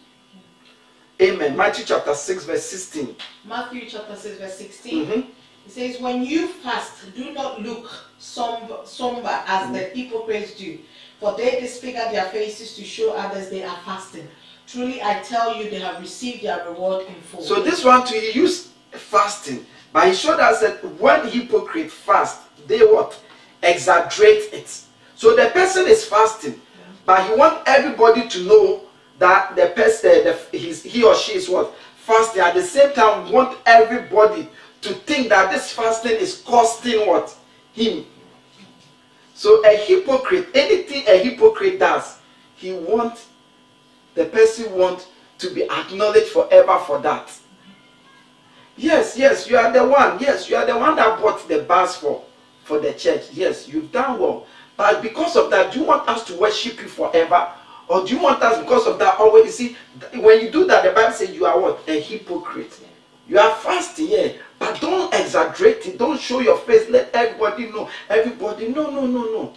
Amen. 1.22 1.56
Matthew 1.56 1.86
chapter 1.86 2.14
6, 2.14 2.46
verse 2.46 2.64
16. 2.66 3.16
Matthew 3.46 3.88
chapter 3.90 4.16
6, 4.16 4.38
verse 4.38 4.58
16. 4.58 5.06
Mhm. 5.06 5.28
It 5.66 5.72
says, 5.72 6.02
When 6.02 6.24
you 6.26 6.48
fast, 6.48 7.16
do 7.16 7.32
not 7.32 7.62
look 7.62 7.90
somber, 8.20 8.80
somber 8.84 9.30
as 9.48 9.72
the 9.72 9.80
hypocrites 9.98 10.56
do, 10.56 10.80
for 11.20 11.38
they 11.38 11.62
disfigure 11.62 12.06
their 12.12 12.26
faces 12.26 12.76
to 12.76 12.84
show 12.84 13.14
others 13.14 13.50
they 13.50 13.64
are 13.64 13.78
fasting. 13.86 14.28
Truly, 14.68 15.02
I 15.02 15.22
tell 15.22 15.56
you, 15.56 15.70
they 15.70 15.80
have 15.80 16.02
received 16.02 16.44
their 16.44 16.68
reward 16.68 17.06
in 17.08 17.16
full. 17.16 17.42
So 17.42 17.62
this 17.62 17.84
one 17.86 18.06
too, 18.06 18.20
he 18.20 18.32
used 18.32 18.70
fasting, 18.92 19.66
but 19.94 20.08
he 20.08 20.14
showed 20.16 20.39
us 20.39 20.62
that 20.62 20.84
when 21.00 21.28
hypocrite 21.28 21.91
fast, 21.91 22.41
they 22.68 22.80
what 22.80 23.18
exaggerate 23.62 24.52
it. 24.52 24.82
So 25.16 25.36
the 25.36 25.52
person 25.52 25.88
is 25.88 26.04
fasting, 26.04 26.60
but 27.06 27.26
he 27.30 27.36
want 27.36 27.62
everybody 27.68 28.28
to 28.28 28.44
know 28.44 28.82
that 29.20 29.56
the 29.56 29.68
person, 29.76 30.24
the, 30.26 30.58
his, 30.58 30.84
he 30.84 31.04
or 31.04 31.16
she 31.16 31.34
is 31.36 31.48
what 31.48 31.74
fasting. 31.96 32.41
At 32.41 32.56
the 32.56 32.64
same 32.64 32.91
time, 32.94 33.32
want 33.32 33.58
everybody 33.66 34.50
to 34.82 34.94
think 34.94 35.30
that 35.30 35.52
this 35.52 35.72
fasting 35.72 36.14
is 36.14 36.41
costing 36.46 37.08
what 37.08 37.34
him. 37.72 38.06
So 39.36 39.64
a 39.66 39.78
hypocrite, 39.78 40.48
anything 40.56 41.04
a 41.08 41.18
hypocrite 41.24 41.80
does, 41.80 42.20
he 42.56 42.74
want 42.74 43.26
the 44.16 44.26
person 44.26 44.74
want 44.74 45.08
to 45.39 45.50
be 45.50 45.64
acknowledged 45.70 46.28
forever 46.28 46.80
for 46.86 47.00
that. 47.00 47.32
Yes, 48.76 49.18
yes, 49.18 49.48
you 49.48 49.58
are 49.58 49.72
the 49.72 49.84
one. 49.86 50.20
Yes, 50.20 50.50
you 50.50 50.56
are 50.56 50.66
the 50.66 50.78
one 50.78 50.96
that 50.96 51.22
bought 51.22 51.48
the 51.48 51.60
bus 51.60 51.98
for 51.98 52.24
for 52.64 52.80
the 52.80 52.94
church. 52.94 53.30
Yes, 53.32 53.68
you've 53.68 53.92
done 53.92 54.20
well. 54.20 54.48
But 54.76 55.02
because 55.02 55.36
of 55.36 55.52
that, 55.52 55.74
do 55.74 55.80
you 55.80 55.86
want 55.86 56.08
us 56.10 56.24
to 56.26 56.36
worship 56.36 56.82
you 56.82 56.88
forever? 56.88 57.50
Or 57.88 58.06
do 58.06 58.16
you 58.16 58.22
want 58.22 58.42
us 58.42 58.60
because 58.60 58.88
of 58.88 58.98
that 59.00 59.20
always? 59.20 59.46
You 59.46 59.52
see, 59.52 59.78
when 60.20 60.42
you 60.42 60.50
do 60.50 60.66
that, 60.66 60.84
the 60.84 60.92
Bible 60.92 61.14
says 61.14 61.32
you 61.32 61.46
are 61.46 61.60
what? 61.60 61.84
A 61.88 62.00
hypocrite. 62.00 62.80
You 63.28 63.38
are 63.40 63.56
fasting, 63.56 64.08
yeah. 64.10 64.30
But 64.58 64.82
don't 64.82 65.14
exaggerate 65.14 65.86
it. 65.86 65.98
Don't 65.98 66.20
show 66.20 66.40
your 66.40 66.58
face. 66.60 66.90
Let 66.90 67.14
everybody 67.14 67.68
know. 67.68 67.90
Everybody, 68.10 68.70
no, 68.70 68.90
no, 68.90 69.06
no, 69.06 69.24
no. 69.24 69.54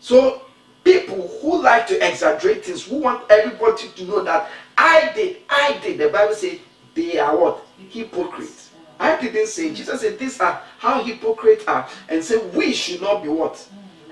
So 0.00 0.42
people 0.84 1.28
who 1.40 1.62
like 1.62 1.86
to 1.86 2.06
exaggerate 2.06 2.64
things, 2.64 2.84
who 2.84 2.96
want 2.96 3.30
everybody 3.30 3.88
to 3.88 4.04
know 4.04 4.22
that 4.24 4.50
I 4.76 5.12
did, 5.14 5.38
I 5.48 5.78
did. 5.82 5.98
The 5.98 6.08
Bible 6.08 6.34
says 6.34 6.58
they 6.94 7.18
are 7.18 7.36
what? 7.36 7.64
Hypocrites. 7.88 8.70
I 8.98 9.20
didn't 9.20 9.48
say. 9.48 9.72
Jesus 9.74 10.00
said 10.00 10.18
these 10.18 10.38
are 10.40 10.62
how 10.78 11.02
hypocrites 11.02 11.64
are, 11.66 11.88
and 12.08 12.22
say 12.22 12.38
we 12.48 12.72
should 12.72 13.00
not 13.00 13.22
be 13.22 13.28
what 13.28 13.66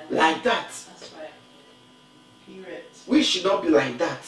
like 0.08 0.42
that. 0.42 0.72
We 3.06 3.22
should 3.22 3.44
not 3.44 3.62
be 3.62 3.68
like 3.68 3.98
that. 3.98 4.20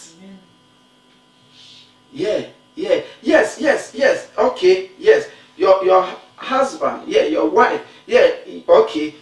Yeah, 2.12 2.46
yeah, 2.74 3.00
yes, 3.22 3.58
yes, 3.60 3.92
yes. 3.94 4.28
Okay, 4.36 4.90
yes. 4.98 5.28
Your 5.56 5.84
your 5.84 6.06
husband, 6.36 7.08
yeah, 7.08 7.22
your 7.24 7.48
wife, 7.48 7.82
yeah. 8.06 8.30
Okay, 8.68 9.14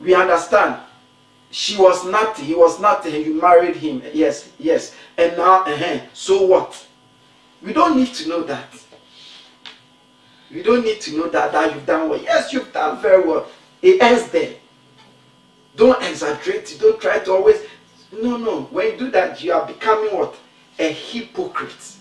we 0.00 0.14
understand. 0.14 0.80
she 1.52 1.76
was 1.76 2.04
nothing, 2.06 2.46
he 2.46 2.54
was 2.54 2.80
nothing, 2.80 3.14
you 3.14 3.40
married 3.40 3.76
him. 3.76 4.02
Yes, 4.14 4.50
yes. 4.58 4.94
And 5.18 5.36
now, 5.36 5.60
uh-huh, 5.64 6.00
so 6.14 6.46
what? 6.46 6.86
We 7.62 7.72
don't 7.72 7.96
need 7.96 8.12
to 8.14 8.28
know 8.28 8.42
that. 8.44 8.66
We 10.50 10.62
don't 10.62 10.84
need 10.84 11.00
to 11.02 11.16
know 11.16 11.28
that, 11.30 11.52
that 11.52 11.74
you've 11.74 11.86
done 11.86 12.10
well. 12.10 12.20
Yes, 12.20 12.52
you've 12.52 12.72
done 12.72 13.00
very 13.00 13.26
well. 13.26 13.46
It 13.80 14.02
ends 14.02 14.30
there. 14.30 14.54
Don't 15.76 16.02
exaggerate. 16.02 16.76
Don't 16.80 17.00
try 17.00 17.20
to 17.20 17.32
always. 17.32 17.62
No, 18.12 18.36
no. 18.36 18.62
When 18.64 18.92
you 18.92 18.98
do 18.98 19.10
that, 19.12 19.42
you 19.42 19.52
are 19.52 19.66
becoming 19.66 20.14
what? 20.14 20.36
A 20.78 20.92
hypocrite. 20.92 21.96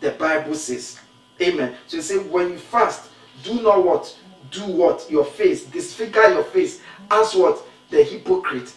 The 0.00 0.10
Bible 0.12 0.54
says. 0.54 0.98
Amen. 1.40 1.76
So 1.86 1.98
you 1.98 2.02
say, 2.02 2.18
when 2.18 2.50
you 2.50 2.58
fast, 2.58 3.10
do 3.44 3.62
not 3.62 3.84
what? 3.84 4.18
Do 4.50 4.66
what? 4.66 5.08
Your 5.10 5.24
face. 5.24 5.64
Disfigure 5.64 6.28
your 6.30 6.44
face. 6.44 6.80
As 7.10 7.34
what? 7.34 7.64
The 7.90 8.02
hypocrite. 8.02 8.72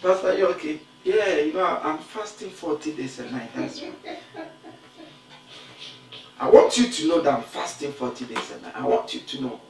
Pastor, 0.00 0.38
you 0.38 0.46
okay? 0.48 0.80
Yeah, 1.08 1.36
you 1.38 1.54
know, 1.54 1.64
I'm 1.64 1.96
fasting 1.96 2.50
40 2.50 2.92
days 2.92 3.18
a 3.18 3.30
night. 3.30 3.48
That's 3.56 3.82
I 6.38 6.50
want 6.50 6.76
you 6.76 6.90
to 6.90 7.08
know 7.08 7.22
that 7.22 7.32
I'm 7.32 7.42
fasting 7.44 7.92
40 7.92 8.26
days 8.26 8.52
a 8.52 8.60
night. 8.60 8.76
I 8.76 8.86
want 8.86 9.14
you 9.14 9.20
to 9.20 9.40
know. 9.40 9.60